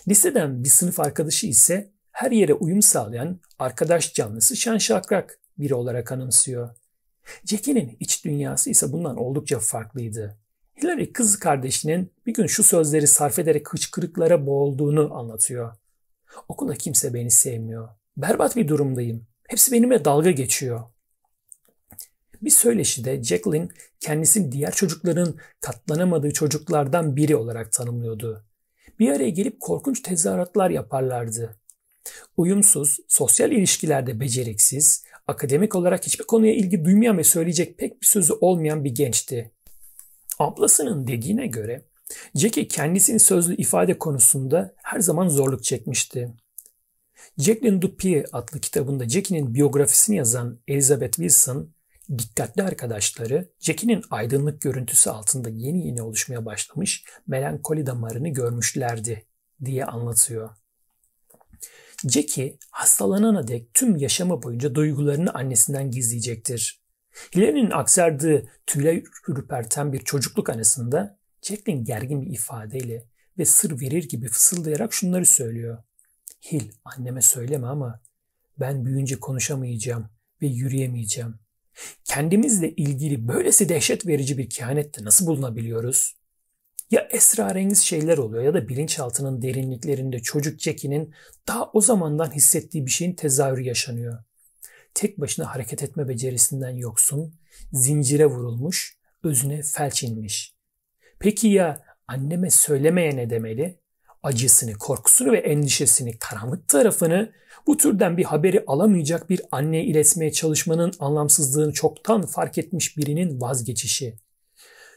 Liseden 0.09 0.65
bir 0.65 0.69
sınıf 0.69 1.01
arkadaşı 1.01 1.47
ise 1.47 1.91
her 2.13 2.31
yere 2.31 2.55
uyum 2.55 2.83
sağlayan 2.83 3.41
arkadaş 3.59 4.15
canlısı 4.15 4.57
şen 4.57 4.79
şakrak 4.79 5.39
biri 5.59 5.75
olarak 5.75 6.13
anımsıyor. 6.13 6.71
Jackie'nin 7.45 7.97
iç 8.01 8.25
dünyası 8.25 8.71
ise 8.71 8.93
bundan 8.93 9.17
oldukça 9.17 9.59
farklıydı. 9.59 10.39
Hillary 10.83 11.13
kız 11.13 11.39
kardeşinin 11.39 12.13
bir 12.27 12.35
gün 12.35 12.47
şu 12.47 12.63
sözleri 12.63 13.07
sarf 13.07 13.39
ederek 13.39 13.73
hıçkırıklara 13.73 14.47
boğulduğunu 14.47 15.15
anlatıyor. 15.15 15.77
Okulda 16.49 16.75
kimse 16.75 17.15
beni 17.15 17.31
sevmiyor. 17.31 17.89
Berbat 18.17 18.57
bir 18.57 18.69
durumdayım. 18.69 19.27
Hepsi 19.49 19.73
benimle 19.73 20.05
dalga 20.05 20.31
geçiyor. 20.31 20.83
Bir 22.43 22.51
söyleşide 22.51 23.23
Jacqueline 23.23 23.69
kendisini 24.01 24.53
diğer 24.53 24.73
çocukların 24.73 25.35
katlanamadığı 25.61 26.33
çocuklardan 26.33 27.17
biri 27.17 27.37
olarak 27.37 27.73
tanımlıyordu. 27.73 28.45
Bir 28.99 29.11
araya 29.11 29.31
gelip 29.31 29.61
korkunç 29.61 30.03
tezahüratlar 30.03 30.71
yaparlardı. 30.71 31.57
Uyumsuz, 32.37 32.99
sosyal 33.09 33.53
ilişkilerde 33.53 34.21
beceriksiz, 34.21 35.05
akademik 35.27 35.75
olarak 35.75 36.07
hiçbir 36.07 36.25
konuya 36.25 36.55
ilgi 36.55 36.85
duymayan 36.85 37.19
ve 37.19 37.25
söyleyecek 37.25 37.79
pek 37.79 38.03
bir 38.03 38.07
sözü 38.07 38.33
olmayan 38.33 38.85
bir 38.85 38.95
gençti. 38.95 39.53
Ablasının 40.39 41.07
dediğine 41.07 41.47
göre 41.47 41.85
Jackie 42.35 42.69
kendisini 42.69 43.21
sözlü 43.21 43.57
ifade 43.57 43.99
konusunda 43.99 44.75
her 44.83 45.01
zaman 45.01 45.29
zorluk 45.29 45.65
çekmişti. 45.65 46.35
Jacqueline 47.39 47.83
Dupieux 47.83 48.29
adlı 48.33 48.61
kitabında 48.61 49.09
Jackie'nin 49.09 49.55
biyografisini 49.55 50.17
yazan 50.17 50.61
Elizabeth 50.69 51.17
Wilson 51.17 51.75
dikkatli 52.19 52.63
arkadaşları 52.63 53.51
Jackie'nin 53.61 54.03
aydınlık 54.11 54.61
görüntüsü 54.61 55.11
altında 55.11 55.49
yeni 55.49 55.87
yeni 55.87 56.03
oluşmaya 56.03 56.45
başlamış 56.45 57.05
melankoli 57.27 57.87
damarını 57.87 58.29
görmüşlerdi 58.29 59.27
diye 59.65 59.85
anlatıyor. 59.85 60.51
Jackie 62.09 62.59
hastalanana 62.71 63.49
dek 63.49 63.75
tüm 63.75 63.97
yaşamı 63.97 64.43
boyunca 64.43 64.75
duygularını 64.75 65.35
annesinden 65.35 65.91
gizleyecektir. 65.91 66.86
Hilary'nin 67.37 67.71
aksardığı 67.71 68.49
tüyle 68.67 69.03
ürperten 69.29 69.93
bir 69.93 69.99
çocukluk 69.99 70.51
anısında 70.51 71.19
Jacqueline 71.43 71.83
gergin 71.83 72.23
bir 72.23 72.31
ifadeyle 72.31 73.05
ve 73.39 73.45
sır 73.45 73.81
verir 73.81 74.09
gibi 74.09 74.29
fısıldayarak 74.29 74.93
şunları 74.93 75.27
söylüyor. 75.27 75.83
Hil 76.53 76.71
anneme 76.85 77.23
söyleme 77.23 77.67
ama 77.67 78.01
ben 78.61 78.85
büyüyünce 78.85 79.21
konuşamayacağım 79.21 80.09
ve 80.43 80.47
yürüyemeyeceğim. 80.47 81.35
Kendimizle 82.05 82.71
ilgili 82.71 83.29
böylesi 83.29 83.69
dehşet 83.69 84.07
verici 84.07 84.39
bir 84.39 84.51
kehanette 84.51 85.05
nasıl 85.05 85.27
bulunabiliyoruz? 85.27 86.17
Ya 86.91 87.09
esrarengiz 87.11 87.83
şeyler 87.83 88.19
oluyor 88.19 88.43
ya 88.43 88.55
da 88.55 88.69
bilinçaltının 88.69 89.43
derinliklerinde 89.43 90.23
çocuk 90.23 90.61
Jackie'nin 90.61 91.15
daha 91.49 91.71
o 91.73 91.81
zamandan 91.81 92.31
hissettiği 92.31 92.87
bir 92.87 92.91
şeyin 92.91 93.15
tezahürü 93.15 93.63
yaşanıyor. 93.63 94.25
Tek 94.97 95.21
başına 95.21 95.55
hareket 95.55 95.83
etme 95.83 96.09
becerisinden 96.09 96.71
yoksun, 96.71 97.35
zincire 97.73 98.27
vurulmuş, 98.27 98.99
özüne 99.25 99.63
felç 99.63 100.03
inmiş. 100.03 100.55
Peki 101.19 101.49
ya 101.49 101.83
anneme 102.09 102.51
söylemeye 102.51 103.17
ne 103.17 103.31
demeli? 103.31 103.81
Acısını, 104.23 104.73
korkusunu 104.73 105.33
ve 105.33 105.39
endişesini, 105.39 106.19
karanlık 106.19 106.69
tarafını 106.69 107.33
bu 107.67 107.77
türden 107.77 108.17
bir 108.17 108.25
haberi 108.25 108.65
alamayacak 108.67 109.31
bir 109.31 109.41
anneye 109.53 109.85
iletmeye 109.85 110.33
çalışmanın 110.33 110.93
anlamsızlığını 110.99 111.73
çoktan 111.73 112.27
fark 112.27 112.59
etmiş 112.59 112.97
birinin 112.97 113.41
vazgeçişi. 113.41 114.19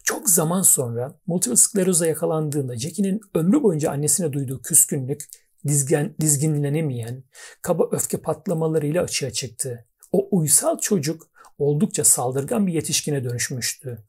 Çok 0.04 0.30
zaman 0.30 0.62
sonra 0.62 1.20
multiple 1.28 1.56
skleroza 1.56 2.08
yakalandığında 2.08 2.78
Jackie'nin 2.78 3.22
ömrü 3.36 3.64
boyunca 3.64 3.92
annesine 3.92 4.34
duyduğu 4.34 4.62
küskünlük, 4.62 5.30
dizgen, 5.68 6.16
dizginlenemeyen, 6.22 7.24
kaba 7.62 7.90
öfke 7.92 8.18
patlamalarıyla 8.18 9.04
açığa 9.04 9.32
çıktı. 9.32 9.89
O 10.12 10.28
uysal 10.32 10.80
çocuk 10.80 11.28
oldukça 11.58 12.04
saldırgan 12.04 12.68
bir 12.68 12.74
yetişkine 12.74 13.24
dönüşmüştü. 13.24 14.04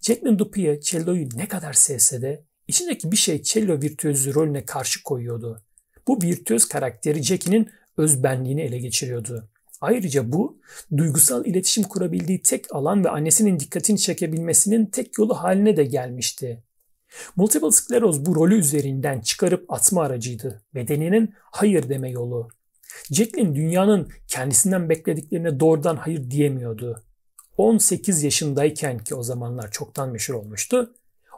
Jacqueline 0.00 0.38
Dupia 0.38 0.80
cello'yu 0.80 1.28
ne 1.36 1.48
kadar 1.48 1.72
sevse 1.72 2.22
de 2.22 2.44
içindeki 2.68 3.12
bir 3.12 3.16
şey 3.16 3.42
cello 3.42 3.80
virtüözü 3.80 4.34
rolüne 4.34 4.64
karşı 4.64 5.02
koyuyordu. 5.02 5.62
Bu 6.08 6.22
virtüöz 6.22 6.68
karakteri 6.68 7.22
Jackie'nin 7.22 7.70
özbenliğini 7.96 8.62
ele 8.62 8.78
geçiriyordu. 8.78 9.48
Ayrıca 9.80 10.32
bu 10.32 10.58
duygusal 10.96 11.46
iletişim 11.46 11.84
kurabildiği 11.84 12.42
tek 12.42 12.74
alan 12.74 13.04
ve 13.04 13.08
annesinin 13.08 13.60
dikkatini 13.60 13.98
çekebilmesinin 13.98 14.86
tek 14.86 15.18
yolu 15.18 15.34
haline 15.34 15.76
de 15.76 15.84
gelmişti. 15.84 16.62
Multiple 17.36 17.70
skleroz 17.70 18.26
bu 18.26 18.34
rolü 18.34 18.58
üzerinden 18.58 19.20
çıkarıp 19.20 19.72
atma 19.72 20.02
aracıydı. 20.02 20.62
Bedeninin 20.74 21.34
hayır 21.36 21.88
deme 21.88 22.10
yolu. 22.10 22.48
Jacqueline 23.10 23.54
dünyanın 23.54 24.08
kendisinden 24.28 24.88
beklediklerine 24.88 25.60
doğrudan 25.60 25.96
hayır 25.96 26.30
diyemiyordu. 26.30 27.02
18 27.56 28.22
yaşındayken 28.22 28.98
ki 28.98 29.14
o 29.14 29.22
zamanlar 29.22 29.70
çoktan 29.70 30.10
meşhur 30.10 30.34
olmuştu. 30.34 30.94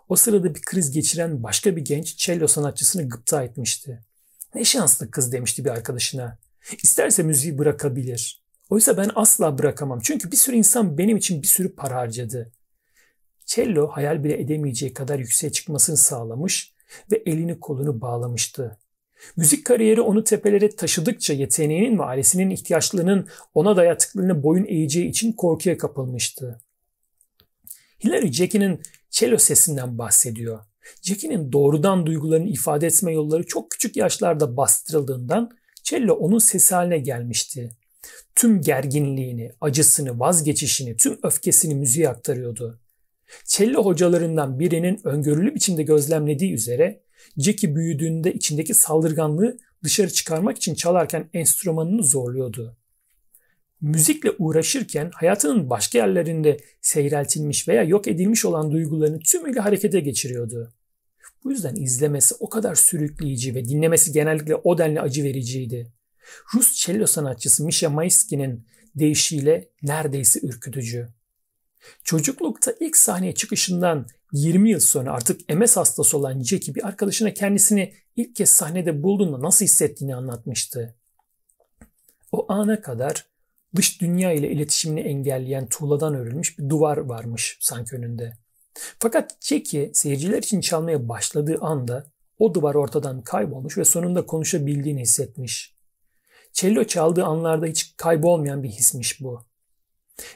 O 0.08 0.16
sırada 0.16 0.54
bir 0.54 0.60
kriz 0.60 0.90
geçiren 0.90 1.42
başka 1.42 1.76
bir 1.76 1.84
genç 1.84 2.16
cello 2.16 2.46
sanatçısını 2.46 3.08
gıpta 3.08 3.42
etmişti. 3.42 4.04
Ne 4.54 4.64
şanslı 4.64 5.10
kız 5.10 5.32
demişti 5.32 5.64
bir 5.64 5.70
arkadaşına. 5.70 6.38
İsterse 6.82 7.22
müziği 7.22 7.58
bırakabilir. 7.58 8.42
Oysa 8.70 8.96
ben 8.96 9.10
asla 9.14 9.58
bırakamam. 9.58 10.00
Çünkü 10.00 10.30
bir 10.30 10.36
sürü 10.36 10.56
insan 10.56 10.98
benim 10.98 11.16
için 11.16 11.42
bir 11.42 11.46
sürü 11.46 11.74
para 11.74 11.96
harcadı. 11.96 12.52
Cello 13.46 13.88
hayal 13.88 14.24
bile 14.24 14.40
edemeyeceği 14.40 14.94
kadar 14.94 15.18
yükseğe 15.18 15.52
çıkmasını 15.52 15.96
sağlamış 15.96 16.74
ve 17.12 17.22
elini 17.26 17.60
kolunu 17.60 18.00
bağlamıştı. 18.00 18.78
Müzik 19.36 19.64
kariyeri 19.64 20.00
onu 20.00 20.24
tepelere 20.24 20.76
taşıdıkça 20.76 21.32
yeteneğinin 21.32 21.98
ve 21.98 22.02
ailesinin 22.02 22.50
ihtiyaçlarının 22.50 23.28
ona 23.54 23.76
dayattıklarına 23.76 24.42
boyun 24.42 24.64
eğeceği 24.64 25.08
için 25.08 25.32
korkuya 25.32 25.78
kapılmıştı. 25.78 26.60
Hilary 28.04 28.32
Jackie'nin 28.32 28.80
cello 29.10 29.38
sesinden 29.38 29.98
bahsediyor. 29.98 30.60
Jackie'nin 31.02 31.52
doğrudan 31.52 32.06
duygularını 32.06 32.48
ifade 32.48 32.86
etme 32.86 33.12
yolları 33.12 33.46
çok 33.46 33.70
küçük 33.70 33.96
yaşlarda 33.96 34.56
bastırıldığından 34.56 35.50
cello 35.82 36.14
onun 36.14 36.38
sesi 36.38 36.74
haline 36.74 36.98
gelmişti. 36.98 37.70
Tüm 38.34 38.60
gerginliğini, 38.60 39.52
acısını, 39.60 40.20
vazgeçişini, 40.20 40.96
tüm 40.96 41.18
öfkesini 41.22 41.74
müziğe 41.74 42.08
aktarıyordu. 42.08 42.80
Cello 43.44 43.84
hocalarından 43.84 44.58
birinin 44.58 45.00
öngörülü 45.04 45.54
biçimde 45.54 45.82
gözlemlediği 45.82 46.52
üzere 46.52 47.02
Jackie 47.38 47.74
büyüdüğünde 47.74 48.32
içindeki 48.32 48.74
saldırganlığı 48.74 49.58
dışarı 49.84 50.12
çıkarmak 50.12 50.56
için 50.56 50.74
çalarken 50.74 51.30
enstrümanını 51.34 52.02
zorluyordu. 52.02 52.76
Müzikle 53.80 54.30
uğraşırken 54.38 55.10
hayatının 55.14 55.70
başka 55.70 55.98
yerlerinde 55.98 56.56
seyreltilmiş 56.80 57.68
veya 57.68 57.82
yok 57.82 58.08
edilmiş 58.08 58.44
olan 58.44 58.72
duygularını 58.72 59.18
tümüyle 59.18 59.60
harekete 59.60 60.00
geçiriyordu. 60.00 60.72
Bu 61.44 61.50
yüzden 61.50 61.74
izlemesi 61.74 62.34
o 62.40 62.48
kadar 62.48 62.74
sürükleyici 62.74 63.54
ve 63.54 63.64
dinlemesi 63.64 64.12
genellikle 64.12 64.54
o 64.54 64.78
denli 64.78 65.00
acı 65.00 65.24
vericiydi. 65.24 65.92
Rus 66.54 66.74
cello 66.74 67.06
sanatçısı 67.06 67.64
Misha 67.64 67.90
Maisky'nin 67.90 68.66
deyişiyle 68.94 69.68
neredeyse 69.82 70.40
ürkütücü. 70.42 71.08
Çocuklukta 72.04 72.74
ilk 72.80 72.96
sahneye 72.96 73.34
çıkışından 73.34 74.06
20 74.32 74.70
yıl 74.70 74.80
sonra 74.80 75.12
artık 75.12 75.54
MS 75.54 75.76
hastası 75.76 76.18
olan 76.18 76.42
Jackie 76.42 76.74
bir 76.74 76.86
arkadaşına 76.86 77.34
kendisini 77.34 77.94
ilk 78.16 78.36
kez 78.36 78.50
sahnede 78.50 79.02
bulduğunda 79.02 79.42
nasıl 79.42 79.64
hissettiğini 79.64 80.16
anlatmıştı. 80.16 80.94
O 82.32 82.52
ana 82.52 82.80
kadar 82.80 83.26
dış 83.76 84.00
dünya 84.00 84.32
ile 84.32 84.50
iletişimini 84.50 85.00
engelleyen 85.00 85.66
tuğladan 85.66 86.14
örülmüş 86.14 86.58
bir 86.58 86.68
duvar 86.68 86.96
varmış 86.96 87.58
sanki 87.60 87.96
önünde. 87.96 88.32
Fakat 88.98 89.36
Jackie 89.40 89.90
seyirciler 89.94 90.38
için 90.38 90.60
çalmaya 90.60 91.08
başladığı 91.08 91.58
anda 91.60 92.06
o 92.38 92.54
duvar 92.54 92.74
ortadan 92.74 93.22
kaybolmuş 93.22 93.78
ve 93.78 93.84
sonunda 93.84 94.26
konuşabildiğini 94.26 95.00
hissetmiş. 95.00 95.74
Cello 96.52 96.84
çaldığı 96.84 97.24
anlarda 97.24 97.66
hiç 97.66 97.94
kaybolmayan 97.96 98.62
bir 98.62 98.68
hismiş 98.68 99.20
bu. 99.20 99.44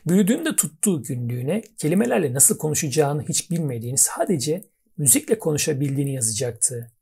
Büyüdüğünde 0.07 0.57
tuttuğu 0.57 1.03
günlüğüne 1.03 1.63
kelimelerle 1.79 2.35
nasıl 2.35 2.59
konuşacağını 2.59 3.23
hiç 3.23 3.51
bilmediğini 3.51 3.99
sadece 3.99 4.65
müzikle 4.97 5.39
konuşabildiğini 5.39 6.15
yazacaktı. 6.15 6.93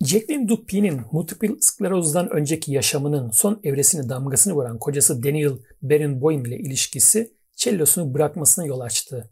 Jacqueline 0.00 0.48
Dupui'nin 0.48 1.00
multiple 1.12 1.54
sklerozdan 1.60 2.30
önceki 2.30 2.72
yaşamının 2.72 3.30
son 3.30 3.60
evresine 3.64 4.08
damgasını 4.08 4.54
vuran 4.54 4.78
kocası 4.78 5.22
Daniel 5.22 5.52
Barenboim 5.82 6.44
ile 6.44 6.58
ilişkisi 6.58 7.32
cellosunu 7.56 8.14
bırakmasına 8.14 8.66
yol 8.66 8.80
açtı. 8.80 9.30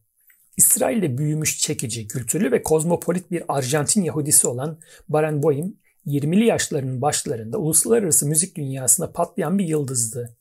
İsrail'de 0.56 1.18
büyümüş 1.18 1.59
çekici, 1.59 2.06
kültürlü 2.06 2.52
ve 2.52 2.62
kozmopolit 2.62 3.31
bir 3.31 3.43
Arjantin 3.48 4.02
Yahudisi 4.02 4.48
olan 4.48 4.78
Barenboim, 5.09 5.77
20'li 6.06 6.44
yaşlarının 6.44 7.02
başlarında 7.02 7.59
uluslararası 7.59 8.27
müzik 8.27 8.56
dünyasında 8.56 9.12
patlayan 9.12 9.59
bir 9.59 9.64
yıldızdı. 9.64 10.36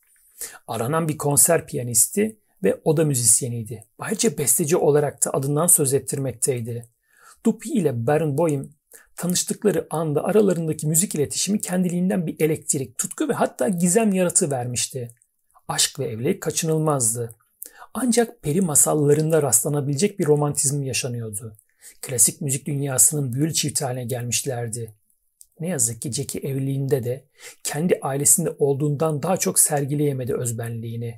Aranan 0.67 1.07
bir 1.07 1.17
konser 1.17 1.67
piyanisti 1.67 2.39
ve 2.63 2.81
oda 2.83 3.05
müzisyeniydi. 3.05 3.83
Ayrıca 3.99 4.37
besteci 4.37 4.77
olarak 4.77 5.25
da 5.25 5.33
adından 5.33 5.67
söz 5.67 5.93
ettirmekteydi. 5.93 6.89
Dupuy 7.45 7.77
ile 7.77 8.07
Barenboim 8.07 8.73
tanıştıkları 9.15 9.87
anda 9.89 10.23
aralarındaki 10.23 10.87
müzik 10.87 11.15
iletişimi 11.15 11.61
kendiliğinden 11.61 12.27
bir 12.27 12.39
elektrik, 12.39 12.97
tutku 12.97 13.29
ve 13.29 13.33
hatta 13.33 13.67
gizem 13.67 14.13
yaratı 14.13 14.51
vermişti. 14.51 15.15
Aşk 15.67 15.99
ve 15.99 16.05
evlilik 16.05 16.41
kaçınılmazdı. 16.41 17.35
Ancak 17.93 18.41
peri 18.41 18.61
masallarında 18.61 19.41
rastlanabilecek 19.41 20.19
bir 20.19 20.25
romantizm 20.25 20.83
yaşanıyordu. 20.83 21.57
Klasik 22.01 22.41
müzik 22.41 22.65
dünyasının 22.65 23.33
büyülü 23.33 23.53
çift 23.53 23.81
haline 23.81 24.05
gelmişlerdi. 24.05 24.93
Ne 25.59 25.67
yazık 25.67 26.01
ki 26.01 26.11
Jackie 26.11 26.41
evliliğinde 26.41 27.03
de 27.03 27.25
kendi 27.63 27.99
ailesinde 28.01 28.55
olduğundan 28.59 29.23
daha 29.23 29.37
çok 29.37 29.59
sergileyemedi 29.59 30.35
özbenliğini. 30.35 31.15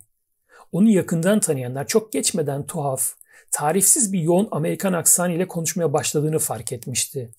Onu 0.71 0.89
yakından 0.89 1.39
tanıyanlar 1.39 1.87
çok 1.87 2.11
geçmeden 2.11 2.65
tuhaf, 2.65 3.13
tarifsiz 3.51 4.13
bir 4.13 4.19
yoğun 4.19 4.47
Amerikan 4.51 4.93
aksanı 4.93 5.33
ile 5.33 5.47
konuşmaya 5.47 5.93
başladığını 5.93 6.39
fark 6.39 6.71
etmişti. 6.71 7.31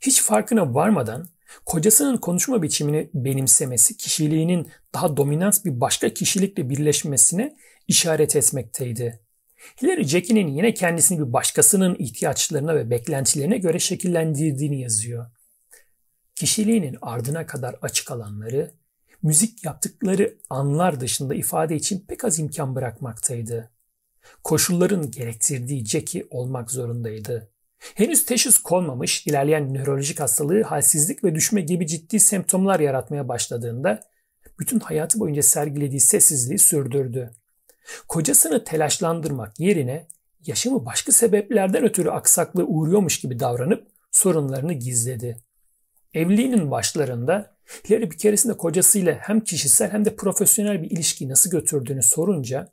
Hiç 0.00 0.22
farkına 0.22 0.74
varmadan 0.74 1.28
kocasının 1.66 2.16
konuşma 2.16 2.62
biçimini 2.62 3.10
benimsemesi 3.14 3.96
kişiliğinin 3.96 4.68
daha 4.94 5.16
dominant 5.16 5.64
bir 5.64 5.80
başka 5.80 6.08
kişilikle 6.14 6.70
birleşmesine 6.70 7.56
işaret 7.88 8.36
etmekteydi. 8.36 9.20
Hillary 9.82 10.04
Jackie'nin 10.04 10.48
yine 10.48 10.74
kendisini 10.74 11.26
bir 11.26 11.32
başkasının 11.32 11.96
ihtiyaçlarına 11.98 12.74
ve 12.74 12.90
beklentilerine 12.90 13.58
göre 13.58 13.78
şekillendirdiğini 13.78 14.80
yazıyor. 14.80 15.26
Kişiliğinin 16.38 16.98
ardına 17.02 17.46
kadar 17.46 17.76
açık 17.82 18.10
alanları, 18.10 18.70
müzik 19.22 19.64
yaptıkları 19.64 20.38
anlar 20.50 21.00
dışında 21.00 21.34
ifade 21.34 21.76
için 21.76 22.04
pek 22.08 22.24
az 22.24 22.38
imkan 22.38 22.74
bırakmaktaydı. 22.74 23.70
Koşulların 24.44 25.10
gerektirdiği 25.10 25.86
Jackie 25.86 26.26
olmak 26.30 26.70
zorundaydı. 26.70 27.50
Henüz 27.78 28.26
teşhis 28.26 28.58
konmamış 28.58 29.26
ilerleyen 29.26 29.74
nörolojik 29.74 30.20
hastalığı 30.20 30.62
halsizlik 30.62 31.24
ve 31.24 31.34
düşme 31.34 31.60
gibi 31.60 31.86
ciddi 31.86 32.20
semptomlar 32.20 32.80
yaratmaya 32.80 33.28
başladığında 33.28 34.00
bütün 34.58 34.80
hayatı 34.80 35.20
boyunca 35.20 35.42
sergilediği 35.42 36.00
sessizliği 36.00 36.58
sürdürdü. 36.58 37.30
Kocasını 38.08 38.64
telaşlandırmak 38.64 39.60
yerine 39.60 40.06
yaşamı 40.46 40.86
başka 40.86 41.12
sebeplerden 41.12 41.84
ötürü 41.84 42.10
aksaklığı 42.10 42.64
uğruyormuş 42.66 43.20
gibi 43.20 43.40
davranıp 43.40 43.86
sorunlarını 44.10 44.72
gizledi. 44.72 45.47
Evliliğinin 46.18 46.70
başlarında 46.70 47.56
Hillary 47.88 48.10
bir 48.10 48.18
keresinde 48.18 48.56
kocasıyla 48.56 49.14
hem 49.20 49.40
kişisel 49.40 49.90
hem 49.90 50.04
de 50.04 50.16
profesyonel 50.16 50.82
bir 50.82 50.90
ilişkiyi 50.90 51.28
nasıl 51.28 51.50
götürdüğünü 51.50 52.02
sorunca 52.02 52.72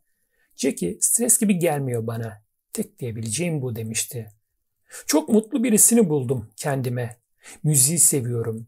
Jackie 0.56 0.98
stres 1.02 1.38
gibi 1.38 1.60
gelmiyor 1.60 2.08
bana. 2.08 2.44
Tek 2.74 3.00
diyebileceğim 3.00 3.62
bu 3.62 3.76
demişti. 3.76 4.32
Çok 5.08 5.30
mutlu 5.30 5.64
birisini 5.64 6.10
buldum 6.10 6.50
kendime. 6.56 7.18
Müziği 7.64 8.00
seviyorum. 8.00 8.68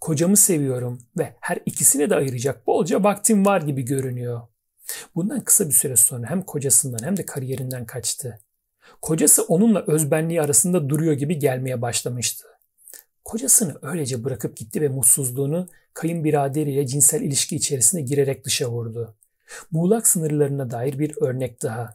Kocamı 0.00 0.36
seviyorum 0.36 0.98
ve 1.18 1.36
her 1.40 1.58
ikisine 1.66 2.10
de 2.10 2.14
ayıracak 2.14 2.66
bolca 2.66 3.04
vaktim 3.04 3.46
var 3.46 3.62
gibi 3.62 3.82
görünüyor. 3.82 4.40
Bundan 5.14 5.40
kısa 5.40 5.66
bir 5.66 5.74
süre 5.74 5.96
sonra 5.96 6.30
hem 6.30 6.42
kocasından 6.42 7.06
hem 7.06 7.16
de 7.16 7.26
kariyerinden 7.26 7.86
kaçtı. 7.86 8.40
Kocası 9.02 9.44
onunla 9.44 9.84
özbenliği 9.86 10.42
arasında 10.42 10.88
duruyor 10.88 11.12
gibi 11.12 11.38
gelmeye 11.38 11.82
başlamıştı. 11.82 12.57
Kocasını 13.28 13.78
öylece 13.82 14.24
bırakıp 14.24 14.56
gitti 14.56 14.80
ve 14.80 14.88
mutsuzluğunu 14.88 15.68
kayınbiraderiyle 15.94 16.86
cinsel 16.86 17.22
ilişki 17.22 17.56
içerisine 17.56 18.02
girerek 18.02 18.44
dışa 18.44 18.70
vurdu. 18.70 19.16
Muğlak 19.70 20.06
sınırlarına 20.06 20.70
dair 20.70 20.98
bir 20.98 21.22
örnek 21.22 21.62
daha. 21.62 21.94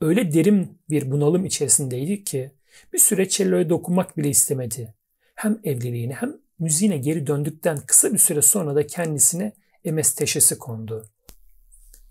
Öyle 0.00 0.32
derin 0.34 0.78
bir 0.90 1.10
bunalım 1.10 1.44
içerisindeydi 1.44 2.24
ki 2.24 2.50
bir 2.92 2.98
süre 2.98 3.28
celloya 3.28 3.70
dokunmak 3.70 4.16
bile 4.16 4.28
istemedi. 4.28 4.94
Hem 5.34 5.60
evliliğine 5.64 6.14
hem 6.14 6.36
müziğine 6.58 6.98
geri 6.98 7.26
döndükten 7.26 7.78
kısa 7.86 8.12
bir 8.12 8.18
süre 8.18 8.42
sonra 8.42 8.74
da 8.74 8.86
kendisine 8.86 9.52
MS 9.84 10.14
teşhisi 10.14 10.58
kondu. 10.58 11.08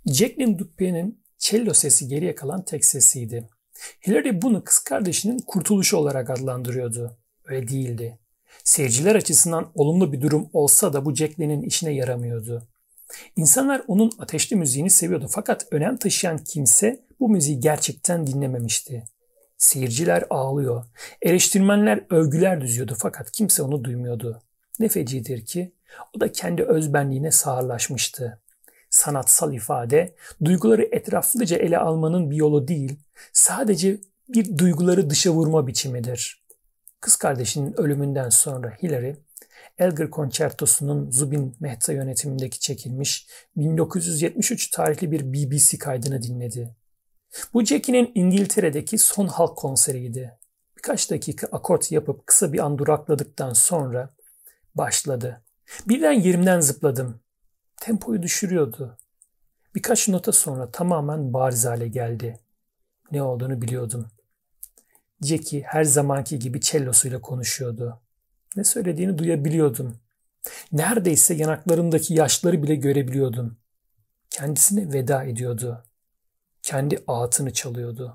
Jacqueline 0.06 0.58
Dupé'nin 0.58 1.24
cello 1.38 1.74
sesi 1.74 2.08
geriye 2.08 2.36
kalan 2.36 2.66
tek 2.66 2.86
sesiydi. 2.86 3.50
Hilary 4.08 4.42
bunu 4.42 4.64
kız 4.64 4.80
kardeşinin 4.80 5.40
kurtuluşu 5.40 5.98
olarak 5.98 6.30
adlandırıyordu. 6.30 7.18
Öyle 7.46 7.68
değildi. 7.68 8.21
Seyirciler 8.64 9.16
açısından 9.16 9.72
olumlu 9.76 10.14
bir 10.14 10.22
durum 10.22 10.50
olsa 10.54 10.94
da 10.94 11.06
bu 11.06 11.16
Jacqueline'in 11.16 11.62
işine 11.62 11.94
yaramıyordu. 11.94 12.68
İnsanlar 13.36 13.82
onun 13.88 14.12
ateşli 14.20 14.56
müziğini 14.56 14.90
seviyordu 14.90 15.28
fakat 15.30 15.66
önem 15.72 15.98
taşıyan 15.98 16.38
kimse 16.38 17.06
bu 17.20 17.30
müziği 17.30 17.60
gerçekten 17.60 18.28
dinlememişti. 18.28 19.04
Seyirciler 19.58 20.24
ağlıyor. 20.30 20.86
Eleştirmenler 21.22 22.06
övgüler 22.10 22.62
düzüyordu 22.62 22.96
fakat 23.00 23.32
kimse 23.32 23.64
onu 23.64 23.84
duymuyordu. 23.84 24.42
Ne 24.80 24.88
fecidir 24.88 25.46
ki 25.46 25.74
o 26.18 26.20
da 26.20 26.32
kendi 26.32 26.64
özbenliğine 26.64 27.32
sağırlaşmıştı. 27.32 28.42
Sanatsal 28.90 29.54
ifade, 29.54 30.16
duyguları 30.46 30.90
etraflıca 30.92 31.58
ele 31.58 31.78
almanın 31.78 32.32
bir 32.32 32.36
yolu 32.36 32.68
değil, 32.68 33.00
sadece 33.34 33.98
bir 34.30 34.58
duyguları 34.58 35.10
dışa 35.10 35.32
vurma 35.32 35.68
biçimidir. 35.68 36.41
Kız 37.02 37.16
kardeşinin 37.16 37.80
ölümünden 37.80 38.30
sonra 38.30 38.78
Hillary, 38.84 39.16
Elgar 39.78 40.10
Konçertosu'nun 40.10 41.12
Zubin 41.12 41.56
Mehta 41.60 41.94
yönetimindeki 41.94 42.60
çekilmiş 42.60 43.28
1973 43.56 44.70
tarihli 44.70 45.12
bir 45.12 45.34
BBC 45.34 45.78
kaydını 45.78 46.24
dinledi. 46.24 46.76
Bu 47.54 47.66
Jackie'nin 47.66 48.12
İngiltere'deki 48.16 48.98
son 48.98 49.28
halk 49.28 49.58
konseriydi. 49.58 50.38
Birkaç 50.78 51.12
dakika 51.12 51.48
akort 51.48 51.92
yapıp 51.92 52.28
kısa 52.28 52.54
bir 52.54 52.60
an 52.60 52.78
durakladıktan 52.78 53.54
sonra 53.54 54.16
başladı. 54.76 55.44
Birden 55.88 56.12
yerimden 56.12 56.60
zıpladım. 56.60 57.20
Tempoyu 57.78 58.24
düşürüyordu. 58.24 58.98
Birkaç 59.76 60.08
nota 60.08 60.32
sonra 60.32 60.72
tamamen 60.72 61.34
bariz 61.34 61.66
hale 61.66 61.88
geldi. 61.88 62.40
Ne 63.12 63.24
olduğunu 63.24 63.62
biliyordum. 63.62 64.08
Jackie 65.22 65.62
her 65.62 65.84
zamanki 65.84 66.40
gibi 66.40 66.62
cellosuyla 66.62 67.22
konuşuyordu. 67.22 68.00
Ne 68.56 68.64
söylediğini 68.64 69.18
duyabiliyordum. 69.18 69.96
Neredeyse 70.72 71.34
yanaklarımdaki 71.34 72.14
yaşları 72.14 72.64
bile 72.64 72.76
görebiliyordum. 72.76 73.58
Kendisine 74.30 74.94
veda 74.94 75.24
ediyordu 75.24 75.84
kendi 76.64 77.04
ağıtını 77.08 77.54
çalıyordu. 77.54 78.10